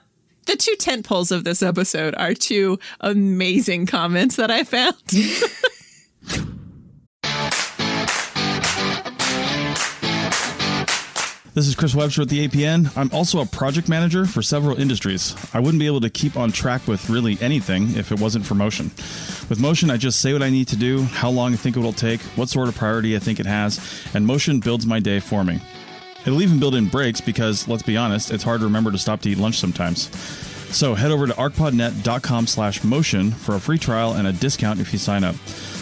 The 0.46 0.56
two 0.56 0.76
tent 0.76 1.08
poles 1.08 1.32
of 1.32 1.44
this 1.44 1.64
episode 1.64 2.14
are 2.16 2.36
two 2.36 2.78
amazing 3.02 3.88
comments 3.88 4.36
that 4.36 4.52
I 4.52 4.64
found. 4.64 4.96
This 11.56 11.70
is 11.70 11.76
Chris 11.76 11.96
Webster 11.96 12.24
at 12.24 12.28
the 12.28 12.46
APN. 12.50 12.92
I'm 12.98 13.10
also 13.14 13.40
a 13.40 13.46
project 13.46 13.88
manager 13.88 14.26
for 14.26 14.42
several 14.42 14.78
industries. 14.78 15.34
I 15.54 15.62
wouldn't 15.62 15.80
be 15.80 15.86
able 15.86 16.02
to 16.02 16.10
keep 16.10 16.36
on 16.36 16.52
track 16.52 16.86
with 16.86 17.10
really 17.10 17.38
anything 17.40 17.96
if 17.96 18.12
it 18.12 18.20
wasn't 18.20 18.46
for 18.46 18.56
Motion. 18.56 18.92
With 19.48 19.62
Motion, 19.62 19.90
I 19.90 19.96
just 19.96 20.20
say 20.20 20.34
what 20.34 20.44
I 20.44 20.50
need 20.50 20.68
to 20.68 20.76
do, 20.76 21.04
how 21.04 21.30
long 21.30 21.54
I 21.54 21.56
think 21.56 21.78
it 21.78 21.80
will 21.80 21.94
take, 21.94 22.20
what 22.36 22.50
sort 22.50 22.68
of 22.68 22.76
priority 22.76 23.16
I 23.16 23.20
think 23.20 23.40
it 23.40 23.46
has, 23.46 23.80
and 24.14 24.28
Motion 24.28 24.60
builds 24.60 24.86
my 24.86 25.00
day 25.00 25.22
for 25.22 25.46
me. 25.46 25.62
It'll 26.26 26.42
even 26.42 26.60
build 26.60 26.76
in 26.76 26.88
breaks 26.88 27.22
because, 27.22 27.68
let's 27.68 27.84
be 27.84 27.98
honest, 27.98 28.32
it's 28.32 28.44
hard 28.44 28.62
to 28.62 28.66
remember 28.66 28.92
to 28.92 28.98
stop 28.98 29.22
to 29.22 29.30
eat 29.30 29.38
lunch 29.38 29.60
sometimes. 29.60 30.10
So 30.76 30.96
head 30.96 31.12
over 31.12 31.28
to 31.28 31.34
arcpodnet.com 31.34 32.48
slash 32.48 32.84
motion 32.84 33.32
for 33.32 33.56
a 33.56 33.60
free 33.60 33.78
trial 33.78 34.14
and 34.14 34.28
a 34.28 34.34
discount 34.34 34.80
if 34.80 34.92
you 34.92 35.00
sign 35.00 35.24
up. 35.24 35.36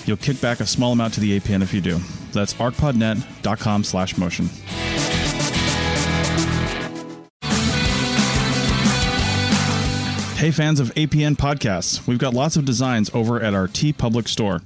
You'll 0.05 0.17
kick 0.17 0.41
back 0.41 0.59
a 0.59 0.65
small 0.65 0.91
amount 0.91 1.13
to 1.15 1.19
the 1.19 1.39
APN 1.39 1.63
if 1.63 1.73
you 1.73 1.81
do. 1.81 1.99
That's 2.31 2.53
arcpodnet.com 2.55 3.83
slash 3.85 4.17
motion. 4.17 4.49
Hey, 10.35 10.51
fans 10.51 10.81
of 10.81 10.93
APN 10.95 11.37
podcasts, 11.37 12.05
we've 12.05 12.17
got 12.17 12.33
lots 12.33 12.57
of 12.57 12.65
designs 12.65 13.09
over 13.13 13.41
at 13.41 13.53
our 13.53 13.69
TeePublic 13.69 14.27
store. 14.27 14.61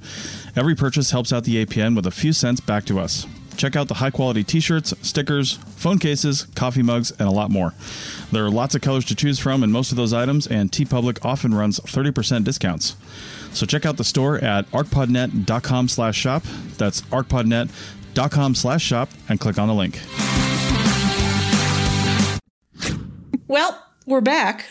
Every 0.55 0.73
purchase 0.73 1.11
helps 1.11 1.31
out 1.31 1.43
the 1.43 1.63
APN 1.63 1.95
with 1.95 2.07
a 2.07 2.11
few 2.11 2.33
cents 2.33 2.59
back 2.59 2.83
to 2.85 2.99
us. 2.99 3.27
Check 3.57 3.75
out 3.75 3.87
the 3.87 3.95
high 3.95 4.11
quality 4.11 4.43
t 4.43 4.59
shirts, 4.59 4.93
stickers, 5.01 5.53
phone 5.75 5.99
cases, 5.99 6.47
coffee 6.55 6.83
mugs, 6.83 7.11
and 7.11 7.27
a 7.27 7.31
lot 7.31 7.49
more. 7.49 7.73
There 8.31 8.45
are 8.45 8.51
lots 8.51 8.75
of 8.75 8.81
colors 8.81 9.05
to 9.05 9.15
choose 9.15 9.39
from 9.39 9.63
in 9.63 9.71
most 9.71 9.91
of 9.91 9.97
those 9.97 10.13
items, 10.13 10.47
and 10.47 10.71
TeePublic 10.71 11.25
often 11.25 11.53
runs 11.53 11.79
30% 11.79 12.43
discounts. 12.43 12.95
So 13.51 13.65
check 13.65 13.85
out 13.85 13.97
the 13.97 14.03
store 14.03 14.37
at 14.37 14.69
arcpodnet.com 14.71 15.87
slash 15.89 16.15
shop. 16.15 16.43
That's 16.77 17.01
arcpodnet.com 17.01 18.55
slash 18.55 18.83
shop 18.83 19.09
and 19.27 19.39
click 19.39 19.57
on 19.57 19.67
the 19.67 19.73
link. 19.73 19.99
Well, 23.47 23.83
we're 24.05 24.21
back. 24.21 24.67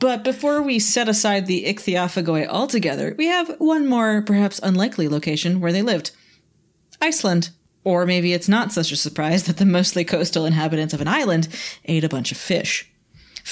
But 0.00 0.22
before 0.22 0.62
we 0.62 0.78
set 0.78 1.08
aside 1.08 1.46
the 1.46 1.64
ichthyophagoi 1.64 2.46
altogether, 2.46 3.14
we 3.18 3.26
have 3.26 3.56
one 3.58 3.86
more, 3.88 4.22
perhaps 4.22 4.60
unlikely 4.62 5.08
location 5.08 5.60
where 5.60 5.72
they 5.72 5.82
lived 5.82 6.12
Iceland. 7.00 7.50
Or 7.84 8.06
maybe 8.06 8.32
it's 8.32 8.48
not 8.48 8.72
such 8.72 8.92
a 8.92 8.96
surprise 8.96 9.44
that 9.44 9.56
the 9.56 9.64
mostly 9.64 10.04
coastal 10.04 10.44
inhabitants 10.44 10.92
of 10.94 11.00
an 11.00 11.08
island 11.08 11.48
ate 11.84 12.04
a 12.04 12.08
bunch 12.08 12.32
of 12.32 12.38
fish. 12.38 12.90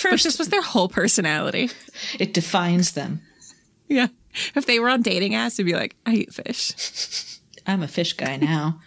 But 0.02 0.20
this 0.20 0.38
was 0.38 0.48
their 0.48 0.62
whole 0.62 0.88
personality. 0.88 1.70
it 2.18 2.34
defines 2.34 2.92
them. 2.92 3.22
Yeah. 3.88 4.08
If 4.54 4.66
they 4.66 4.78
were 4.78 4.90
on 4.90 5.02
dating 5.02 5.32
apps, 5.32 5.54
it'd 5.54 5.66
be 5.66 5.72
like, 5.74 5.96
I 6.04 6.14
eat 6.14 6.34
fish. 6.34 7.38
I'm 7.66 7.82
a 7.82 7.88
fish 7.88 8.12
guy 8.12 8.36
now. 8.36 8.80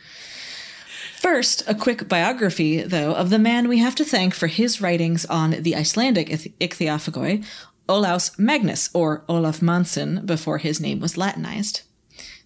First, 1.18 1.64
a 1.68 1.76
quick 1.76 2.08
biography, 2.08 2.82
though, 2.82 3.14
of 3.14 3.30
the 3.30 3.40
man 3.40 3.68
we 3.68 3.80
have 3.80 3.96
to 3.96 4.06
thank 4.06 4.34
for 4.34 4.48
his 4.48 4.80
writings 4.80 5.26
on 5.26 5.52
the 5.52 5.76
Icelandic 5.76 6.30
ith- 6.30 6.58
ichthyophagoi, 6.60 7.44
Olaus 7.90 8.38
Magnus, 8.40 8.90
or 8.94 9.26
Olaf 9.28 9.62
Manson, 9.62 10.26
before 10.26 10.60
his 10.60 10.80
name 10.80 11.00
was 11.02 11.18
Latinized. 11.18 11.82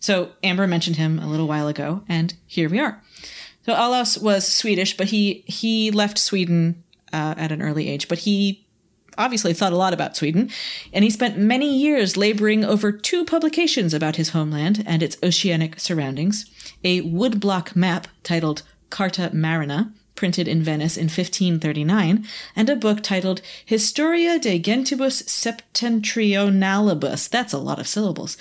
So, 0.04 0.32
Amber 0.44 0.68
mentioned 0.68 0.98
him 0.98 1.18
a 1.18 1.28
little 1.28 1.48
while 1.48 1.70
ago, 1.70 2.04
and 2.10 2.34
here 2.46 2.68
we 2.68 2.78
are. 2.78 3.02
So, 3.66 3.74
Olaus 3.74 4.22
was 4.22 4.46
Swedish, 4.46 4.98
but 4.98 5.08
he, 5.08 5.46
he 5.48 5.92
left 5.92 6.18
Sweden 6.18 6.84
uh, 7.14 7.36
at 7.38 7.54
an 7.54 7.62
early 7.62 7.88
age, 7.88 8.10
but 8.10 8.18
he 8.18 8.68
obviously 9.18 9.54
thought 9.54 9.72
a 9.72 9.78
lot 9.78 9.94
about 9.94 10.18
Sweden, 10.18 10.50
and 10.92 11.06
he 11.06 11.10
spent 11.10 11.38
many 11.38 11.74
years 11.74 12.18
laboring 12.18 12.66
over 12.66 12.92
two 12.92 13.24
publications 13.24 13.94
about 13.94 14.18
his 14.18 14.32
homeland 14.32 14.84
and 14.86 15.02
its 15.02 15.16
oceanic 15.24 15.80
surroundings 15.80 16.52
a 16.84 17.02
woodblock 17.04 17.74
map 17.74 18.10
titled 18.24 18.64
Carta 18.90 19.30
Marina 19.34 19.94
printed 20.16 20.50
in 20.50 20.62
Venice 20.62 20.98
in 20.98 21.06
1539, 21.06 22.28
and 22.58 22.70
a 22.70 22.76
book 22.76 23.02
titled 23.02 23.42
Historia 23.66 24.38
de 24.38 24.60
Gentibus 24.60 25.24
Septentrionalibus. 25.24 27.30
That's 27.30 27.54
a 27.54 27.58
lot 27.58 27.80
of 27.80 27.88
syllables. 27.88 28.36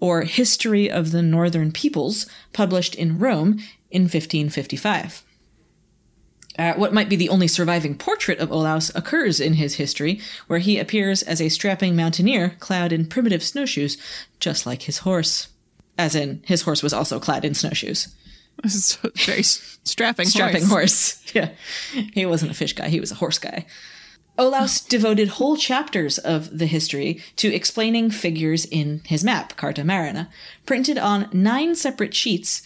Or 0.00 0.22
History 0.22 0.90
of 0.90 1.10
the 1.12 1.22
Northern 1.22 1.72
Peoples, 1.72 2.26
published 2.52 2.94
in 2.94 3.18
Rome 3.18 3.58
in 3.90 4.02
1555. 4.02 5.22
Uh, 6.58 6.74
what 6.74 6.92
might 6.92 7.08
be 7.08 7.16
the 7.16 7.28
only 7.28 7.46
surviving 7.48 7.96
portrait 7.96 8.38
of 8.38 8.50
Olaus 8.50 8.94
occurs 8.94 9.40
in 9.40 9.54
his 9.54 9.76
history, 9.76 10.20
where 10.46 10.58
he 10.58 10.78
appears 10.78 11.22
as 11.22 11.40
a 11.40 11.48
strapping 11.48 11.94
mountaineer 11.96 12.56
clad 12.60 12.92
in 12.92 13.06
primitive 13.06 13.42
snowshoes, 13.42 13.96
just 14.40 14.66
like 14.66 14.82
his 14.82 14.98
horse. 14.98 15.48
As 15.96 16.14
in, 16.14 16.42
his 16.46 16.62
horse 16.62 16.82
was 16.82 16.92
also 16.92 17.20
clad 17.20 17.44
in 17.44 17.54
snowshoes. 17.54 18.08
This 18.62 18.74
is 18.74 18.96
very 19.24 19.42
strapping, 19.42 20.26
Strapping 20.26 20.64
horse. 20.66 21.14
horse. 21.22 21.22
Yeah. 21.34 21.50
He 22.12 22.26
wasn't 22.26 22.50
a 22.50 22.54
fish 22.54 22.74
guy, 22.74 22.88
he 22.90 23.00
was 23.00 23.10
a 23.10 23.14
horse 23.14 23.38
guy. 23.38 23.64
Olaus 24.38 24.86
devoted 24.86 25.28
whole 25.28 25.56
chapters 25.56 26.18
of 26.18 26.58
the 26.58 26.66
history 26.66 27.22
to 27.36 27.52
explaining 27.52 28.10
figures 28.10 28.64
in 28.64 29.02
his 29.04 29.22
map, 29.22 29.56
Carta 29.56 29.84
Marina, 29.84 30.30
printed 30.66 30.96
on 30.96 31.28
nine 31.32 31.74
separate 31.74 32.14
sheets. 32.14 32.62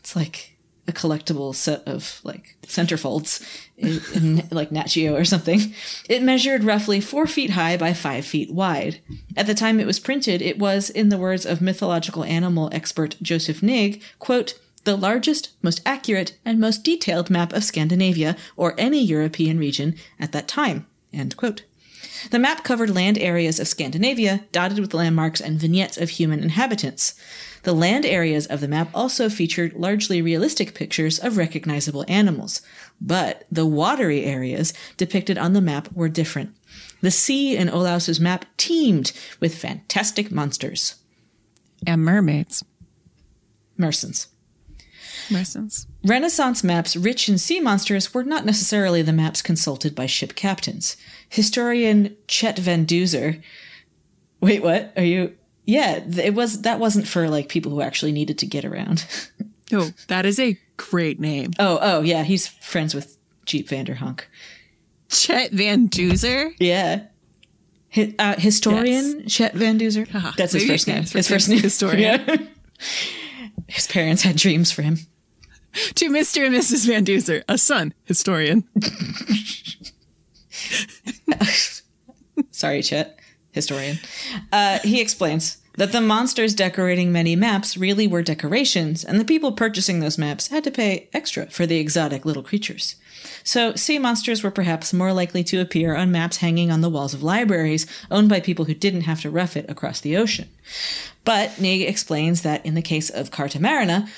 It's 0.00 0.14
like 0.14 0.54
a 0.86 0.92
collectible 0.92 1.54
set 1.54 1.82
of 1.86 2.20
like 2.24 2.56
centerfolds 2.64 3.42
in, 3.76 4.00
in 4.14 4.48
like 4.50 4.70
Nat 4.70 4.88
Geo 4.88 5.14
or 5.16 5.24
something. 5.24 5.74
It 6.08 6.22
measured 6.22 6.64
roughly 6.64 7.00
four 7.00 7.26
feet 7.26 7.50
high 7.50 7.76
by 7.76 7.94
five 7.94 8.26
feet 8.26 8.52
wide. 8.52 9.00
At 9.36 9.46
the 9.46 9.54
time 9.54 9.80
it 9.80 9.86
was 9.86 9.98
printed, 9.98 10.42
it 10.42 10.58
was, 10.58 10.90
in 10.90 11.08
the 11.08 11.18
words 11.18 11.46
of 11.46 11.62
mythological 11.62 12.24
animal 12.24 12.68
expert 12.72 13.16
Joseph 13.22 13.62
Nigg, 13.62 14.02
quote, 14.18 14.58
the 14.84 14.96
largest, 14.96 15.50
most 15.62 15.80
accurate, 15.86 16.38
and 16.44 16.60
most 16.60 16.84
detailed 16.84 17.30
map 17.30 17.54
of 17.54 17.64
Scandinavia 17.64 18.36
or 18.54 18.74
any 18.76 19.02
European 19.02 19.58
region 19.58 19.94
at 20.20 20.32
that 20.32 20.46
time. 20.46 20.86
End 21.14 21.36
quote. 21.36 21.64
The 22.30 22.38
map 22.38 22.64
covered 22.64 22.90
land 22.90 23.18
areas 23.18 23.60
of 23.60 23.68
Scandinavia, 23.68 24.44
dotted 24.52 24.78
with 24.78 24.94
landmarks 24.94 25.40
and 25.40 25.58
vignettes 25.58 25.96
of 25.98 26.10
human 26.10 26.42
inhabitants. 26.42 27.14
The 27.62 27.72
land 27.72 28.04
areas 28.04 28.46
of 28.46 28.60
the 28.60 28.68
map 28.68 28.90
also 28.94 29.28
featured 29.28 29.74
largely 29.74 30.20
realistic 30.20 30.74
pictures 30.74 31.18
of 31.18 31.36
recognizable 31.36 32.04
animals. 32.08 32.60
But 33.00 33.46
the 33.50 33.66
watery 33.66 34.24
areas 34.24 34.74
depicted 34.96 35.38
on 35.38 35.54
the 35.54 35.60
map 35.60 35.90
were 35.92 36.08
different. 36.08 36.54
The 37.00 37.10
sea 37.10 37.56
in 37.56 37.68
Olaus's 37.68 38.20
map 38.20 38.44
teemed 38.56 39.12
with 39.40 39.56
fantastic 39.56 40.30
monsters. 40.30 40.96
And 41.86 42.04
mermaids. 42.04 42.64
Mersons. 43.78 44.28
Mersons. 45.28 45.86
Renaissance 46.04 46.62
maps 46.64 46.96
rich 46.96 47.28
in 47.28 47.38
sea 47.38 47.60
monsters 47.60 48.12
were 48.12 48.24
not 48.24 48.44
necessarily 48.44 49.02
the 49.02 49.12
maps 49.12 49.42
consulted 49.42 49.94
by 49.94 50.06
ship 50.06 50.34
captains. 50.34 50.96
Historian 51.28 52.16
Chet 52.28 52.58
Van 52.58 52.84
Duzer. 52.86 53.42
Wait, 54.40 54.62
what? 54.62 54.92
Are 54.96 55.04
you? 55.04 55.34
Yeah, 55.64 56.02
it 56.16 56.34
was. 56.34 56.62
That 56.62 56.78
wasn't 56.78 57.08
for 57.08 57.28
like 57.30 57.48
people 57.48 57.72
who 57.72 57.80
actually 57.80 58.12
needed 58.12 58.38
to 58.38 58.46
get 58.46 58.64
around. 58.64 59.06
Oh, 59.72 59.90
that 60.08 60.26
is 60.26 60.38
a 60.38 60.58
great 60.76 61.18
name. 61.18 61.52
oh, 61.58 61.78
oh, 61.80 62.02
yeah, 62.02 62.22
he's 62.22 62.46
friends 62.46 62.94
with 62.94 63.16
Jeep 63.46 63.66
Vanderhunk. 63.66 64.20
Chet 65.08 65.52
Van 65.52 65.88
Duzer. 65.88 66.54
Yeah. 66.60 67.04
Hi, 67.94 68.14
uh, 68.18 68.34
historian 68.36 69.26
Chet 69.26 69.54
Van 69.54 69.78
Duzer. 69.78 70.06
Ah, 70.12 70.34
That's 70.36 70.52
his 70.52 70.64
maybe- 70.64 70.74
first 70.74 70.86
name. 70.86 71.02
his 71.04 71.26
first 71.28 71.48
name. 71.48 71.60
historian. 71.60 72.20
Yeah. 72.28 72.36
His 73.66 73.86
parents 73.86 74.22
had 74.22 74.36
dreams 74.36 74.70
for 74.70 74.82
him. 74.82 74.98
To 75.94 76.08
Mr. 76.08 76.46
and 76.46 76.54
Mrs. 76.54 76.86
Van 76.86 77.04
Duzer, 77.04 77.42
a 77.48 77.58
son, 77.58 77.94
historian. 78.04 78.64
Sorry, 82.50 82.82
Chet, 82.82 83.18
historian. 83.50 83.98
Uh, 84.52 84.78
he 84.80 85.00
explains 85.00 85.58
that 85.76 85.92
the 85.92 86.00
monsters 86.00 86.54
decorating 86.54 87.10
many 87.10 87.34
maps 87.34 87.76
really 87.76 88.06
were 88.06 88.22
decorations, 88.22 89.04
and 89.04 89.18
the 89.18 89.24
people 89.24 89.52
purchasing 89.52 89.98
those 89.98 90.18
maps 90.18 90.48
had 90.48 90.64
to 90.64 90.70
pay 90.70 91.08
extra 91.12 91.46
for 91.46 91.66
the 91.66 91.78
exotic 91.78 92.24
little 92.24 92.42
creatures. 92.42 92.96
So, 93.42 93.74
sea 93.74 93.98
monsters 93.98 94.42
were 94.42 94.50
perhaps 94.50 94.92
more 94.92 95.12
likely 95.12 95.42
to 95.44 95.60
appear 95.60 95.96
on 95.96 96.12
maps 96.12 96.38
hanging 96.38 96.70
on 96.70 96.82
the 96.82 96.90
walls 96.90 97.14
of 97.14 97.22
libraries 97.22 97.86
owned 98.10 98.28
by 98.28 98.40
people 98.40 98.66
who 98.66 98.74
didn't 98.74 99.02
have 99.02 99.20
to 99.22 99.30
rough 99.30 99.56
it 99.56 99.68
across 99.68 100.00
the 100.00 100.16
ocean. 100.16 100.48
But 101.24 101.50
Nigg 101.52 101.88
explains 101.88 102.42
that 102.42 102.64
in 102.64 102.74
the 102.74 102.82
case 102.82 103.10
of 103.10 103.30
Carta 103.30 103.60
Marina, 103.60 104.08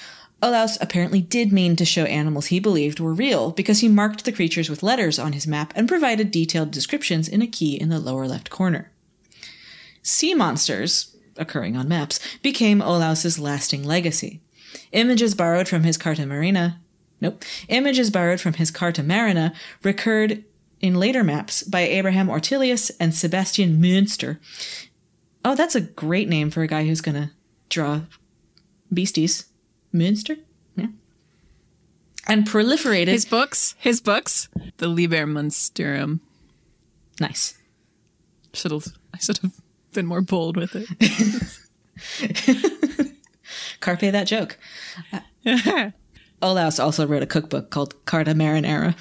Olaus 0.43 0.77
apparently 0.83 1.23
did 1.23 1.51
mean 1.51 1.77
to 1.77 1.85
show 1.85 2.05
animals 2.05 2.47
he 2.47 2.61
believed 2.61 3.01
were 3.01 3.15
real 3.15 3.53
because 3.53 3.81
he 3.81 3.89
marked 3.89 4.25
the 4.25 4.33
creatures 4.33 4.69
with 4.69 4.83
letters 4.83 5.19
on 5.19 5.33
his 5.33 5.47
map 5.47 5.73
and 5.75 5.89
provided 5.89 6.31
detailed 6.31 6.71
descriptions 6.71 7.27
in 7.27 7.41
a 7.41 7.47
key 7.47 7.75
in 7.75 7.89
the 7.89 7.99
lower 7.99 8.29
left 8.29 8.51
corner. 8.51 8.93
Sea 10.03 10.35
monsters, 10.35 11.17
occurring 11.37 11.77
on 11.77 11.89
maps, 11.89 12.21
became 12.43 12.81
Olaus's 12.81 13.39
lasting 13.39 13.83
legacy. 13.83 14.41
Images 14.93 15.35
borrowed 15.35 15.69
from 15.69 15.85
his 15.85 15.97
Carta 15.97 16.27
Marina, 16.27 16.81
nope, 17.21 17.43
images 17.69 18.11
borrowed 18.11 18.41
from 18.41 18.55
his 18.55 18.71
Carta 18.71 19.03
Marina 19.03 19.55
recurred 19.83 20.45
in 20.81 20.95
later 20.95 21.25
maps 21.25 21.63
by 21.63 21.81
Abraham 21.81 22.29
Ortelius 22.29 22.91
and 23.01 23.15
Sebastian 23.15 23.81
Münster. 23.81 24.39
Oh, 25.45 25.55
that's 25.55 25.75
a 25.75 25.81
great 25.81 26.29
name 26.29 26.51
for 26.51 26.63
a 26.63 26.69
guy 26.69 26.85
who's 26.85 27.01
gonna 27.01 27.33
draw 27.71 28.03
beasties. 28.93 29.47
Münster? 29.97 30.39
Yeah. 30.77 30.87
And 32.27 32.47
proliferated. 32.47 33.09
His 33.09 33.25
books, 33.25 33.75
his 33.79 34.01
books, 34.01 34.49
the 34.79 34.89
Liber 34.89 35.27
Monstrum. 35.27 36.21
nice. 37.21 37.57
Should 38.53 38.73
have, 38.73 38.87
I 39.15 39.19
should 39.19 39.39
have 39.39 39.53
been 39.93 40.07
more 40.07 40.23
bold 40.23 40.57
with 40.57 40.75
it. 40.75 40.89
Carpe 43.81 44.01
that 44.01 44.27
joke. 44.27 44.59
Olaus 46.43 46.83
also 46.83 47.07
wrote 47.07 47.23
a 47.23 47.27
cookbook 47.27 47.71
called 47.71 48.05
Carta 48.05 48.33
Marinara. 48.33 48.95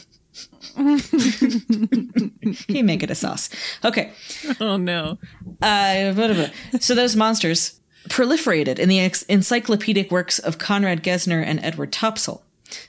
he 2.68 2.84
make 2.84 3.04
it 3.04 3.10
a 3.10 3.16
sauce. 3.16 3.50
Okay. 3.84 4.12
oh 4.60 4.78
no. 4.78 5.18
Uh, 5.62 6.14
blah, 6.14 6.28
blah, 6.28 6.34
blah. 6.34 6.50
so 6.80 6.96
those 6.96 7.16
monsters 7.16 7.80
proliferated 8.10 8.80
in 8.80 8.90
the 8.90 9.00
encyclopedic 9.00 10.12
works 10.12 10.40
of 10.40 10.58
Conrad 10.58 11.04
Gesner 11.04 11.44
and 11.46 11.60
Edward 11.64 11.92
Topsell. 11.92 12.42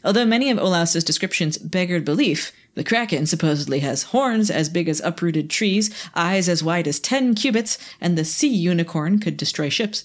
Although 0.05 0.27
many 0.27 0.51
of 0.51 0.59
Olaus's 0.59 1.05
descriptions 1.05 1.59
beggared 1.59 2.05
belief, 2.05 2.53
the 2.75 2.85
kraken 2.85 3.27
supposedly 3.27 3.81
has 3.81 4.05
horns 4.05 4.51
as 4.51 4.69
big 4.69 4.89
as 4.89 5.01
uprooted 5.01 5.49
trees, 5.49 5.91
eyes 6.15 6.49
as 6.49 6.63
wide 6.63 6.87
as 6.87 7.01
10 7.01 7.35
cubits, 7.35 7.79
and 8.01 8.17
the 8.17 8.25
sea 8.25 8.49
unicorn 8.49 9.19
could 9.19 9.37
destroy 9.37 9.69
ships. 9.69 10.05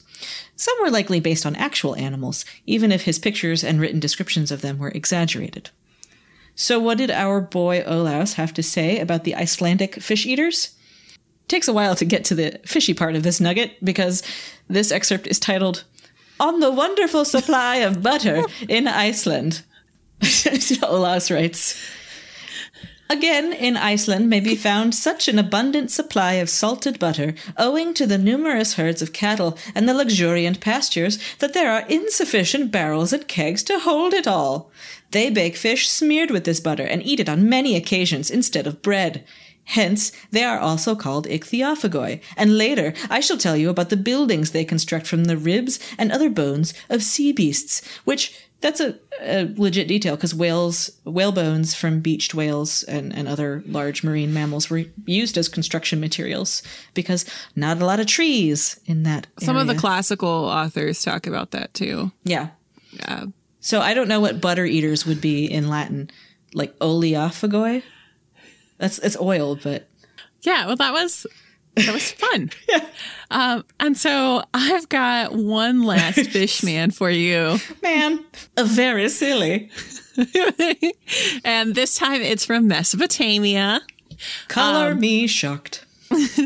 Some 0.55 0.75
were 0.81 0.89
likely 0.89 1.19
based 1.19 1.45
on 1.45 1.55
actual 1.55 1.95
animals, 1.95 2.45
even 2.65 2.91
if 2.91 3.03
his 3.03 3.19
pictures 3.19 3.63
and 3.63 3.79
written 3.79 3.99
descriptions 3.99 4.51
of 4.51 4.61
them 4.61 4.77
were 4.77 4.89
exaggerated. 4.89 5.69
So, 6.55 6.79
what 6.79 6.97
did 6.97 7.11
our 7.11 7.41
boy 7.41 7.81
Olaus 7.81 8.35
have 8.35 8.53
to 8.53 8.63
say 8.63 8.99
about 8.99 9.23
the 9.23 9.35
Icelandic 9.35 9.95
fish 9.95 10.25
eaters? 10.25 10.75
Takes 11.51 11.67
a 11.67 11.73
while 11.73 11.95
to 11.95 12.05
get 12.05 12.23
to 12.25 12.35
the 12.35 12.59
fishy 12.65 12.93
part 12.93 13.15
of 13.15 13.23
this 13.23 13.41
nugget 13.41 13.73
because 13.83 14.23
this 14.69 14.91
excerpt 14.91 15.27
is 15.27 15.37
titled 15.37 15.83
On 16.39 16.61
the 16.61 16.71
Wonderful 16.71 17.25
Supply 17.25 17.75
of 17.77 18.01
Butter 18.01 18.43
in 18.69 18.87
Iceland. 18.87 19.61
Olaus 20.21 21.29
writes 21.29 21.77
Again, 23.09 23.51
in 23.51 23.75
Iceland 23.75 24.29
may 24.29 24.39
be 24.39 24.55
found 24.55 24.95
such 24.95 25.27
an 25.27 25.37
abundant 25.37 25.91
supply 25.91 26.33
of 26.35 26.49
salted 26.49 26.97
butter, 26.97 27.33
owing 27.57 27.93
to 27.95 28.07
the 28.07 28.17
numerous 28.17 28.75
herds 28.75 29.01
of 29.01 29.11
cattle 29.11 29.57
and 29.75 29.89
the 29.89 29.93
luxuriant 29.93 30.61
pastures, 30.61 31.19
that 31.39 31.53
there 31.53 31.69
are 31.69 31.85
insufficient 31.89 32.71
barrels 32.71 33.11
and 33.11 33.27
kegs 33.27 33.63
to 33.63 33.79
hold 33.79 34.13
it 34.13 34.27
all. 34.27 34.71
They 35.11 35.29
bake 35.29 35.57
fish 35.57 35.89
smeared 35.89 36.31
with 36.31 36.45
this 36.45 36.61
butter 36.61 36.85
and 36.85 37.05
eat 37.05 37.19
it 37.19 37.27
on 37.27 37.49
many 37.49 37.75
occasions 37.75 38.31
instead 38.31 38.65
of 38.65 38.81
bread. 38.81 39.25
Hence, 39.71 40.11
they 40.31 40.43
are 40.43 40.59
also 40.59 40.95
called 40.95 41.27
ichthyophagoi, 41.27 42.21
and 42.35 42.57
later 42.57 42.93
I 43.09 43.21
shall 43.21 43.37
tell 43.37 43.55
you 43.55 43.69
about 43.69 43.89
the 43.89 43.95
buildings 43.95 44.51
they 44.51 44.65
construct 44.65 45.07
from 45.07 45.23
the 45.25 45.37
ribs 45.37 45.79
and 45.97 46.11
other 46.11 46.29
bones 46.29 46.73
of 46.89 47.01
sea 47.01 47.31
beasts, 47.31 47.81
which 48.03 48.33
that's 48.59 48.81
a, 48.81 48.99
a 49.21 49.49
legit 49.55 49.87
detail 49.87 50.17
because 50.17 50.35
whales, 50.35 50.91
whale 51.05 51.31
bones 51.31 51.73
from 51.73 52.01
beached 52.01 52.33
whales 52.33 52.83
and, 52.83 53.15
and 53.15 53.29
other 53.29 53.63
large 53.65 54.03
marine 54.03 54.33
mammals 54.33 54.69
were 54.69 54.83
used 55.05 55.37
as 55.37 55.47
construction 55.47 56.01
materials 56.01 56.61
because 56.93 57.25
not 57.55 57.81
a 57.81 57.85
lot 57.85 58.01
of 58.01 58.07
trees 58.07 58.77
in 58.85 59.03
that. 59.03 59.27
Some 59.39 59.55
of 59.55 59.67
the 59.67 59.75
classical 59.75 60.27
authors 60.29 61.01
talk 61.01 61.27
about 61.27 61.51
that 61.51 61.73
too. 61.73 62.11
yeah. 62.25 62.49
Yeah. 62.91 63.27
So 63.61 63.79
I 63.79 63.93
don't 63.93 64.09
know 64.09 64.19
what 64.19 64.41
butter 64.41 64.65
eaters 64.65 65.05
would 65.05 65.21
be 65.21 65.45
in 65.45 65.69
Latin, 65.69 66.09
like 66.53 66.77
oleophagoi. 66.79 67.83
That's 68.81 68.97
it's 68.99 69.15
oil, 69.21 69.55
but 69.55 69.87
Yeah, 70.41 70.65
well, 70.65 70.75
that 70.75 70.91
was 70.91 71.27
that 71.75 71.93
was 71.93 72.11
fun. 72.11 72.49
yeah. 72.69 72.85
Um, 73.29 73.63
and 73.79 73.95
so 73.95 74.41
I've 74.55 74.89
got 74.89 75.33
one 75.33 75.83
last 75.83 76.19
fish 76.31 76.63
man 76.63 76.89
for 76.89 77.11
you. 77.11 77.59
man, 77.83 78.25
very 78.59 79.07
silly. 79.07 79.69
and 81.45 81.75
this 81.75 81.95
time 81.95 82.21
it's 82.21 82.43
from 82.43 82.67
Mesopotamia. 82.67 83.81
Color 84.47 84.95
me 84.95 85.27
shocked. 85.27 85.85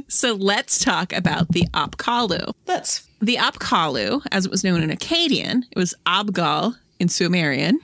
So 0.09 0.33
let's 0.33 0.83
talk 0.83 1.13
about 1.13 1.47
the 1.53 1.63
Apkallu. 1.73 2.53
Let's. 2.67 3.07
The 3.21 3.37
Apkallu, 3.37 4.21
as 4.31 4.45
it 4.45 4.51
was 4.51 4.63
known 4.63 4.83
in 4.83 4.89
Akkadian, 4.91 5.63
it 5.71 5.77
was 5.77 5.95
Abgal 6.05 6.75
in 6.99 7.07
Sumerian, 7.09 7.79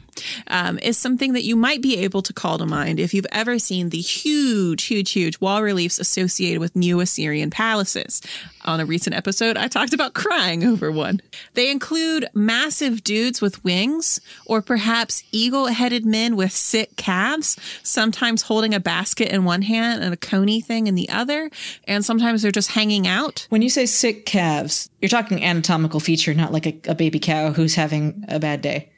um, 0.48 0.80
is 0.80 0.98
something 0.98 1.34
that 1.34 1.44
you 1.44 1.56
might 1.56 1.82
be 1.82 1.98
able 1.98 2.22
to 2.22 2.34
call 2.34 2.58
to 2.58 2.66
mind 2.66 3.00
if 3.00 3.14
you've 3.14 3.26
ever 3.32 3.60
seen 3.60 3.90
the 3.90 4.02
huge, 4.02 4.84
huge, 4.84 5.12
huge 5.12 5.40
wall 5.40 5.62
reliefs 5.62 6.00
associated 6.00 6.60
with 6.60 6.76
Neo 6.76 7.00
Assyrian 7.00 7.50
palaces. 7.50 8.22
On 8.64 8.80
a 8.80 8.86
recent 8.86 9.16
episode, 9.16 9.58
I 9.58 9.68
talked 9.68 9.94
about 9.94 10.14
crying 10.14 10.64
over 10.64 10.92
one. 10.92 11.22
They 11.56 11.72
include 11.72 12.28
massive 12.34 13.04
dudes 13.04 13.42
with 13.42 13.64
wings, 13.64 14.22
or 14.46 14.62
perhaps 14.62 15.24
eagle 15.32 15.68
headed 15.68 16.06
men 16.06 16.36
with 16.36 16.52
sick 16.52 16.96
calves, 16.96 17.58
sometimes 17.82 18.44
holding 18.44 18.76
a 18.76 18.80
basket 18.80 19.30
in 19.30 19.46
one 19.46 19.64
hand 19.64 20.04
and 20.04 20.14
a 20.14 20.18
coney 20.18 20.62
thing 20.62 20.86
in 20.88 20.96
the 20.96 21.10
other, 21.10 21.50
and 21.88 22.06
sometimes 22.06 22.42
they're 22.42 22.52
just 22.52 22.72
hanging 22.72 23.08
out. 23.08 23.48
When 23.50 23.64
you 23.64 23.70
say 23.70 23.88
sick 23.88 24.26
calves, 24.26 24.90
you're 25.02 25.10
talking 25.10 25.44
anatomical 25.44 26.00
feature, 26.00 26.34
not 26.34 26.54
like 26.54 26.68
a, 26.68 26.80
a 26.88 26.96
baby 26.96 27.20
cow 27.20 27.52
who's 27.52 27.76
having 27.76 28.26
a 28.28 28.40
bad 28.40 28.62
day. 28.62 28.92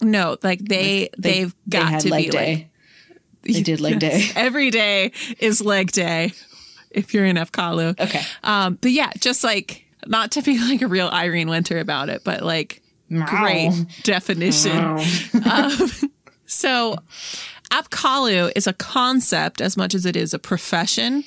No, 0.00 0.36
like 0.42 0.60
they, 0.60 1.10
They- 1.18 1.30
they've 1.32 1.54
they 1.66 1.78
got 1.78 1.88
had 1.90 2.00
to 2.02 2.08
leg 2.10 2.24
be 2.26 2.30
day. 2.30 2.70
like 3.44 3.54
They 3.54 3.62
did 3.62 3.80
leg 3.80 3.98
day. 3.98 4.24
Every 4.36 4.70
day 4.70 5.12
is 5.38 5.60
leg 5.64 5.90
day 5.92 6.32
if 6.90 7.12
you're 7.14 7.24
in 7.26 7.36
Apkallu. 7.36 7.98
Okay. 8.00 8.22
Um, 8.44 8.78
but 8.80 8.90
yeah, 8.92 9.10
just 9.18 9.42
like 9.44 9.84
not 10.06 10.30
to 10.32 10.42
be 10.42 10.58
like 10.58 10.82
a 10.82 10.86
real 10.88 11.08
Irene 11.08 11.48
Winter 11.48 11.78
about 11.78 12.08
it, 12.08 12.22
but 12.24 12.42
like 12.42 12.82
great 13.10 13.72
definition. 14.02 14.98
Um, 15.44 15.90
so 16.46 16.96
Apkallu 17.70 18.50
is 18.56 18.66
a 18.66 18.72
concept 18.72 19.60
as 19.60 19.76
much 19.76 19.94
as 19.94 20.06
it 20.06 20.16
is 20.16 20.32
a 20.34 20.38
profession. 20.38 21.24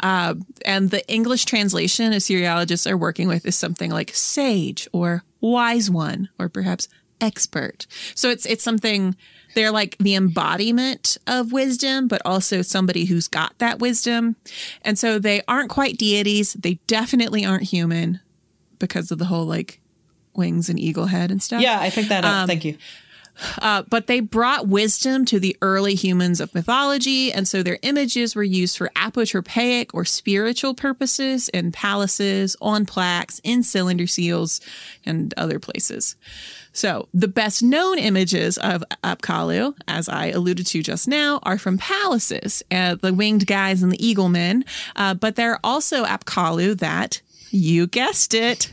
Uh, 0.00 0.34
and 0.64 0.90
the 0.90 1.06
English 1.08 1.44
translation 1.44 2.12
Assyriologists 2.12 2.90
are 2.90 2.96
working 2.96 3.28
with 3.28 3.46
is 3.46 3.54
something 3.56 3.90
like 3.90 4.10
sage 4.14 4.88
or 4.92 5.22
wise 5.40 5.90
one 5.90 6.28
or 6.38 6.48
perhaps 6.48 6.88
expert. 7.22 7.86
So 8.14 8.28
it's 8.28 8.44
it's 8.44 8.62
something 8.62 9.16
they're 9.54 9.70
like 9.70 9.96
the 9.98 10.14
embodiment 10.14 11.16
of 11.26 11.52
wisdom, 11.52 12.08
but 12.08 12.20
also 12.24 12.62
somebody 12.62 13.04
who's 13.06 13.28
got 13.28 13.58
that 13.58 13.78
wisdom. 13.78 14.36
And 14.82 14.98
so 14.98 15.18
they 15.18 15.42
aren't 15.46 15.70
quite 15.70 15.98
deities. 15.98 16.54
They 16.54 16.74
definitely 16.86 17.44
aren't 17.44 17.64
human 17.64 18.20
because 18.78 19.10
of 19.10 19.18
the 19.18 19.26
whole 19.26 19.46
like 19.46 19.80
wings 20.34 20.68
and 20.68 20.78
eagle 20.78 21.06
head 21.06 21.30
and 21.30 21.42
stuff. 21.42 21.62
Yeah, 21.62 21.78
I 21.78 21.90
picked 21.90 22.08
that 22.08 22.24
up. 22.24 22.46
Thank 22.46 22.64
you. 22.64 22.76
Uh, 23.62 23.82
but 23.88 24.08
they 24.08 24.20
brought 24.20 24.68
wisdom 24.68 25.24
to 25.24 25.40
the 25.40 25.56
early 25.62 25.94
humans 25.94 26.40
of 26.40 26.54
mythology, 26.54 27.32
and 27.32 27.48
so 27.48 27.62
their 27.62 27.78
images 27.82 28.36
were 28.36 28.42
used 28.42 28.76
for 28.76 28.90
apotropaic 28.90 29.88
or 29.94 30.04
spiritual 30.04 30.74
purposes 30.74 31.48
in 31.48 31.72
palaces, 31.72 32.56
on 32.60 32.84
plaques, 32.84 33.40
in 33.42 33.62
cylinder 33.62 34.06
seals, 34.06 34.60
and 35.06 35.32
other 35.36 35.58
places. 35.58 36.14
So 36.72 37.08
the 37.12 37.28
best 37.28 37.62
known 37.62 37.98
images 37.98 38.56
of 38.58 38.82
Apkallu, 39.04 39.74
as 39.86 40.08
I 40.08 40.26
alluded 40.26 40.66
to 40.68 40.82
just 40.82 41.06
now, 41.06 41.38
are 41.42 41.58
from 41.58 41.78
palaces, 41.78 42.62
uh, 42.70 42.94
the 42.94 43.12
winged 43.12 43.46
guys 43.46 43.82
and 43.82 43.92
the 43.92 44.04
eagle 44.04 44.28
men. 44.28 44.64
Uh, 44.96 45.14
but 45.14 45.36
there 45.36 45.52
are 45.52 45.60
also 45.62 46.04
Apkallu 46.04 46.78
that, 46.78 47.20
you 47.50 47.86
guessed 47.86 48.32
it, 48.32 48.72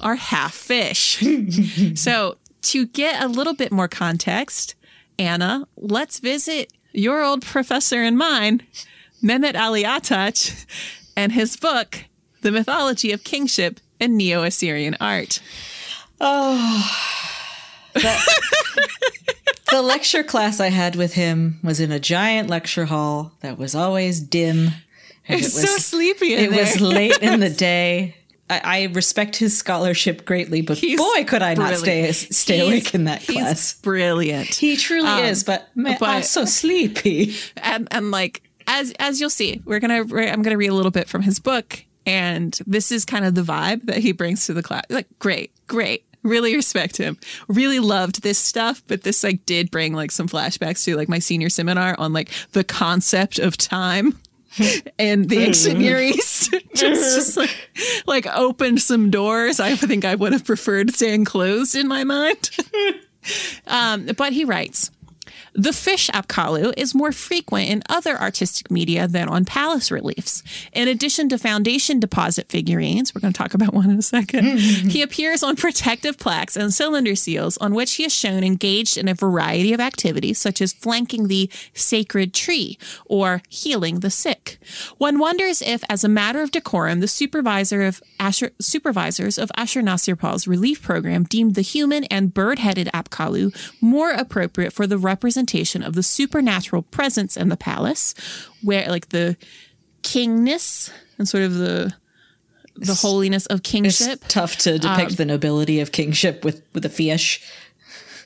are 0.00 0.16
half 0.16 0.54
fish. 0.54 1.22
so 1.94 2.36
to 2.62 2.86
get 2.86 3.22
a 3.22 3.28
little 3.28 3.54
bit 3.54 3.70
more 3.70 3.88
context, 3.88 4.74
Anna, 5.18 5.68
let's 5.76 6.18
visit 6.18 6.72
your 6.92 7.22
old 7.22 7.42
professor 7.42 8.02
and 8.02 8.18
mine, 8.18 8.62
Mehmet 9.22 9.54
Ali 9.54 9.84
Ataç, 9.84 10.66
and 11.16 11.32
his 11.32 11.56
book, 11.56 12.04
The 12.42 12.50
Mythology 12.50 13.12
of 13.12 13.22
Kingship 13.22 13.80
in 14.00 14.16
Neo 14.16 14.42
Assyrian 14.42 14.96
Art. 15.00 15.40
The 19.70 19.82
lecture 19.82 20.22
class 20.22 20.60
I 20.60 20.68
had 20.68 20.94
with 20.96 21.14
him 21.14 21.58
was 21.62 21.80
in 21.80 21.90
a 21.92 21.98
giant 21.98 22.48
lecture 22.48 22.84
hall 22.86 23.32
that 23.40 23.58
was 23.58 23.74
always 23.74 24.20
dim. 24.20 24.70
And 25.28 25.40
It's 25.40 25.52
so 25.60 25.66
sleepy 25.78 26.34
in 26.34 26.44
It 26.44 26.50
there. 26.50 26.60
was 26.60 26.80
late 26.80 27.18
in 27.20 27.40
the 27.40 27.50
day. 27.68 28.14
I, 28.48 28.60
I 28.64 28.82
respect 28.92 29.34
his 29.36 29.58
scholarship 29.58 30.24
greatly, 30.24 30.62
but 30.62 30.78
He's 30.78 30.98
boy, 30.98 31.24
could 31.24 31.42
I 31.42 31.54
not 31.54 31.74
stay 31.76 32.10
stay 32.12 32.58
He's- 32.58 32.66
awake 32.68 32.94
in 32.94 33.04
that 33.04 33.22
he's 33.22 33.36
class. 33.36 33.74
Brilliant. 33.74 34.46
He 34.54 34.76
truly 34.76 35.08
um, 35.08 35.24
is, 35.24 35.42
but 35.42 35.68
man, 35.74 35.96
but- 35.98 36.08
I'm 36.08 36.22
so 36.22 36.44
sleepy. 36.44 37.34
and 37.56 37.88
and 37.90 38.12
like 38.12 38.42
as 38.68 38.92
as 39.00 39.20
you'll 39.20 39.30
see, 39.30 39.60
we're 39.64 39.80
gonna 39.80 40.04
re- 40.04 40.30
I'm 40.30 40.42
gonna 40.42 40.56
read 40.56 40.70
a 40.70 40.74
little 40.74 40.92
bit 40.92 41.08
from 41.08 41.22
his 41.22 41.40
book, 41.40 41.84
and 42.06 42.56
this 42.68 42.92
is 42.92 43.04
kind 43.04 43.24
of 43.24 43.34
the 43.34 43.42
vibe 43.42 43.86
that 43.86 43.98
he 43.98 44.12
brings 44.12 44.46
to 44.46 44.54
the 44.54 44.62
class. 44.62 44.84
Like, 44.90 45.08
great, 45.18 45.50
great. 45.66 46.04
Really 46.26 46.56
respect 46.56 46.96
him. 46.96 47.18
Really 47.48 47.78
loved 47.78 48.22
this 48.22 48.38
stuff, 48.38 48.82
but 48.86 49.02
this 49.02 49.22
like 49.22 49.46
did 49.46 49.70
bring 49.70 49.94
like 49.94 50.10
some 50.10 50.28
flashbacks 50.28 50.84
to 50.84 50.96
like 50.96 51.08
my 51.08 51.18
senior 51.18 51.48
seminar 51.48 51.94
on 51.98 52.12
like 52.12 52.30
the 52.52 52.64
concept 52.64 53.38
of 53.38 53.56
time 53.56 54.18
and 54.98 55.28
the 55.28 55.38
ancient 55.38 55.78
Near 55.78 56.00
East. 56.00 56.50
just, 56.74 57.36
just 57.36 57.36
like 57.36 57.56
like 58.06 58.26
opened 58.26 58.80
some 58.80 59.10
doors. 59.10 59.60
I 59.60 59.76
think 59.76 60.04
I 60.04 60.14
would 60.14 60.32
have 60.32 60.44
preferred 60.44 60.94
staying 60.94 61.24
closed 61.24 61.74
in 61.74 61.88
my 61.88 62.04
mind. 62.04 62.50
Um, 63.66 64.06
but 64.16 64.32
he 64.32 64.44
writes. 64.44 64.92
The 65.56 65.72
fish 65.72 66.10
apkallu 66.10 66.74
is 66.76 66.94
more 66.94 67.12
frequent 67.12 67.70
in 67.70 67.82
other 67.88 68.14
artistic 68.20 68.70
media 68.70 69.08
than 69.08 69.26
on 69.26 69.46
palace 69.46 69.90
reliefs. 69.90 70.42
In 70.74 70.86
addition 70.86 71.30
to 71.30 71.38
foundation 71.38 71.98
deposit 71.98 72.50
figurines, 72.50 73.14
we're 73.14 73.22
going 73.22 73.32
to 73.32 73.38
talk 73.38 73.54
about 73.54 73.72
one 73.72 73.88
in 73.88 73.98
a 73.98 74.02
second, 74.02 74.44
mm-hmm. 74.44 74.88
he 74.88 75.00
appears 75.00 75.42
on 75.42 75.56
protective 75.56 76.18
plaques 76.18 76.56
and 76.56 76.74
cylinder 76.74 77.14
seals 77.14 77.56
on 77.56 77.74
which 77.74 77.94
he 77.94 78.04
is 78.04 78.12
shown 78.12 78.44
engaged 78.44 78.98
in 78.98 79.08
a 79.08 79.14
variety 79.14 79.72
of 79.72 79.80
activities 79.80 80.38
such 80.38 80.60
as 80.60 80.74
flanking 80.74 81.28
the 81.28 81.50
sacred 81.72 82.34
tree 82.34 82.78
or 83.06 83.40
healing 83.48 84.00
the 84.00 84.10
sick. 84.10 84.58
One 84.98 85.18
wonders 85.18 85.62
if, 85.62 85.82
as 85.88 86.04
a 86.04 86.08
matter 86.08 86.42
of 86.42 86.50
decorum, 86.50 87.00
the 87.00 87.08
supervisor 87.08 87.82
of 87.82 88.02
Asher, 88.20 88.50
supervisors 88.60 89.38
of 89.38 89.50
Ashurnasirpal's 89.56 90.46
relief 90.46 90.82
program 90.82 91.24
deemed 91.24 91.54
the 91.54 91.62
human 91.62 92.04
and 92.04 92.34
bird-headed 92.34 92.88
apkallu 92.92 93.56
more 93.80 94.10
appropriate 94.10 94.74
for 94.74 94.86
the 94.86 94.98
representation 94.98 95.45
of 95.82 95.94
the 95.94 96.02
supernatural 96.02 96.82
presence 96.82 97.36
in 97.36 97.48
the 97.48 97.56
palace, 97.56 98.14
where 98.62 98.88
like 98.88 99.08
the 99.10 99.36
kingness 100.02 100.90
and 101.18 101.28
sort 101.28 101.42
of 101.44 101.54
the 101.54 101.94
the 102.76 102.94
holiness 102.94 103.46
of 103.46 103.60
It's 103.60 103.70
kingship. 103.70 104.20
tough 104.28 104.56
to 104.58 104.78
depict 104.78 105.16
the 105.16 105.24
nobility 105.24 105.80
of 105.80 105.92
kingship 105.92 106.44
with 106.44 106.62
with 106.74 106.84
a 106.84 106.90
fish. 106.90 107.40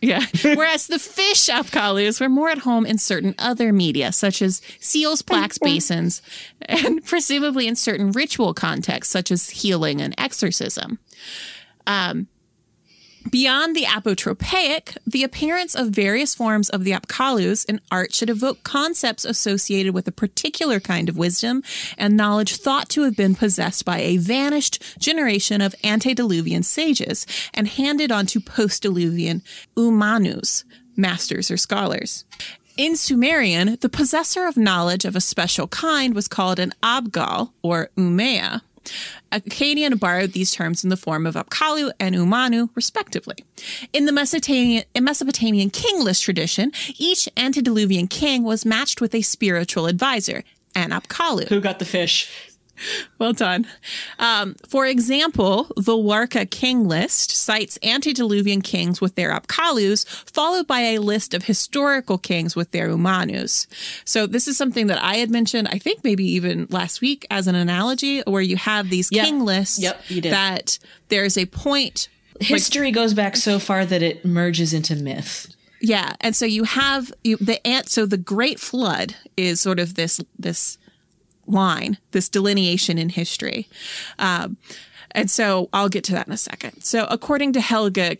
Yeah. 0.02 0.24
Whereas 0.42 0.86
the 0.86 0.98
fish 0.98 1.48
apkallus 1.48 2.20
were 2.20 2.28
more 2.30 2.48
at 2.48 2.58
home 2.58 2.86
in 2.86 2.96
certain 2.98 3.34
other 3.38 3.70
media, 3.72 4.12
such 4.12 4.40
as 4.40 4.62
seals, 4.80 5.20
plaques, 5.22 5.58
basins, 5.58 6.22
and 6.62 7.04
presumably 7.12 7.68
in 7.68 7.76
certain 7.76 8.10
ritual 8.10 8.54
contexts, 8.54 9.12
such 9.12 9.30
as 9.30 9.50
healing 9.50 10.00
and 10.00 10.14
exorcism. 10.16 10.98
Um, 11.86 12.28
Beyond 13.30 13.76
the 13.76 13.84
apotropaic, 13.84 14.96
the 15.06 15.22
appearance 15.22 15.76
of 15.76 15.90
various 15.90 16.34
forms 16.34 16.68
of 16.68 16.82
the 16.82 16.90
apkallus 16.90 17.64
in 17.64 17.80
art 17.90 18.12
should 18.12 18.28
evoke 18.28 18.64
concepts 18.64 19.24
associated 19.24 19.94
with 19.94 20.08
a 20.08 20.12
particular 20.12 20.80
kind 20.80 21.08
of 21.08 21.16
wisdom 21.16 21.62
and 21.96 22.16
knowledge 22.16 22.56
thought 22.56 22.88
to 22.88 23.02
have 23.02 23.14
been 23.14 23.36
possessed 23.36 23.84
by 23.84 24.00
a 24.00 24.16
vanished 24.16 24.82
generation 24.98 25.60
of 25.60 25.76
antediluvian 25.84 26.64
sages 26.64 27.24
and 27.54 27.68
handed 27.68 28.10
on 28.10 28.26
to 28.26 28.40
post-diluvian 28.40 29.42
umanus, 29.76 30.64
masters 30.96 31.52
or 31.52 31.56
scholars. 31.56 32.24
In 32.76 32.96
Sumerian, 32.96 33.76
the 33.80 33.88
possessor 33.88 34.46
of 34.46 34.56
knowledge 34.56 35.04
of 35.04 35.14
a 35.14 35.20
special 35.20 35.68
kind 35.68 36.14
was 36.14 36.26
called 36.26 36.58
an 36.58 36.72
abgal 36.82 37.52
or 37.62 37.90
umea. 37.96 38.62
Akkadian 39.32 39.98
borrowed 39.98 40.32
these 40.32 40.50
terms 40.50 40.84
in 40.84 40.90
the 40.90 40.96
form 40.96 41.26
of 41.26 41.34
Apkallu 41.34 41.92
and 42.00 42.14
Umanu, 42.14 42.70
respectively. 42.74 43.36
In 43.92 44.06
the 44.06 44.12
Mesopotamian, 44.12 44.84
Mesopotamian 44.98 45.70
king 45.70 46.02
list 46.02 46.24
tradition, 46.24 46.72
each 46.98 47.28
antediluvian 47.36 48.08
king 48.08 48.42
was 48.42 48.64
matched 48.64 49.00
with 49.00 49.14
a 49.14 49.22
spiritual 49.22 49.86
advisor, 49.86 50.44
an 50.74 50.90
Apkallu. 50.90 51.48
Who 51.48 51.60
got 51.60 51.78
the 51.78 51.84
fish? 51.84 52.49
Well 53.18 53.32
done. 53.34 53.66
Um, 54.18 54.56
for 54.66 54.86
example, 54.86 55.64
the 55.76 55.92
Warka 55.92 56.50
king 56.50 56.88
list 56.88 57.30
cites 57.30 57.78
antediluvian 57.82 58.62
kings 58.62 59.00
with 59.00 59.14
their 59.14 59.30
Apkallus, 59.30 60.06
followed 60.30 60.66
by 60.66 60.80
a 60.80 60.98
list 61.00 61.34
of 61.34 61.44
historical 61.44 62.16
kings 62.16 62.56
with 62.56 62.70
their 62.70 62.88
Umanus. 62.88 63.66
So 64.06 64.26
this 64.26 64.48
is 64.48 64.56
something 64.56 64.86
that 64.86 65.02
I 65.02 65.16
had 65.16 65.30
mentioned, 65.30 65.68
I 65.68 65.78
think 65.78 66.02
maybe 66.02 66.24
even 66.24 66.66
last 66.70 67.02
week 67.02 67.26
as 67.30 67.46
an 67.46 67.54
analogy, 67.54 68.20
where 68.22 68.40
you 68.40 68.56
have 68.56 68.88
these 68.88 69.10
Yep. 69.12 69.24
king 69.26 69.44
lists 69.44 69.78
Yep, 69.78 70.02
you 70.08 70.20
did. 70.22 70.32
that 70.32 70.78
there's 71.08 71.36
a 71.36 71.44
point. 71.46 72.08
History 72.40 72.90
goes 72.90 73.12
back 73.12 73.36
so 73.36 73.58
far 73.58 73.84
that 73.84 74.02
it 74.02 74.24
merges 74.24 74.72
into 74.72 74.96
myth. 74.96 75.54
Yeah, 75.82 76.14
and 76.20 76.34
so 76.36 76.44
you 76.46 76.64
have 76.64 77.12
you, 77.24 77.36
the 77.38 77.64
ant. 77.66 77.88
So 77.90 78.04
the 78.06 78.16
Great 78.18 78.60
Flood 78.60 79.14
is 79.36 79.60
sort 79.60 79.78
of 79.78 79.94
this 79.94 80.20
this 80.38 80.76
line, 81.46 81.98
this 82.12 82.28
delineation 82.28 82.98
in 82.98 83.10
history, 83.10 83.68
um, 84.18 84.56
and 85.12 85.30
so 85.30 85.68
I'll 85.72 85.88
get 85.88 86.04
to 86.04 86.12
that 86.12 86.26
in 86.26 86.32
a 86.32 86.38
second. 86.38 86.82
So 86.82 87.06
according 87.10 87.52
to 87.54 87.60
Helga. 87.60 88.16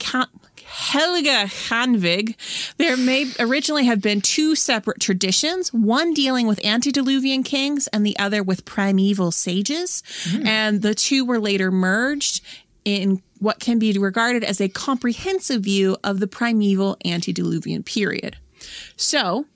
Helga 0.73 1.47
Kvanvig, 1.47 2.37
there 2.77 2.97
may 2.97 3.27
originally 3.41 3.87
have 3.87 4.01
been 4.01 4.21
two 4.21 4.55
separate 4.55 5.01
traditions, 5.01 5.73
one 5.73 6.15
dealing 6.15 6.47
with 6.47 6.65
antediluvian 6.65 7.43
kings 7.43 7.89
and 7.89 8.07
the 8.07 8.17
other 8.21 8.41
with 8.41 8.65
primeval 8.65 9.33
sages. 9.33 10.05
Mm. 10.29 10.47
And 10.47 10.83
the 10.83 10.95
two 10.95 11.25
were 11.25 11.41
later 11.41 11.73
merged 11.73 12.41
in 12.85 13.21
what 13.41 13.59
can 13.59 13.81
be 13.81 13.99
regarded 13.99 14.45
as 14.45 14.61
a 14.61 14.69
comprehensive 14.69 15.63
view 15.63 15.97
of 16.05 16.21
the 16.21 16.29
primeval 16.29 16.97
antediluvian 17.05 17.83
period. 17.83 18.37
So, 18.97 19.47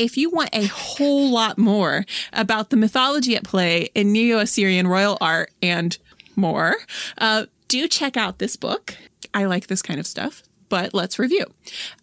if 0.00 0.16
you 0.16 0.30
want 0.30 0.48
a 0.54 0.66
whole 0.66 1.30
lot 1.30 1.58
more 1.58 2.06
about 2.32 2.70
the 2.70 2.76
mythology 2.76 3.36
at 3.36 3.44
play 3.44 3.90
in 3.94 4.12
Neo 4.12 4.38
Assyrian 4.38 4.88
royal 4.88 5.18
art 5.20 5.52
and 5.62 5.96
more, 6.36 6.76
uh, 7.18 7.44
do 7.68 7.86
check 7.86 8.16
out 8.16 8.38
this 8.38 8.56
book. 8.56 8.96
I 9.34 9.44
like 9.44 9.66
this 9.66 9.82
kind 9.82 10.00
of 10.00 10.06
stuff 10.06 10.42
but 10.70 10.94
let's 10.94 11.18
review. 11.18 11.44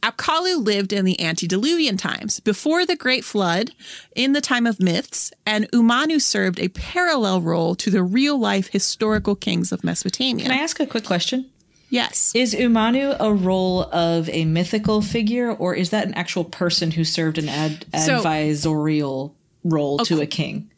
Apkallu 0.03 0.63
lived 0.63 0.93
in 0.93 1.05
the 1.05 1.19
antediluvian 1.21 1.97
times, 1.97 2.39
before 2.41 2.85
the 2.85 2.97
Great 2.97 3.23
Flood, 3.23 3.71
in 4.13 4.33
the 4.33 4.41
time 4.41 4.67
of 4.67 4.79
myths, 4.79 5.31
and 5.45 5.71
Umanu 5.71 6.21
served 6.21 6.59
a 6.59 6.67
parallel 6.67 7.41
role 7.41 7.75
to 7.75 7.89
the 7.89 8.03
real 8.03 8.37
life 8.37 8.67
historical 8.67 9.35
kings 9.35 9.71
of 9.71 9.83
Mesopotamia. 9.83 10.43
Can 10.43 10.51
I 10.51 10.61
ask 10.61 10.79
a 10.81 10.85
quick 10.85 11.05
question? 11.05 11.49
Yes. 11.89 12.33
Is 12.35 12.53
Umanu 12.53 13.15
a 13.19 13.33
role 13.33 13.83
of 13.83 14.29
a 14.29 14.45
mythical 14.45 15.01
figure, 15.01 15.51
or 15.51 15.73
is 15.73 15.91
that 15.91 16.05
an 16.05 16.13
actual 16.15 16.43
person 16.43 16.91
who 16.91 17.03
served 17.03 17.37
an 17.37 17.47
ad- 17.47 17.85
so, 17.97 18.21
advisorial 18.21 19.31
role 19.63 20.01
okay. 20.01 20.15
to 20.15 20.21
a 20.21 20.25
king? 20.25 20.69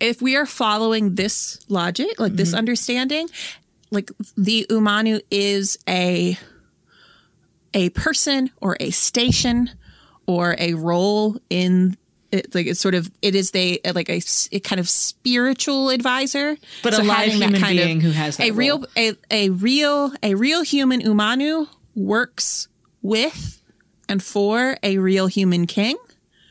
If 0.00 0.20
we 0.20 0.36
are 0.36 0.46
following 0.46 1.14
this 1.14 1.60
logic, 1.68 2.18
like 2.18 2.30
mm-hmm. 2.30 2.36
this 2.36 2.54
understanding, 2.54 3.28
like 3.90 4.10
the 4.36 4.66
Umanu 4.68 5.20
is 5.30 5.78
a 5.88 6.36
a 7.74 7.90
person 7.90 8.50
or 8.60 8.76
a 8.80 8.90
station 8.90 9.70
or 10.26 10.56
a 10.58 10.74
role 10.74 11.38
in 11.50 11.96
it, 12.30 12.54
like 12.54 12.66
it's 12.66 12.80
sort 12.80 12.94
of 12.94 13.10
it 13.22 13.34
is 13.34 13.52
they 13.52 13.80
uh, 13.84 13.92
like 13.94 14.08
a, 14.08 14.20
a 14.52 14.60
kind 14.60 14.80
of 14.80 14.88
spiritual 14.88 15.90
advisor, 15.90 16.56
but 16.82 16.94
so 16.94 17.02
a 17.02 17.04
live 17.04 17.32
human 17.32 17.60
being 17.60 18.00
who 18.00 18.10
has 18.10 18.38
a 18.38 18.50
role. 18.50 18.58
real 18.58 18.86
a, 18.96 19.12
a 19.30 19.50
real 19.50 20.12
a 20.22 20.34
real 20.34 20.62
human 20.62 21.00
umanu 21.00 21.68
works 21.94 22.68
with 23.02 23.62
and 24.08 24.22
for 24.22 24.76
a 24.82 24.98
real 24.98 25.26
human 25.26 25.66
king, 25.66 25.96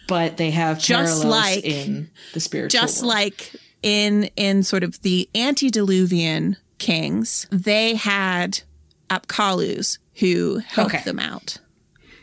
but 0.08 0.38
they 0.38 0.52
have 0.52 0.80
just 0.80 1.24
like 1.24 1.64
in 1.64 2.10
the 2.34 2.40
spiritual 2.40 2.82
just 2.82 3.04
world. 3.04 3.14
like 3.14 3.52
in 3.84 4.30
in 4.36 4.64
sort 4.64 4.84
of 4.84 5.02
the 5.02 5.30
antediluvian 5.36 6.58
kings, 6.80 7.48
they 7.52 7.96
had 7.96 8.62
Apkallus 9.10 10.00
who 10.16 10.58
helped 10.60 10.96
okay. 10.96 11.04
them 11.04 11.20
out. 11.20 11.60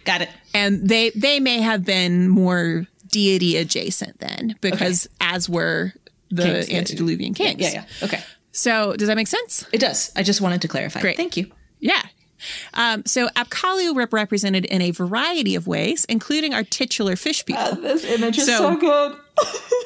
Got 0.04 0.22
it. 0.22 0.28
And 0.52 0.88
they 0.88 1.10
they 1.10 1.40
may 1.40 1.60
have 1.60 1.84
been 1.84 2.28
more 2.28 2.86
deity 3.14 3.56
adjacent 3.56 4.18
then, 4.18 4.56
because 4.60 5.06
okay. 5.06 5.34
as 5.36 5.48
were 5.48 5.92
the 6.30 6.42
kings, 6.42 6.70
antediluvian 6.70 7.32
kings. 7.32 7.60
Yeah, 7.60 7.68
yeah, 7.68 7.84
yeah. 8.00 8.06
Okay. 8.06 8.20
So 8.50 8.96
does 8.96 9.06
that 9.06 9.14
make 9.14 9.28
sense? 9.28 9.64
It 9.72 9.78
does. 9.78 10.10
I 10.16 10.24
just 10.24 10.40
wanted 10.40 10.62
to 10.62 10.68
clarify. 10.68 11.00
Great. 11.00 11.16
Thank 11.16 11.36
you. 11.36 11.46
Yeah. 11.78 12.02
Um, 12.74 13.06
so 13.06 13.28
Apkallu 13.28 13.94
rep- 13.94 14.12
represented 14.12 14.64
in 14.64 14.82
a 14.82 14.90
variety 14.90 15.54
of 15.54 15.68
ways, 15.68 16.04
including 16.08 16.54
our 16.54 16.64
titular 16.64 17.14
fish 17.14 17.44
people. 17.44 17.62
Uh, 17.62 17.74
this 17.76 18.04
image 18.04 18.36
is 18.38 18.46
so, 18.46 18.58
so 18.58 18.76
good. 18.76 19.16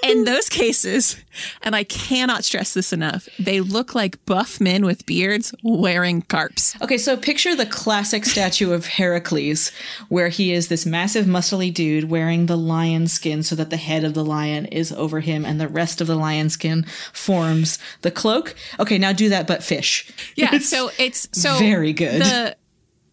In 0.03 0.25
those 0.25 0.49
cases, 0.49 1.17
and 1.63 1.75
I 1.75 1.85
cannot 1.85 2.45
stress 2.45 2.75
this 2.75 2.93
enough, 2.93 3.29
they 3.39 3.61
look 3.61 3.95
like 3.95 4.25
buff 4.27 4.61
men 4.61 4.85
with 4.85 5.07
beards 5.07 5.55
wearing 5.63 6.23
carps. 6.23 6.77
Okay, 6.83 6.99
so 6.99 7.17
picture 7.17 7.55
the 7.55 7.67
classic 7.67 8.25
statue 8.25 8.73
of 8.73 8.87
Heracles, 8.87 9.73
where 10.09 10.29
he 10.29 10.53
is 10.53 10.69
this 10.69 10.87
massive, 10.87 11.27
muscly 11.27 11.73
dude 11.73 12.11
wearing 12.11 12.47
the 12.47 12.57
lion 12.57 13.07
skin 13.07 13.43
so 13.43 13.55
that 13.57 13.71
the 13.71 13.77
head 13.77 14.05
of 14.05 14.15
the 14.15 14.25
lion 14.25 14.67
is 14.67 14.93
over 14.93 15.21
him 15.21 15.45
and 15.45 15.61
the 15.61 15.69
rest 15.69 16.01
of 16.01 16.07
the 16.07 16.17
lion 16.17 16.51
skin 16.51 16.85
forms 17.13 17.79
the 18.03 18.11
cloak. 18.11 18.55
Okay, 18.79 18.99
now 18.99 19.13
do 19.13 19.29
that, 19.29 19.47
but 19.47 19.63
fish. 19.63 20.11
Yeah, 20.37 20.55
it's 20.55 20.69
so 20.69 20.91
it's 20.99 21.29
so 21.33 21.59
very 21.59 21.93
good. 21.93 22.23
The, 22.23 22.57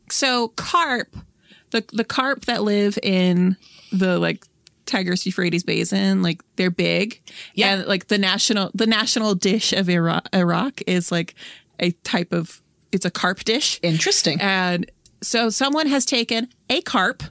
so 0.10 0.50
carp, 0.50 1.16
the 1.72 1.84
the 1.92 2.04
carp 2.04 2.46
that 2.46 2.64
live 2.64 3.00
in 3.02 3.58
the 3.92 4.20
like 4.20 4.46
Tigris 4.86 5.26
Euphrates 5.26 5.64
Basin. 5.64 6.22
Like 6.22 6.42
they're 6.56 6.72
big. 6.72 7.22
Yeah. 7.54 7.76
And 7.76 7.88
like 7.88 8.08
the 8.08 8.18
national 8.18 8.72
the 8.74 8.88
national 8.88 9.36
dish 9.36 9.74
of 9.74 9.90
Iraq, 9.90 10.28
Iraq 10.34 10.82
is 10.88 11.12
like 11.12 11.36
a 11.80 11.92
type 11.92 12.32
of 12.32 12.62
it's 12.92 13.06
a 13.06 13.12
carp 13.12 13.40
dish. 13.40 13.80
Interesting. 13.82 14.40
And 14.42 14.90
so 15.22 15.50
someone 15.50 15.88
has 15.88 16.06
taken 16.06 16.48
a 16.70 16.82
carp 16.82 17.24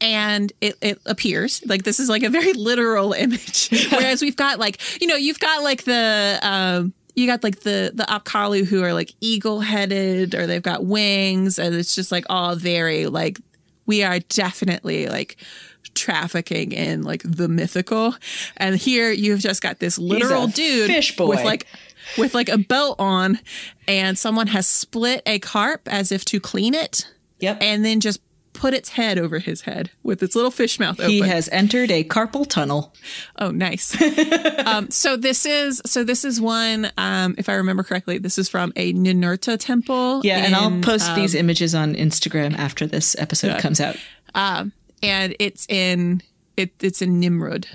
and 0.00 0.52
it, 0.60 0.76
it 0.80 0.98
appears 1.06 1.62
like 1.66 1.84
this 1.84 1.98
is 1.98 2.08
like 2.08 2.22
a 2.22 2.30
very 2.30 2.52
literal 2.52 3.12
image. 3.24 3.68
Whereas 3.90 4.22
we've 4.22 4.36
got 4.36 4.58
like, 4.58 4.80
you 5.00 5.06
know, 5.06 5.16
you've 5.16 5.40
got 5.40 5.62
like 5.62 5.84
the 5.84 6.38
um 6.42 6.92
you 7.14 7.26
got 7.26 7.42
like 7.44 7.60
the 7.60 7.92
the 7.94 8.04
Apkallu 8.04 8.64
who 8.64 8.82
are 8.82 8.92
like 8.92 9.12
eagle 9.20 9.60
headed 9.60 10.34
or 10.34 10.46
they've 10.46 10.62
got 10.62 10.84
wings 10.84 11.58
and 11.58 11.74
it's 11.74 11.94
just 11.94 12.10
like 12.10 12.24
all 12.28 12.56
very 12.56 13.06
like 13.06 13.38
we 13.86 14.02
are 14.02 14.18
definitely 14.20 15.06
like 15.06 15.36
trafficking 16.04 16.72
in 16.72 17.02
like 17.02 17.22
the 17.24 17.48
mythical. 17.48 18.14
And 18.58 18.76
here 18.76 19.10
you've 19.10 19.40
just 19.40 19.62
got 19.62 19.78
this 19.78 19.98
literal 19.98 20.46
dude 20.48 20.90
with 21.18 21.42
like 21.44 21.66
with 22.18 22.34
like 22.34 22.50
a 22.50 22.58
belt 22.58 22.96
on 22.98 23.38
and 23.88 24.18
someone 24.18 24.48
has 24.48 24.66
split 24.66 25.22
a 25.24 25.38
carp 25.38 25.88
as 25.90 26.12
if 26.12 26.24
to 26.26 26.40
clean 26.40 26.74
it. 26.74 27.10
Yep. 27.40 27.58
And 27.62 27.84
then 27.84 28.00
just 28.00 28.20
put 28.52 28.74
its 28.74 28.90
head 28.90 29.18
over 29.18 29.38
his 29.38 29.62
head 29.62 29.90
with 30.02 30.22
its 30.22 30.36
little 30.36 30.50
fish 30.50 30.78
mouth 30.78 31.00
open. 31.00 31.10
He 31.10 31.20
has 31.20 31.48
entered 31.48 31.90
a 31.90 32.04
carpal 32.04 32.46
tunnel. 32.46 32.94
Oh, 33.38 33.50
nice. 33.50 34.00
um, 34.66 34.90
so 34.90 35.16
this 35.16 35.46
is 35.46 35.80
so 35.86 36.04
this 36.04 36.22
is 36.22 36.38
one. 36.38 36.92
Um, 36.98 37.34
if 37.38 37.48
I 37.48 37.54
remember 37.54 37.82
correctly, 37.82 38.18
this 38.18 38.36
is 38.36 38.50
from 38.50 38.74
a 38.76 38.92
Ninurta 38.92 39.58
temple. 39.58 40.20
Yeah, 40.22 40.38
in, 40.38 40.44
and 40.44 40.54
I'll 40.54 40.80
post 40.82 41.10
um, 41.10 41.16
these 41.16 41.34
images 41.34 41.74
on 41.74 41.94
Instagram 41.94 42.56
after 42.56 42.86
this 42.86 43.16
episode 43.18 43.58
comes 43.58 43.80
out. 43.80 43.96
And 45.02 45.34
it's 45.38 45.66
in 45.68 46.22
it, 46.56 46.72
it's 46.80 47.02
in 47.02 47.20
Nimrud. 47.20 47.66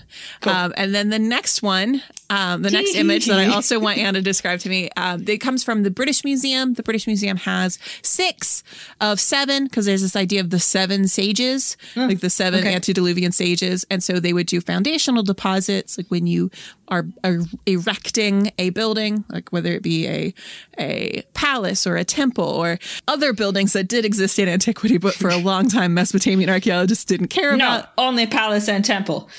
Cool. 0.42 0.54
Um, 0.54 0.74
and 0.78 0.96
then 0.96 1.10
the 1.10 1.20
next 1.20 1.62
one, 1.62 2.02
um, 2.30 2.62
the 2.62 2.70
next 2.70 2.96
image 2.96 3.26
that 3.26 3.40
I 3.40 3.48
also 3.48 3.80
want 3.80 3.98
Anna 3.98 4.20
to 4.20 4.22
describe 4.22 4.60
to 4.62 4.70
me, 4.70 4.90
um, 4.96 5.24
it 5.28 5.40
comes 5.40 5.64
from 5.64 5.84
the 5.84 5.90
British 5.90 6.24
Museum. 6.24 6.74
The 6.76 6.84
British 6.84 7.08
Museum 7.08 7.38
has 7.38 7.80
six 8.02 8.64
of 9.02 9.20
seven 9.20 9.64
because 9.64 9.86
there's 9.86 10.02
this 10.02 10.16
idea 10.16 10.40
of 10.40 10.52
the 10.52 10.60
seven 10.60 11.08
sages, 11.08 11.76
mm, 11.96 12.08
like 12.08 12.20
the 12.20 12.30
seven 12.30 12.60
okay. 12.60 12.76
antediluvian 12.76 13.32
sages. 13.32 13.86
And 13.90 14.04
so 14.04 14.20
they 14.20 14.34
would 14.34 14.48
do 14.48 14.62
foundational 14.62 15.24
deposits, 15.24 15.98
like 15.98 16.08
when 16.08 16.28
you 16.28 16.52
are, 16.88 17.06
are 17.24 17.40
erecting 17.66 18.52
a 18.58 18.70
building, 18.72 19.26
like 19.30 19.50
whether 19.50 19.72
it 19.72 19.82
be 19.82 20.08
a 20.08 20.34
a 20.78 21.24
palace 21.34 21.86
or 21.86 21.98
a 21.98 22.04
temple 22.04 22.46
or 22.46 22.80
other 23.08 23.34
buildings 23.34 23.74
that 23.74 23.88
did 23.88 24.06
exist 24.06 24.40
in 24.40 24.48
antiquity, 24.48 24.98
but 24.98 25.14
for 25.14 25.30
a 25.30 25.38
long 25.38 25.68
time 25.68 25.94
Mesopotamian 25.94 26.50
archaeologists 26.50 27.06
didn't 27.06 27.28
care 27.28 27.56
no, 27.58 27.68
about. 27.68 27.90
Only 27.98 28.28
palace 28.28 28.70
and 28.70 28.84
temple. 28.84 29.30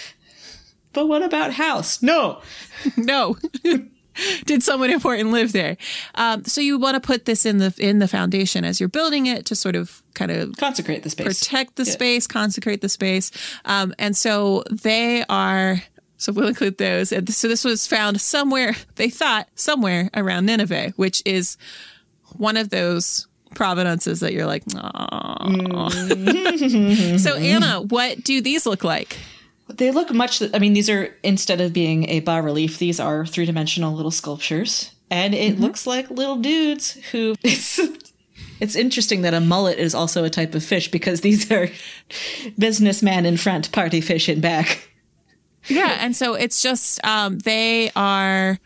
But 0.92 1.06
what 1.06 1.22
about 1.22 1.54
house? 1.54 2.02
No, 2.02 2.40
no. 2.96 3.36
did 4.44 4.62
someone 4.62 4.90
important 4.90 5.30
live 5.30 5.52
there? 5.52 5.76
Um, 6.14 6.44
so 6.44 6.60
you 6.60 6.78
want 6.78 6.94
to 6.94 7.00
put 7.00 7.24
this 7.24 7.46
in 7.46 7.58
the 7.58 7.74
in 7.78 7.98
the 7.98 8.08
foundation 8.08 8.64
as 8.64 8.80
you're 8.80 8.88
building 8.88 9.26
it 9.26 9.46
to 9.46 9.54
sort 9.54 9.76
of 9.76 10.02
kind 10.14 10.30
of 10.30 10.56
consecrate 10.56 11.02
the 11.02 11.10
space, 11.10 11.40
protect 11.40 11.76
the 11.76 11.84
yeah. 11.84 11.92
space, 11.92 12.26
consecrate 12.26 12.80
the 12.80 12.88
space, 12.88 13.30
um, 13.64 13.94
and 13.98 14.16
so 14.16 14.64
they 14.70 15.24
are 15.28 15.82
so 16.20 16.32
we'll 16.32 16.48
include 16.48 16.76
those. 16.78 17.12
And 17.12 17.32
so 17.32 17.48
this 17.48 17.64
was 17.64 17.86
found 17.86 18.20
somewhere, 18.20 18.76
they 18.96 19.08
thought, 19.08 19.48
somewhere 19.54 20.10
around 20.14 20.44
Nineveh, 20.46 20.92
which 20.96 21.22
is 21.24 21.56
one 22.36 22.58
of 22.58 22.68
those 22.68 23.26
provenances 23.54 24.20
that 24.20 24.32
you're 24.32 24.46
like, 24.46 24.64
mm. 24.66 25.90
so 27.18 27.36
Anna, 27.36 27.80
what 27.80 28.22
do 28.22 28.40
these 28.40 28.66
look 28.66 28.84
like? 28.84 29.18
They 29.74 29.90
look 29.90 30.12
much, 30.12 30.42
I 30.54 30.58
mean, 30.58 30.72
these 30.72 30.90
are, 30.90 31.14
instead 31.22 31.60
of 31.60 31.72
being 31.72 32.08
a 32.08 32.20
bas 32.20 32.44
relief, 32.44 32.78
these 32.78 33.00
are 33.00 33.26
three 33.26 33.46
dimensional 33.46 33.94
little 33.94 34.10
sculptures. 34.10 34.94
And 35.10 35.34
it 35.34 35.54
mm-hmm. 35.54 35.62
looks 35.62 35.86
like 35.86 36.10
little 36.10 36.36
dudes 36.36 36.92
who, 37.10 37.34
it's, 37.42 37.80
it's 38.60 38.76
interesting 38.76 39.22
that 39.22 39.34
a 39.34 39.40
mullet 39.40 39.78
is 39.78 39.94
also 39.94 40.24
a 40.24 40.30
type 40.30 40.54
of 40.54 40.64
fish 40.64 40.90
because 40.90 41.22
these 41.22 41.50
are 41.50 41.68
businessman 42.58 43.26
in 43.26 43.36
front, 43.36 43.72
party 43.72 44.00
fish 44.00 44.28
in 44.28 44.40
back. 44.40 44.90
Yeah, 45.66 45.98
and 46.00 46.16
so 46.16 46.34
it's 46.34 46.62
just 46.62 47.04
um, 47.04 47.38
they 47.38 47.90
are 47.94 48.58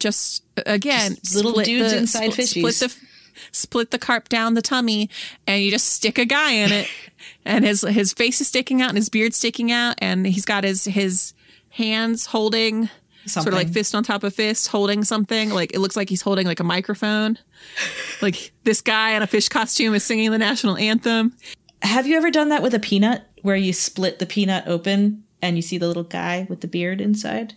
just 0.00 0.42
again 0.66 1.16
just 1.22 1.34
little 1.34 1.52
dudes 1.62 1.92
the, 1.92 1.98
inside 1.98 2.32
split, 2.32 2.46
fishies. 2.46 2.72
Split 2.72 2.90
the, 2.90 3.09
split 3.52 3.90
the 3.90 3.98
carp 3.98 4.28
down 4.28 4.54
the 4.54 4.62
tummy, 4.62 5.10
and 5.46 5.62
you 5.62 5.70
just 5.70 5.88
stick 5.88 6.18
a 6.18 6.24
guy 6.24 6.52
in 6.52 6.72
it, 6.72 6.88
and 7.44 7.64
his 7.64 7.82
his 7.82 8.12
face 8.12 8.40
is 8.40 8.48
sticking 8.48 8.82
out 8.82 8.90
and 8.90 8.98
his 8.98 9.08
beard 9.08 9.34
sticking 9.34 9.70
out, 9.72 9.94
and 9.98 10.26
he's 10.26 10.44
got 10.44 10.64
his 10.64 10.84
his 10.84 11.34
hands 11.70 12.26
holding 12.26 12.90
sort 13.26 13.48
of 13.48 13.54
like 13.54 13.68
fist 13.68 13.94
on 13.94 14.02
top 14.02 14.24
of 14.24 14.34
fist, 14.34 14.68
holding 14.68 15.04
something. 15.04 15.50
Like 15.50 15.74
it 15.74 15.78
looks 15.80 15.96
like 15.96 16.08
he's 16.08 16.22
holding 16.22 16.46
like 16.46 16.60
a 16.60 16.64
microphone. 16.64 17.38
like 18.22 18.52
this 18.64 18.80
guy 18.80 19.10
in 19.10 19.22
a 19.22 19.26
fish 19.26 19.48
costume 19.48 19.94
is 19.94 20.04
singing 20.04 20.30
the 20.30 20.38
national 20.38 20.76
anthem. 20.76 21.36
Have 21.82 22.06
you 22.06 22.16
ever 22.16 22.30
done 22.30 22.50
that 22.50 22.62
with 22.62 22.74
a 22.74 22.78
peanut 22.78 23.24
where 23.42 23.56
you 23.56 23.72
split 23.72 24.18
the 24.18 24.26
peanut 24.26 24.66
open 24.66 25.24
and 25.40 25.56
you 25.56 25.62
see 25.62 25.78
the 25.78 25.86
little 25.86 26.02
guy 26.04 26.46
with 26.48 26.60
the 26.60 26.68
beard 26.68 27.00
inside? 27.00 27.54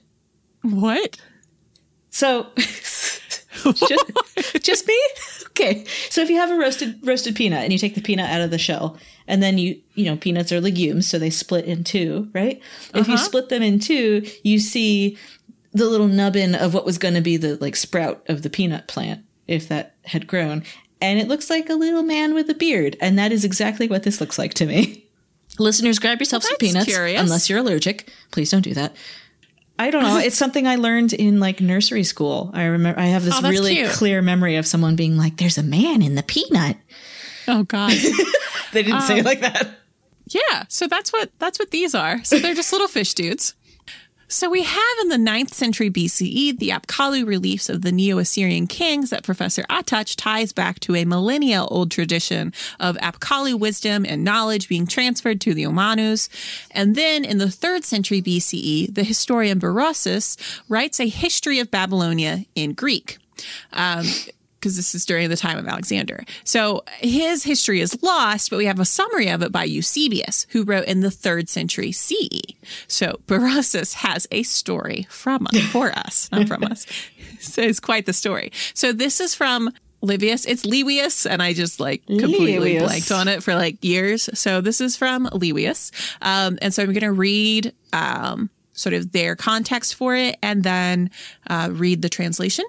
What? 0.62 1.18
So 2.10 2.48
just, 2.58 3.22
just 4.62 4.88
me? 4.88 5.00
Okay. 5.56 5.86
So 6.10 6.22
if 6.22 6.30
you 6.30 6.38
have 6.38 6.49
a 6.49 6.58
roasted 6.58 6.99
roasted 7.06 7.36
peanut 7.36 7.64
and 7.64 7.72
you 7.72 7.78
take 7.78 7.95
the 7.95 8.01
peanut 8.01 8.30
out 8.30 8.41
of 8.41 8.49
the 8.49 8.58
shell 8.58 8.97
and 9.28 9.41
then 9.41 9.58
you 9.60 9.80
you 9.93 10.06
know 10.06 10.18
peanuts 10.18 10.51
are 10.51 10.60
legumes 10.60 11.08
so 11.08 11.20
they 11.20 11.30
split 11.30 11.66
in 11.66 11.84
two, 11.84 12.30
right? 12.34 12.62
If 12.93 13.08
you 13.08 13.14
uh-huh. 13.14 13.24
split 13.24 13.49
them 13.49 13.62
in 13.62 13.80
two, 13.80 14.26
you 14.43 14.60
see 14.60 15.18
the 15.72 15.88
little 15.88 16.08
nubbin 16.08 16.56
of 16.56 16.74
what 16.74 16.86
was 16.86 16.97
going 16.97 17.14
to 17.14 17.22
be 17.22 17.38
the 17.38 17.58
like 17.58 17.76
sprout 17.76 18.24
of 18.28 18.41
the 18.41 18.49
peanut 18.49 18.88
plant 18.88 19.24
if 19.47 19.68
that 19.68 19.95
had 20.06 20.26
grown 20.28 20.64
and 21.01 21.20
it 21.20 21.28
looks 21.28 21.49
like 21.49 21.70
a 21.70 21.76
little 21.76 22.04
man 22.04 22.34
with 22.34 22.49
a 22.49 22.54
beard 22.54 22.95
and 23.01 23.20
that 23.20 23.32
is 23.32 23.43
exactly 23.43 23.88
what 23.88 24.04
this 24.04 24.22
looks 24.22 24.39
like 24.39 24.54
to 24.56 24.66
me. 24.66 25.06
Listeners, 25.60 25.99
grab 25.99 26.20
yourself 26.20 26.43
some 26.43 26.58
peanuts 26.58 26.86
curious. 26.86 27.22
unless 27.22 27.49
you're 27.49 27.60
allergic. 27.60 28.10
Please 28.32 28.49
don't 28.49 28.62
do 28.62 28.74
that. 28.74 28.95
I 29.80 29.89
don't 29.89 30.03
know. 30.03 30.17
It's 30.17 30.38
something 30.38 30.67
I 30.67 30.76
learned 30.76 31.13
in 31.13 31.39
like 31.39 31.59
nursery 31.59 32.03
school. 32.03 32.51
I 32.53 32.65
remember 32.65 32.99
I 32.99 33.05
have 33.07 33.26
this 33.26 33.36
Oh, 33.38 33.49
really 33.49 33.76
cute. 33.76 33.89
clear 33.91 34.21
memory 34.21 34.55
of 34.55 34.67
someone 34.67 34.95
being 34.95 35.17
like, 35.17 35.38
"There's 35.38 35.57
a 35.57 35.63
man 35.63 36.01
in 36.01 36.15
the 36.15 36.24
peanut." 36.24 36.78
Oh 37.47 37.63
God. 37.63 37.93
They 38.74 38.82
didn't 38.82 39.01
say 39.01 39.17
it 39.17 39.19
um, 39.19 39.26
like 39.26 39.41
that. 39.41 39.69
Yeah, 40.30 40.63
so 40.67 40.88
that's 40.88 41.13
what 41.13 41.30
that's 41.38 41.59
what 41.59 41.69
these 41.69 41.93
are. 41.93 42.24
So 42.24 42.39
they're 42.39 42.55
just 42.55 42.71
little 42.71 42.88
fish 42.88 43.13
dudes. 43.13 43.53
So 44.34 44.50
we 44.50 44.64
have 44.64 44.98
in 45.04 45.10
the 45.10 45.18
9th 45.18 45.54
century 45.54 45.92
BCE 45.92 46.58
the 46.58 46.70
Apkallu 46.70 47.24
reliefs 47.24 47.70
of 47.70 47.84
the 47.84 47.92
Neo-Assyrian 47.92 48.66
kings 48.66 49.12
that 49.12 49.22
Professor 49.22 49.62
Ataç 49.70 50.16
ties 50.18 50.52
back 50.52 50.80
to 50.80 50.96
a 50.96 51.06
millennia 51.06 51.64
old 51.66 51.92
tradition 51.92 52.52
of 52.80 52.98
Apkallu 52.98 53.60
wisdom 53.60 54.08
and 54.08 54.24
knowledge 54.24 54.68
being 54.68 54.88
transferred 54.88 55.40
to 55.42 55.54
the 55.54 55.62
Umanus. 55.62 56.30
And 56.72 56.96
then 56.96 57.24
in 57.24 57.38
the 57.38 57.46
3rd 57.46 57.84
century 57.84 58.24
BCE, 58.24 58.96
the 58.96 59.04
historian 59.04 59.60
Berossus 59.60 60.36
writes 60.68 61.00
a 61.00 61.08
history 61.08 61.60
of 61.60 61.70
Babylonia 61.70 62.46
in 62.56 62.74
Greek. 62.74 63.20
Um, 63.72 64.08
because 64.64 64.78
this 64.78 64.95
is 64.95 65.05
during 65.05 65.30
the 65.30 65.36
time 65.36 65.57
of 65.57 65.68
Alexander. 65.68 66.24
So 66.45 66.86
his 66.99 67.43
history 67.43 67.82
is 67.82 68.01
lost, 68.01 68.49
but 68.49 68.55
we 68.55 68.66
have 68.66 68.80
a 68.80 68.86
summary 68.86 69.28
of 69.28 69.43
it 69.43 69.51
by 69.51 69.66
Eusebius, 69.66 70.47
who 70.51 70.64
wrote 70.64 70.86
in 70.86 71.01
the 71.01 71.11
third 71.11 71.49
century 71.49 71.91
CE. 71.91 72.39
So 72.88 73.20
Berossus 73.28 73.95
has 73.95 74.26
a 74.32 74.43
story 74.43 75.05
from 75.09 75.47
for 75.72 75.91
us, 75.91 76.30
not 76.32 76.47
from 76.47 76.64
us. 76.64 76.86
So 77.39 77.61
it's 77.61 77.82
quite 77.82 78.05
the 78.05 78.14
story. 78.14 78.53
So 78.74 78.93
this 78.93 79.20
is 79.20 79.36
from 79.36 79.70
Livius. 80.01 80.45
It's 80.45 80.64
Lewius, 80.64 81.30
and 81.30 81.43
I 81.43 81.51
just 81.51 81.78
like 81.78 82.05
completely 82.05 82.76
Lewius. 82.76 82.80
blanked 82.80 83.11
on 83.11 83.28
it 83.28 83.43
for 83.43 83.53
like 83.53 83.84
years. 83.84 84.30
So 84.34 84.61
this 84.61 84.80
is 84.80 84.95
from 84.95 85.26
Lewius. 85.26 85.91
Um, 86.22 86.57
and 86.61 86.74
so 86.74 86.84
I'm 86.84 86.93
going 86.93 87.01
to 87.01 87.11
read 87.11 87.74
um, 87.91 88.49
sort 88.72 88.93
of 88.93 89.11
their 89.11 89.36
context 89.36 89.95
for 89.95 90.16
it 90.16 90.38
and 90.41 90.64
then 90.64 91.09
uh, 91.49 91.68
read 91.70 92.01
the 92.01 92.07
translation. 92.07 92.64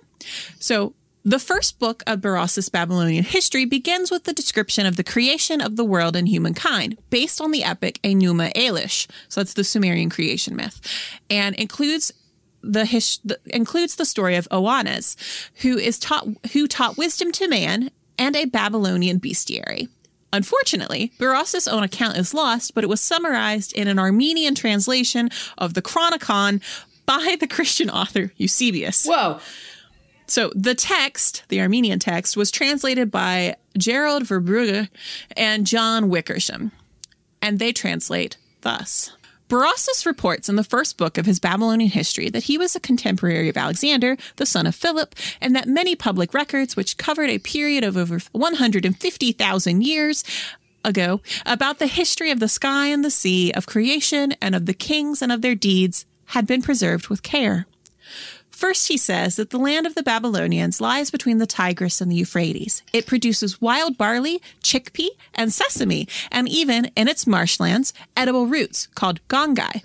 So 0.59 0.95
the 1.25 1.39
first 1.39 1.79
book 1.79 2.03
of 2.07 2.20
Berossus' 2.20 2.70
Babylonian 2.70 3.25
history 3.25 3.64
begins 3.64 4.11
with 4.11 4.25
the 4.25 4.33
description 4.33 4.85
of 4.85 4.97
the 4.97 5.05
creation 5.05 5.61
of 5.61 5.77
the 5.77 5.85
world 5.85 6.16
and 6.16 6.29
humankind, 6.29 6.99
based 7.11 7.41
on 7.41 7.51
the 7.51 7.64
epic 7.64 7.99
Enuma 8.05 8.53
Elish. 8.53 9.07
So 9.29 9.41
that's 9.41 9.55
the 9.55 9.64
Sumerian 9.64 10.11
creation 10.11 10.55
myth, 10.55 10.81
and 11.31 11.55
includes 11.55 12.12
the, 12.62 12.85
his, 12.85 13.18
the 13.25 13.39
includes 13.47 13.97
the 13.97 14.05
story 14.05 14.37
of 14.37 14.49
Oannes, 14.51 15.16
who 15.62 15.79
is 15.79 15.99
taught 15.99 16.29
who 16.53 16.66
taught 16.66 16.97
wisdom 16.97 17.33
to 17.33 17.49
man 17.49 17.91
and 18.18 18.37
a 18.37 18.45
Babylonian 18.45 19.20
bestiary. 19.20 19.89
Unfortunately, 20.33 21.12
Berossus' 21.18 21.68
own 21.68 21.85
account 21.85 22.16
is 22.16 22.35
lost, 22.35 22.75
but 22.75 22.83
it 22.83 22.89
was 22.89 23.01
summarized 23.01 23.72
in 23.72 23.87
an 23.87 23.99
Armenian 23.99 24.55
translation 24.55 25.31
of 25.57 25.75
the 25.75 25.83
Chronicon 25.83 26.61
by 27.07 27.37
the 27.39 27.47
Christian 27.47 27.89
author 27.89 28.33
Eusebius. 28.37 29.07
Whoa. 29.07 29.39
So 30.35 30.51
the 30.53 30.74
text, 30.74 31.45
the 31.47 31.61
Armenian 31.61 32.01
text, 32.01 32.37
was 32.37 32.51
translated 32.51 33.09
by 33.09 33.55
Gerald 33.78 34.24
Verbrugge 34.24 34.89
and 35.37 35.64
John 35.64 36.09
Wickersham, 36.09 36.72
and 37.41 37.61
they 37.61 37.72
translate 37.72 38.37
thus. 38.62 39.12
Berossus 39.49 40.05
reports 40.05 40.49
in 40.49 40.57
the 40.57 40.64
first 40.64 40.99
book 40.99 41.18
of 41.18 41.26
his 41.26 41.39
Babylonian 41.39 41.93
history 41.93 42.30
that 42.30 42.43
he 42.43 42.59
was 42.59 42.74
a 42.74 42.80
contemporary 42.80 43.49
of 43.49 43.57
Alexander, 43.57 44.16
the 44.35 44.45
son 44.45 44.66
of 44.66 44.74
Philip, 44.74 45.14
and 45.41 45.55
that 45.55 45.68
many 45.68 45.95
public 45.95 46.35
records, 46.35 46.74
which 46.74 46.97
covered 46.97 47.30
a 47.30 47.39
period 47.39 47.85
of 47.85 47.97
over 47.97 48.18
150,000 48.32 49.85
years 49.85 50.24
ago, 50.85 51.20
about 51.47 51.78
the 51.78 51.87
history 51.87 52.32
of 52.32 52.41
the 52.41 52.49
sky 52.49 52.89
and 52.89 53.05
the 53.05 53.11
sea, 53.12 53.53
of 53.53 53.66
creation, 53.66 54.32
and 54.43 54.57
of 54.57 54.66
the 54.66 54.74
kings 54.74 55.22
and 55.22 55.30
of 55.30 55.43
their 55.43 55.55
deeds, 55.55 56.07
had 56.24 56.45
been 56.45 56.61
preserved 56.61 57.07
with 57.07 57.22
care. 57.22 57.68
First, 58.55 58.86
he 58.86 58.96
says 58.96 59.34
that 59.34 59.50
the 59.50 59.59
land 59.59 59.84
of 59.84 59.96
the 59.96 60.02
Babylonians 60.02 60.80
lies 60.80 61.11
between 61.11 61.38
the 61.38 61.46
Tigris 61.46 62.00
and 62.00 62.11
the 62.11 62.14
Euphrates. 62.14 62.84
It 62.92 63.05
produces 63.05 63.61
wild 63.61 63.98
barley, 63.98 64.40
chickpea, 64.62 65.09
and 65.34 65.52
sesame, 65.52 66.07
and 66.30 66.48
even, 66.48 66.86
in 66.94 67.09
its 67.09 67.26
marshlands, 67.26 67.92
edible 68.16 68.46
roots 68.46 68.86
called 68.94 69.18
gongai. 69.26 69.82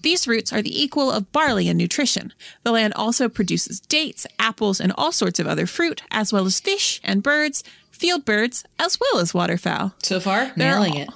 These 0.00 0.26
roots 0.26 0.50
are 0.50 0.62
the 0.62 0.82
equal 0.82 1.10
of 1.10 1.30
barley 1.30 1.68
in 1.68 1.76
nutrition. 1.76 2.32
The 2.62 2.72
land 2.72 2.94
also 2.94 3.28
produces 3.28 3.80
dates, 3.80 4.26
apples, 4.38 4.80
and 4.80 4.92
all 4.96 5.12
sorts 5.12 5.38
of 5.38 5.46
other 5.46 5.66
fruit, 5.66 6.02
as 6.10 6.32
well 6.32 6.46
as 6.46 6.58
fish 6.58 7.02
and 7.04 7.22
birds, 7.22 7.62
field 7.90 8.24
birds, 8.24 8.64
as 8.78 8.98
well 8.98 9.20
as 9.20 9.34
waterfowl. 9.34 9.94
So 10.02 10.20
far, 10.20 10.52
nailing 10.56 10.96
it. 10.96 11.10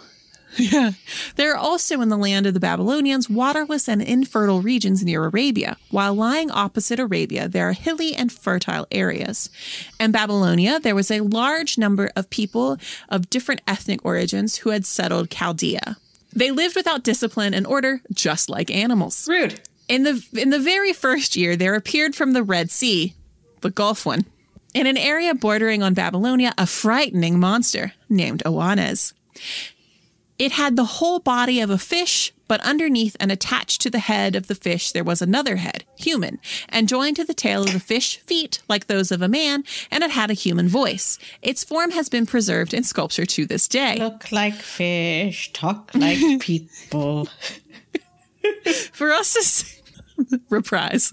Yeah. 0.58 0.92
There 1.36 1.52
are 1.52 1.56
also 1.56 2.00
in 2.00 2.08
the 2.08 2.16
land 2.16 2.46
of 2.46 2.54
the 2.54 2.60
Babylonians 2.60 3.30
waterless 3.30 3.88
and 3.88 4.02
infertile 4.02 4.60
regions 4.60 5.04
near 5.04 5.24
Arabia, 5.24 5.76
while 5.90 6.14
lying 6.14 6.50
opposite 6.50 6.98
Arabia, 6.98 7.48
there 7.48 7.68
are 7.68 7.72
hilly 7.72 8.14
and 8.14 8.32
fertile 8.32 8.86
areas. 8.90 9.48
In 9.98 10.12
Babylonia, 10.12 10.80
there 10.80 10.94
was 10.94 11.10
a 11.10 11.20
large 11.20 11.78
number 11.78 12.10
of 12.16 12.30
people 12.30 12.78
of 13.08 13.30
different 13.30 13.62
ethnic 13.66 14.04
origins 14.04 14.58
who 14.58 14.70
had 14.70 14.84
settled 14.84 15.30
Chaldea. 15.30 15.96
They 16.32 16.50
lived 16.50 16.76
without 16.76 17.04
discipline 17.04 17.54
and 17.54 17.66
order, 17.66 18.00
just 18.12 18.48
like 18.48 18.70
animals. 18.70 19.26
Rude. 19.28 19.60
In 19.88 20.04
the 20.04 20.24
in 20.36 20.50
the 20.50 20.60
very 20.60 20.92
first 20.92 21.36
year, 21.36 21.56
there 21.56 21.74
appeared 21.74 22.14
from 22.14 22.32
the 22.32 22.44
Red 22.44 22.70
Sea, 22.70 23.14
the 23.60 23.70
Gulf 23.70 24.06
one, 24.06 24.24
in 24.72 24.86
an 24.86 24.96
area 24.96 25.34
bordering 25.34 25.82
on 25.82 25.94
Babylonia, 25.94 26.54
a 26.56 26.66
frightening 26.66 27.40
monster 27.40 27.92
named 28.08 28.42
Oannes. 28.44 29.12
It 30.40 30.52
had 30.52 30.74
the 30.74 30.86
whole 30.86 31.18
body 31.18 31.60
of 31.60 31.68
a 31.68 31.76
fish, 31.76 32.32
but 32.48 32.62
underneath 32.62 33.14
and 33.20 33.30
attached 33.30 33.82
to 33.82 33.90
the 33.90 33.98
head 33.98 34.34
of 34.34 34.46
the 34.46 34.54
fish 34.54 34.90
there 34.90 35.04
was 35.04 35.20
another 35.20 35.56
head, 35.56 35.84
human, 35.98 36.38
and 36.70 36.88
joined 36.88 37.16
to 37.16 37.24
the 37.24 37.34
tail 37.34 37.62
of 37.62 37.74
the 37.74 37.78
fish 37.78 38.16
feet 38.20 38.62
like 38.66 38.86
those 38.86 39.12
of 39.12 39.20
a 39.20 39.28
man, 39.28 39.64
and 39.90 40.02
it 40.02 40.12
had 40.12 40.30
a 40.30 40.32
human 40.32 40.66
voice. 40.66 41.18
Its 41.42 41.62
form 41.62 41.90
has 41.90 42.08
been 42.08 42.24
preserved 42.24 42.72
in 42.72 42.84
sculpture 42.84 43.26
to 43.26 43.44
this 43.44 43.68
day. 43.68 43.96
Look 43.96 44.32
like 44.32 44.54
fish, 44.54 45.52
talk 45.52 45.90
like 45.94 46.40
people. 46.40 47.28
For 48.92 49.12
us 49.12 49.34
to 49.34 49.79
reprise. 50.50 51.12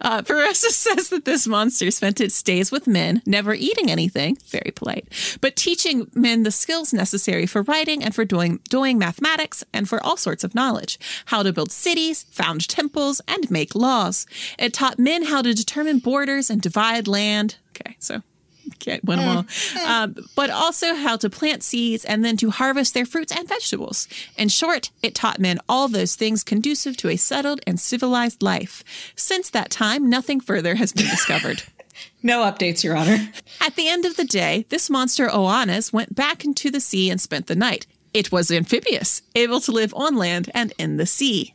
Uh, 0.00 0.22
says 0.24 1.08
that 1.10 1.24
this 1.24 1.46
monster 1.46 1.90
spent 1.90 2.20
its 2.20 2.42
days 2.42 2.70
with 2.70 2.86
men, 2.86 3.22
never 3.26 3.54
eating 3.54 3.90
anything, 3.90 4.36
very 4.48 4.72
polite, 4.74 5.08
but 5.40 5.56
teaching 5.56 6.10
men 6.14 6.42
the 6.42 6.50
skills 6.50 6.92
necessary 6.92 7.46
for 7.46 7.62
writing 7.62 8.02
and 8.02 8.14
for 8.14 8.24
doing, 8.24 8.60
doing 8.68 8.98
mathematics 8.98 9.64
and 9.72 9.88
for 9.88 10.02
all 10.04 10.16
sorts 10.16 10.44
of 10.44 10.54
knowledge, 10.54 10.98
how 11.26 11.42
to 11.42 11.52
build 11.52 11.72
cities, 11.72 12.24
found 12.30 12.68
temples, 12.68 13.20
and 13.28 13.50
make 13.50 13.74
laws. 13.74 14.26
It 14.58 14.74
taught 14.74 14.98
men 14.98 15.24
how 15.26 15.42
to 15.42 15.54
determine 15.54 15.98
borders 15.98 16.50
and 16.50 16.60
divide 16.60 17.08
land. 17.08 17.56
Okay, 17.70 17.96
so 17.98 18.22
can't 18.78 19.04
win 19.04 19.18
them 19.18 19.28
all. 19.28 19.46
Um, 19.86 20.16
but 20.34 20.50
also 20.50 20.94
how 20.94 21.16
to 21.16 21.30
plant 21.30 21.62
seeds 21.62 22.04
and 22.04 22.24
then 22.24 22.36
to 22.38 22.50
harvest 22.50 22.94
their 22.94 23.06
fruits 23.06 23.32
and 23.36 23.48
vegetables. 23.48 24.08
In 24.36 24.48
short, 24.48 24.90
it 25.02 25.14
taught 25.14 25.38
men 25.38 25.58
all 25.68 25.88
those 25.88 26.14
things 26.14 26.44
conducive 26.44 26.96
to 26.98 27.08
a 27.08 27.16
settled 27.16 27.60
and 27.66 27.80
civilized 27.80 28.42
life. 28.42 28.84
Since 29.16 29.50
that 29.50 29.70
time, 29.70 30.08
nothing 30.08 30.40
further 30.40 30.76
has 30.76 30.92
been 30.92 31.08
discovered. 31.08 31.62
No 32.22 32.42
updates, 32.42 32.84
Your 32.84 32.94
Honor. 32.94 33.30
At 33.58 33.76
the 33.76 33.88
end 33.88 34.04
of 34.04 34.16
the 34.16 34.24
day, 34.24 34.66
this 34.68 34.90
monster 34.90 35.28
Oannes 35.28 35.94
went 35.94 36.14
back 36.14 36.44
into 36.44 36.70
the 36.70 36.80
sea 36.80 37.08
and 37.08 37.18
spent 37.18 37.46
the 37.46 37.56
night. 37.56 37.86
It 38.12 38.30
was 38.30 38.50
amphibious, 38.50 39.22
able 39.34 39.60
to 39.60 39.72
live 39.72 39.94
on 39.94 40.16
land 40.16 40.50
and 40.52 40.74
in 40.78 40.98
the 40.98 41.06
sea. 41.06 41.54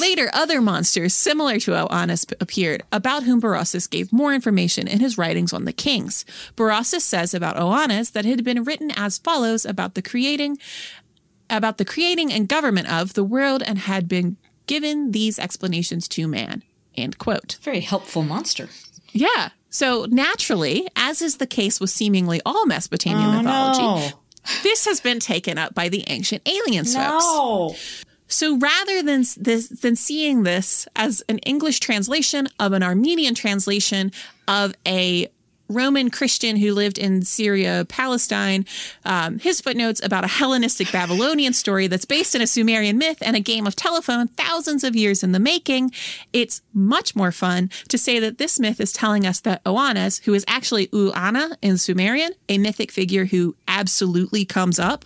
Later, 0.00 0.30
other 0.32 0.60
monsters 0.60 1.14
similar 1.14 1.58
to 1.60 1.72
Oannes 1.72 2.32
appeared, 2.40 2.82
about 2.92 3.24
whom 3.24 3.40
Berossus 3.40 3.88
gave 3.88 4.12
more 4.12 4.32
information 4.32 4.88
in 4.88 5.00
his 5.00 5.18
writings 5.18 5.52
on 5.52 5.64
the 5.64 5.72
kings. 5.72 6.24
Berossus 6.56 7.02
says 7.02 7.34
about 7.34 7.56
Oannes 7.56 8.12
that 8.12 8.24
it 8.26 8.30
had 8.30 8.44
been 8.44 8.64
written 8.64 8.90
as 8.96 9.18
follows 9.18 9.64
about 9.64 9.94
the 9.94 10.02
creating 10.02 10.58
about 11.48 11.78
the 11.78 11.84
creating 11.84 12.32
and 12.32 12.48
government 12.48 12.90
of 12.90 13.14
the 13.14 13.22
world 13.22 13.62
and 13.64 13.78
had 13.78 14.08
been 14.08 14.36
given 14.66 15.12
these 15.12 15.38
explanations 15.38 16.08
to 16.08 16.26
man. 16.26 16.64
End 16.96 17.18
quote. 17.18 17.56
Very 17.62 17.80
helpful 17.80 18.22
monster. 18.24 18.68
Yeah. 19.12 19.50
So 19.70 20.06
naturally, 20.10 20.88
as 20.96 21.22
is 21.22 21.36
the 21.36 21.46
case 21.46 21.78
with 21.78 21.90
seemingly 21.90 22.40
all 22.44 22.66
Mesopotamian 22.66 23.28
Oh, 23.30 23.38
mythology, 23.42 23.80
no. 24.12 24.18
this 24.64 24.86
has 24.86 25.00
been 25.00 25.20
taken 25.20 25.56
up 25.56 25.72
by 25.74 25.88
the 25.88 26.02
ancient 26.08 26.42
aliens 26.48 26.96
folks. 26.96 28.04
So 28.28 28.58
rather 28.58 29.02
than 29.02 29.24
this, 29.36 29.68
than 29.68 29.96
seeing 29.96 30.42
this 30.42 30.88
as 30.96 31.22
an 31.28 31.38
English 31.38 31.80
translation 31.80 32.48
of 32.58 32.72
an 32.72 32.82
Armenian 32.82 33.34
translation 33.34 34.12
of 34.48 34.74
a 34.86 35.28
Roman 35.68 36.10
Christian 36.10 36.56
who 36.56 36.72
lived 36.72 36.98
in 36.98 37.22
Syria, 37.22 37.84
Palestine, 37.88 38.64
um, 39.04 39.38
his 39.38 39.60
footnotes 39.60 40.02
about 40.04 40.24
a 40.24 40.28
Hellenistic 40.28 40.92
Babylonian 40.92 41.52
story 41.52 41.86
that's 41.86 42.04
based 42.04 42.34
in 42.34 42.42
a 42.42 42.46
Sumerian 42.46 42.98
myth 42.98 43.18
and 43.20 43.34
a 43.34 43.40
game 43.40 43.66
of 43.66 43.74
telephone 43.74 44.28
thousands 44.28 44.84
of 44.84 44.94
years 44.94 45.22
in 45.22 45.32
the 45.32 45.40
making, 45.40 45.92
it's 46.32 46.62
much 46.72 47.16
more 47.16 47.32
fun 47.32 47.70
to 47.88 47.98
say 47.98 48.20
that 48.20 48.38
this 48.38 48.60
myth 48.60 48.80
is 48.80 48.92
telling 48.92 49.26
us 49.26 49.40
that 49.40 49.64
Oannes, 49.64 50.22
who 50.24 50.34
is 50.34 50.44
actually 50.46 50.86
Uana 50.88 51.56
in 51.62 51.78
Sumerian, 51.78 52.32
a 52.48 52.58
mythic 52.58 52.92
figure 52.92 53.26
who 53.26 53.56
absolutely 53.66 54.44
comes 54.44 54.78
up, 54.78 55.04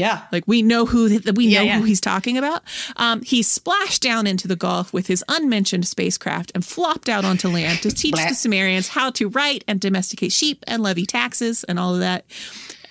Yeah. 0.00 0.22
like 0.32 0.44
we 0.46 0.62
know 0.62 0.86
who 0.86 1.20
we 1.34 1.46
Yeah, 1.46 1.58
know 1.60 1.64
yeah. 1.64 1.78
who 1.78 1.84
he's 1.84 2.00
talking 2.00 2.36
about. 2.38 2.62
Um, 2.96 3.22
he 3.22 3.42
splashed 3.42 4.02
down 4.02 4.26
into 4.26 4.48
the 4.48 4.56
Gulf 4.56 4.92
with 4.92 5.06
his 5.06 5.22
unmentioned 5.28 5.86
spacecraft 5.86 6.50
and 6.54 6.64
flopped 6.64 7.08
out 7.08 7.24
onto 7.24 7.48
land 7.48 7.80
to 7.82 7.90
teach 7.90 8.16
the 8.28 8.34
Sumerians 8.34 8.88
how 8.88 9.10
to 9.12 9.28
write 9.28 9.62
and 9.68 9.80
domesticate 9.80 10.32
sheep 10.32 10.64
and 10.66 10.82
levy 10.82 11.06
taxes 11.06 11.64
and 11.64 11.78
all 11.78 11.94
of 11.94 12.00
that. 12.00 12.24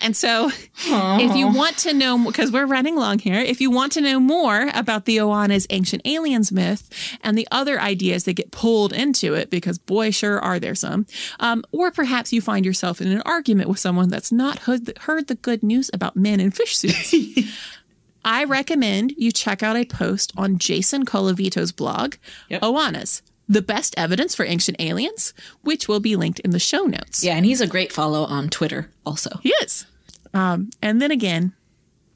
And 0.01 0.15
so, 0.15 0.49
if 0.85 1.35
you 1.35 1.47
want 1.47 1.77
to 1.79 1.93
know, 1.93 2.17
because 2.25 2.51
we're 2.51 2.65
running 2.65 2.95
long 2.95 3.19
here, 3.19 3.35
if 3.39 3.59
you 3.59 3.69
want 3.69 3.91
to 3.93 4.01
know 4.01 4.19
more 4.19 4.69
about 4.73 5.05
the 5.05 5.17
Oannes 5.17 5.67
ancient 5.69 6.01
aliens 6.05 6.51
myth 6.51 6.89
and 7.21 7.37
the 7.37 7.47
other 7.51 7.79
ideas 7.81 8.23
that 8.23 8.33
get 8.33 8.51
pulled 8.51 8.93
into 8.93 9.33
it, 9.33 9.49
because 9.49 9.77
boy, 9.77 10.11
sure 10.11 10.39
are 10.39 10.59
there 10.59 10.75
some, 10.75 11.05
um, 11.39 11.63
or 11.71 11.91
perhaps 11.91 12.31
you 12.31 12.39
find 12.41 12.65
yourself 12.65 13.01
in 13.01 13.09
an 13.09 13.21
argument 13.25 13.67
with 13.69 13.79
someone 13.79 14.09
that's 14.09 14.31
not 14.31 14.59
heard, 14.59 14.97
heard 14.99 15.27
the 15.27 15.35
good 15.35 15.63
news 15.63 15.89
about 15.93 16.15
men 16.15 16.39
in 16.39 16.51
fish 16.51 16.77
suits. 16.77 17.13
I 18.25 18.43
recommend 18.43 19.13
you 19.17 19.31
check 19.31 19.63
out 19.63 19.77
a 19.77 19.85
post 19.85 20.33
on 20.37 20.57
Jason 20.57 21.05
Colavito's 21.05 21.71
blog, 21.71 22.15
Yep. 22.49 22.61
Oannes, 22.61 23.21
the 23.49 23.61
best 23.63 23.95
evidence 23.97 24.35
for 24.35 24.45
ancient 24.45 24.77
aliens, 24.79 25.33
which 25.61 25.87
will 25.87 25.99
be 25.99 26.15
linked 26.15 26.39
in 26.41 26.51
the 26.51 26.59
show 26.59 26.83
notes. 26.83 27.23
Yeah, 27.23 27.35
and 27.35 27.45
he's 27.45 27.59
a 27.59 27.67
great 27.67 27.91
follow 27.91 28.23
on 28.23 28.49
Twitter 28.49 28.91
also. 29.05 29.39
He 29.41 29.49
is. 29.61 29.87
Um, 30.33 30.69
and 30.81 31.01
then 31.01 31.09
again, 31.09 31.53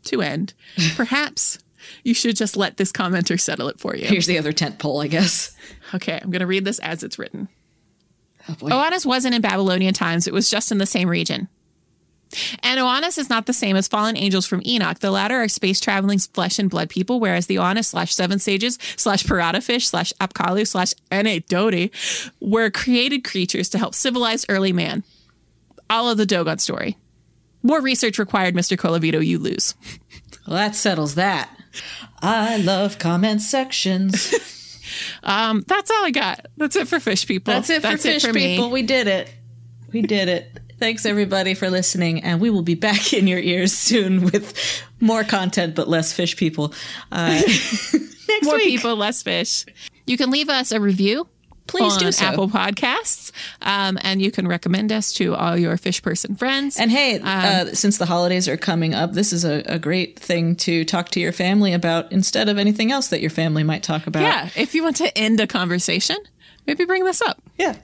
to 0.05 0.21
end, 0.21 0.53
perhaps 0.95 1.57
you 2.03 2.13
should 2.13 2.35
just 2.35 2.55
let 2.55 2.77
this 2.77 2.91
commenter 2.91 3.39
settle 3.39 3.67
it 3.67 3.79
for 3.79 3.95
you. 3.95 4.05
Here's 4.05 4.27
the 4.27 4.37
other 4.37 4.53
tent 4.53 4.77
pole, 4.77 5.01
I 5.01 5.07
guess. 5.07 5.55
Okay, 5.93 6.19
I'm 6.21 6.29
going 6.29 6.41
to 6.41 6.47
read 6.47 6.65
this 6.65 6.79
as 6.79 7.03
it's 7.03 7.17
written. 7.17 7.49
Oh 8.47 8.53
boy. 8.55 8.69
Oannes 8.69 9.05
wasn't 9.05 9.33
in 9.35 9.41
Babylonian 9.41 9.93
times, 9.93 10.27
it 10.27 10.33
was 10.33 10.49
just 10.49 10.71
in 10.71 10.77
the 10.77 10.85
same 10.85 11.09
region. 11.09 11.47
And 12.61 12.79
Oannes 12.79 13.17
is 13.17 13.29
not 13.29 13.45
the 13.45 13.53
same 13.53 13.75
as 13.75 13.87
fallen 13.87 14.17
angels 14.17 14.45
from 14.45 14.61
Enoch. 14.65 14.99
The 14.99 15.11
latter 15.11 15.41
are 15.41 15.47
space 15.47 15.79
traveling 15.79 16.19
flesh 16.19 16.59
and 16.59 16.69
blood 16.69 16.89
people, 16.89 17.19
whereas 17.19 17.47
the 17.47 17.57
Oannes 17.57 17.85
slash 17.85 18.13
seven 18.13 18.39
sages 18.39 18.77
slash 18.95 19.23
parada 19.23 19.61
fish 19.61 19.87
slash 19.87 20.13
Apkallu 20.21 20.67
slash 20.67 20.93
Dodi 21.11 21.91
were 22.39 22.69
created 22.69 23.23
creatures 23.23 23.69
to 23.69 23.77
help 23.77 23.95
civilize 23.95 24.45
early 24.49 24.73
man. 24.73 25.03
All 25.89 26.09
of 26.09 26.17
the 26.17 26.25
Dogon 26.25 26.59
story. 26.59 26.97
More 27.61 27.81
research 27.81 28.19
required, 28.19 28.55
Mr. 28.55 28.77
Colavito, 28.77 29.25
you 29.25 29.39
lose. 29.39 29.75
Well, 30.45 30.57
that 30.57 30.75
settles 30.75 31.15
that. 31.15 31.49
I 32.21 32.57
love 32.57 32.99
comment 32.99 33.41
sections. 33.41 34.33
Um, 35.23 35.63
that's 35.67 35.89
all 35.89 36.05
I 36.05 36.11
got. 36.11 36.45
That's 36.57 36.75
it 36.75 36.87
for 36.87 36.99
fish 36.99 37.25
people. 37.25 37.53
That's 37.53 37.69
it 37.69 37.81
for 37.81 37.97
fish 37.97 38.25
me. 38.25 38.55
people. 38.55 38.69
We 38.69 38.81
did 38.83 39.07
it. 39.07 39.33
We 39.91 40.01
did 40.01 40.27
it. 40.27 40.59
Thanks 40.79 41.05
everybody 41.05 41.53
for 41.53 41.69
listening, 41.69 42.23
and 42.23 42.41
we 42.41 42.49
will 42.49 42.61
be 42.61 42.75
back 42.75 43.13
in 43.13 43.27
your 43.27 43.39
ears 43.39 43.71
soon 43.73 44.23
with 44.25 44.53
more 44.99 45.23
content, 45.23 45.75
but 45.75 45.87
less 45.87 46.11
fish 46.13 46.35
people. 46.35 46.73
Uh, 47.11 47.39
next 47.41 48.43
More 48.43 48.55
week. 48.55 48.65
people, 48.65 48.95
less 48.95 49.23
fish. 49.23 49.65
You 50.05 50.17
can 50.17 50.29
leave 50.31 50.49
us 50.49 50.71
a 50.71 50.79
review. 50.81 51.27
Please 51.65 51.95
do 51.95 52.11
so. 52.11 52.25
Apple 52.25 52.49
Podcasts, 52.49 53.31
um, 53.61 53.97
and 54.01 54.21
you 54.21 54.31
can 54.31 54.49
recommend 54.49 54.91
us 54.91 55.13
to 55.13 55.33
all 55.33 55.57
your 55.57 55.77
fish 55.77 56.01
person 56.01 56.35
friends. 56.35 56.77
And 56.77 56.91
hey, 56.91 57.19
Um, 57.19 57.23
uh, 57.25 57.65
since 57.73 57.97
the 57.97 58.05
holidays 58.05 58.49
are 58.49 58.57
coming 58.57 58.93
up, 58.93 59.13
this 59.13 59.31
is 59.31 59.45
a, 59.45 59.63
a 59.65 59.79
great 59.79 60.19
thing 60.19 60.57
to 60.57 60.83
talk 60.83 61.07
to 61.11 61.21
your 61.21 61.31
family 61.31 61.71
about 61.71 62.11
instead 62.11 62.49
of 62.49 62.57
anything 62.57 62.91
else 62.91 63.07
that 63.07 63.21
your 63.21 63.29
family 63.29 63.63
might 63.63 63.81
talk 63.81 64.07
about. 64.07 64.23
yeah, 64.23 64.49
if 64.57 64.75
you 64.75 64.83
want 64.83 64.97
to 64.97 65.17
end 65.17 65.39
a 65.39 65.47
conversation, 65.47 66.17
maybe 66.67 66.83
bring 66.83 67.05
this 67.05 67.21
up. 67.21 67.41
Yeah. 67.57 67.75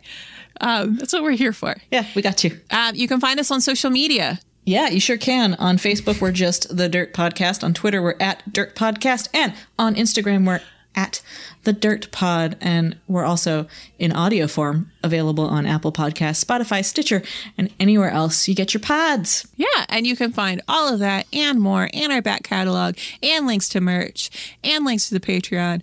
Um, 0.61 0.97
that's 0.97 1.13
what 1.13 1.23
we're 1.23 1.31
here 1.31 1.53
for. 1.53 1.75
Yeah, 1.91 2.05
we 2.15 2.21
got 2.21 2.43
you. 2.43 2.59
Um, 2.71 2.95
you 2.95 3.07
can 3.07 3.19
find 3.19 3.39
us 3.39 3.51
on 3.51 3.61
social 3.61 3.89
media. 3.89 4.39
Yeah, 4.65 4.89
you 4.89 4.99
sure 4.99 5.17
can. 5.17 5.55
On 5.55 5.77
Facebook, 5.77 6.21
we're 6.21 6.31
just 6.31 6.75
the 6.75 6.89
Dirt 6.89 7.13
Podcast. 7.13 7.63
On 7.63 7.73
Twitter, 7.73 8.01
we're 8.01 8.15
at 8.19 8.51
Dirt 8.51 8.75
Podcast. 8.75 9.29
And 9.33 9.53
on 9.79 9.95
Instagram, 9.95 10.45
we're 10.45 10.61
at 10.95 11.21
the 11.63 11.73
Dirt 11.73 12.11
Pod. 12.11 12.57
And 12.61 12.97
we're 13.07 13.23
also 13.23 13.67
in 13.97 14.11
audio 14.11 14.47
form 14.47 14.91
available 15.01 15.45
on 15.45 15.65
Apple 15.65 15.91
Podcasts, 15.91 16.43
Spotify, 16.43 16.83
Stitcher, 16.83 17.23
and 17.57 17.73
anywhere 17.79 18.11
else 18.11 18.47
you 18.47 18.53
get 18.53 18.73
your 18.73 18.81
pods. 18.81 19.47
Yeah, 19.55 19.85
and 19.87 20.05
you 20.05 20.15
can 20.15 20.31
find 20.31 20.61
all 20.67 20.93
of 20.93 20.99
that 20.99 21.25
and 21.33 21.59
more, 21.59 21.89
and 21.93 22.11
our 22.11 22.21
back 22.21 22.43
catalog, 22.43 22.95
and 23.23 23.47
links 23.47 23.69
to 23.69 23.81
merch, 23.81 24.29
and 24.63 24.85
links 24.85 25.07
to 25.09 25.13
the 25.17 25.25
Patreon, 25.25 25.81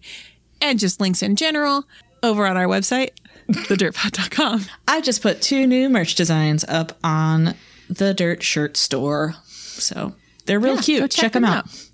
and 0.61 0.79
just 0.79 1.01
links 1.01 1.23
in 1.23 1.35
general 1.35 1.87
over 2.23 2.47
on 2.47 2.57
our 2.57 2.67
website, 2.67 3.11
thedirtpod.com. 3.49 4.65
I 4.89 5.01
just 5.01 5.23
put 5.23 5.41
two 5.43 5.67
new 5.67 5.89
merch 5.89 6.15
designs 6.15 6.65
up 6.69 6.97
on 7.05 7.55
the 7.89 8.13
Dirt 8.15 8.43
Shirt 8.43 8.77
store. 8.77 9.35
So 9.47 10.15
they're 10.47 10.61
real 10.61 10.77
Yeah, 10.77 10.81
cute. 10.83 11.11
check, 11.13 11.21
check 11.23 11.33
them 11.33 11.43
them 11.43 11.53
out. 11.53 11.65
out. 11.67 11.89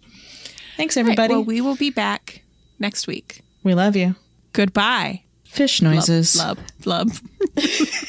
Thanks, 0.77 0.97
Right, 0.97 1.03
everybody. 1.03 1.35
well, 1.35 1.45
we 1.45 1.61
will 1.61 1.77
be 1.77 1.91
back 1.91 2.43
next 2.79 3.07
week. 3.07 3.43
we 3.63 3.75
love 3.75 3.95
you. 3.97 4.15
Goodbye. 4.53 5.23
Fish 5.45 5.83
noises. 5.83 6.37
Love, 6.37 6.59
love. 6.85 7.21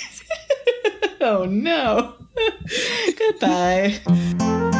Oh, 1.26 1.46
no. 1.46 2.16
Goodbye. 3.18 4.02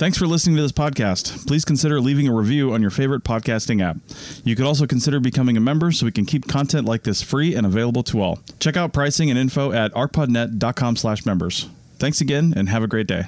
Thanks 0.00 0.16
for 0.16 0.26
listening 0.26 0.56
to 0.56 0.62
this 0.62 0.72
podcast. 0.72 1.46
Please 1.46 1.62
consider 1.62 2.00
leaving 2.00 2.26
a 2.26 2.32
review 2.32 2.72
on 2.72 2.80
your 2.80 2.90
favorite 2.90 3.22
podcasting 3.22 3.82
app. 3.82 3.98
You 4.44 4.56
could 4.56 4.64
also 4.64 4.86
consider 4.86 5.20
becoming 5.20 5.58
a 5.58 5.60
member 5.60 5.92
so 5.92 6.06
we 6.06 6.10
can 6.10 6.24
keep 6.24 6.48
content 6.48 6.86
like 6.86 7.02
this 7.02 7.20
free 7.20 7.54
and 7.54 7.66
available 7.66 8.02
to 8.04 8.22
all. 8.22 8.38
Check 8.60 8.78
out 8.78 8.94
pricing 8.94 9.28
and 9.28 9.38
info 9.38 9.72
at 9.72 9.92
archpodnet.com 9.92 10.96
slash 10.96 11.26
members. 11.26 11.68
Thanks 11.98 12.22
again 12.22 12.54
and 12.56 12.70
have 12.70 12.82
a 12.82 12.86
great 12.86 13.08
day. 13.08 13.24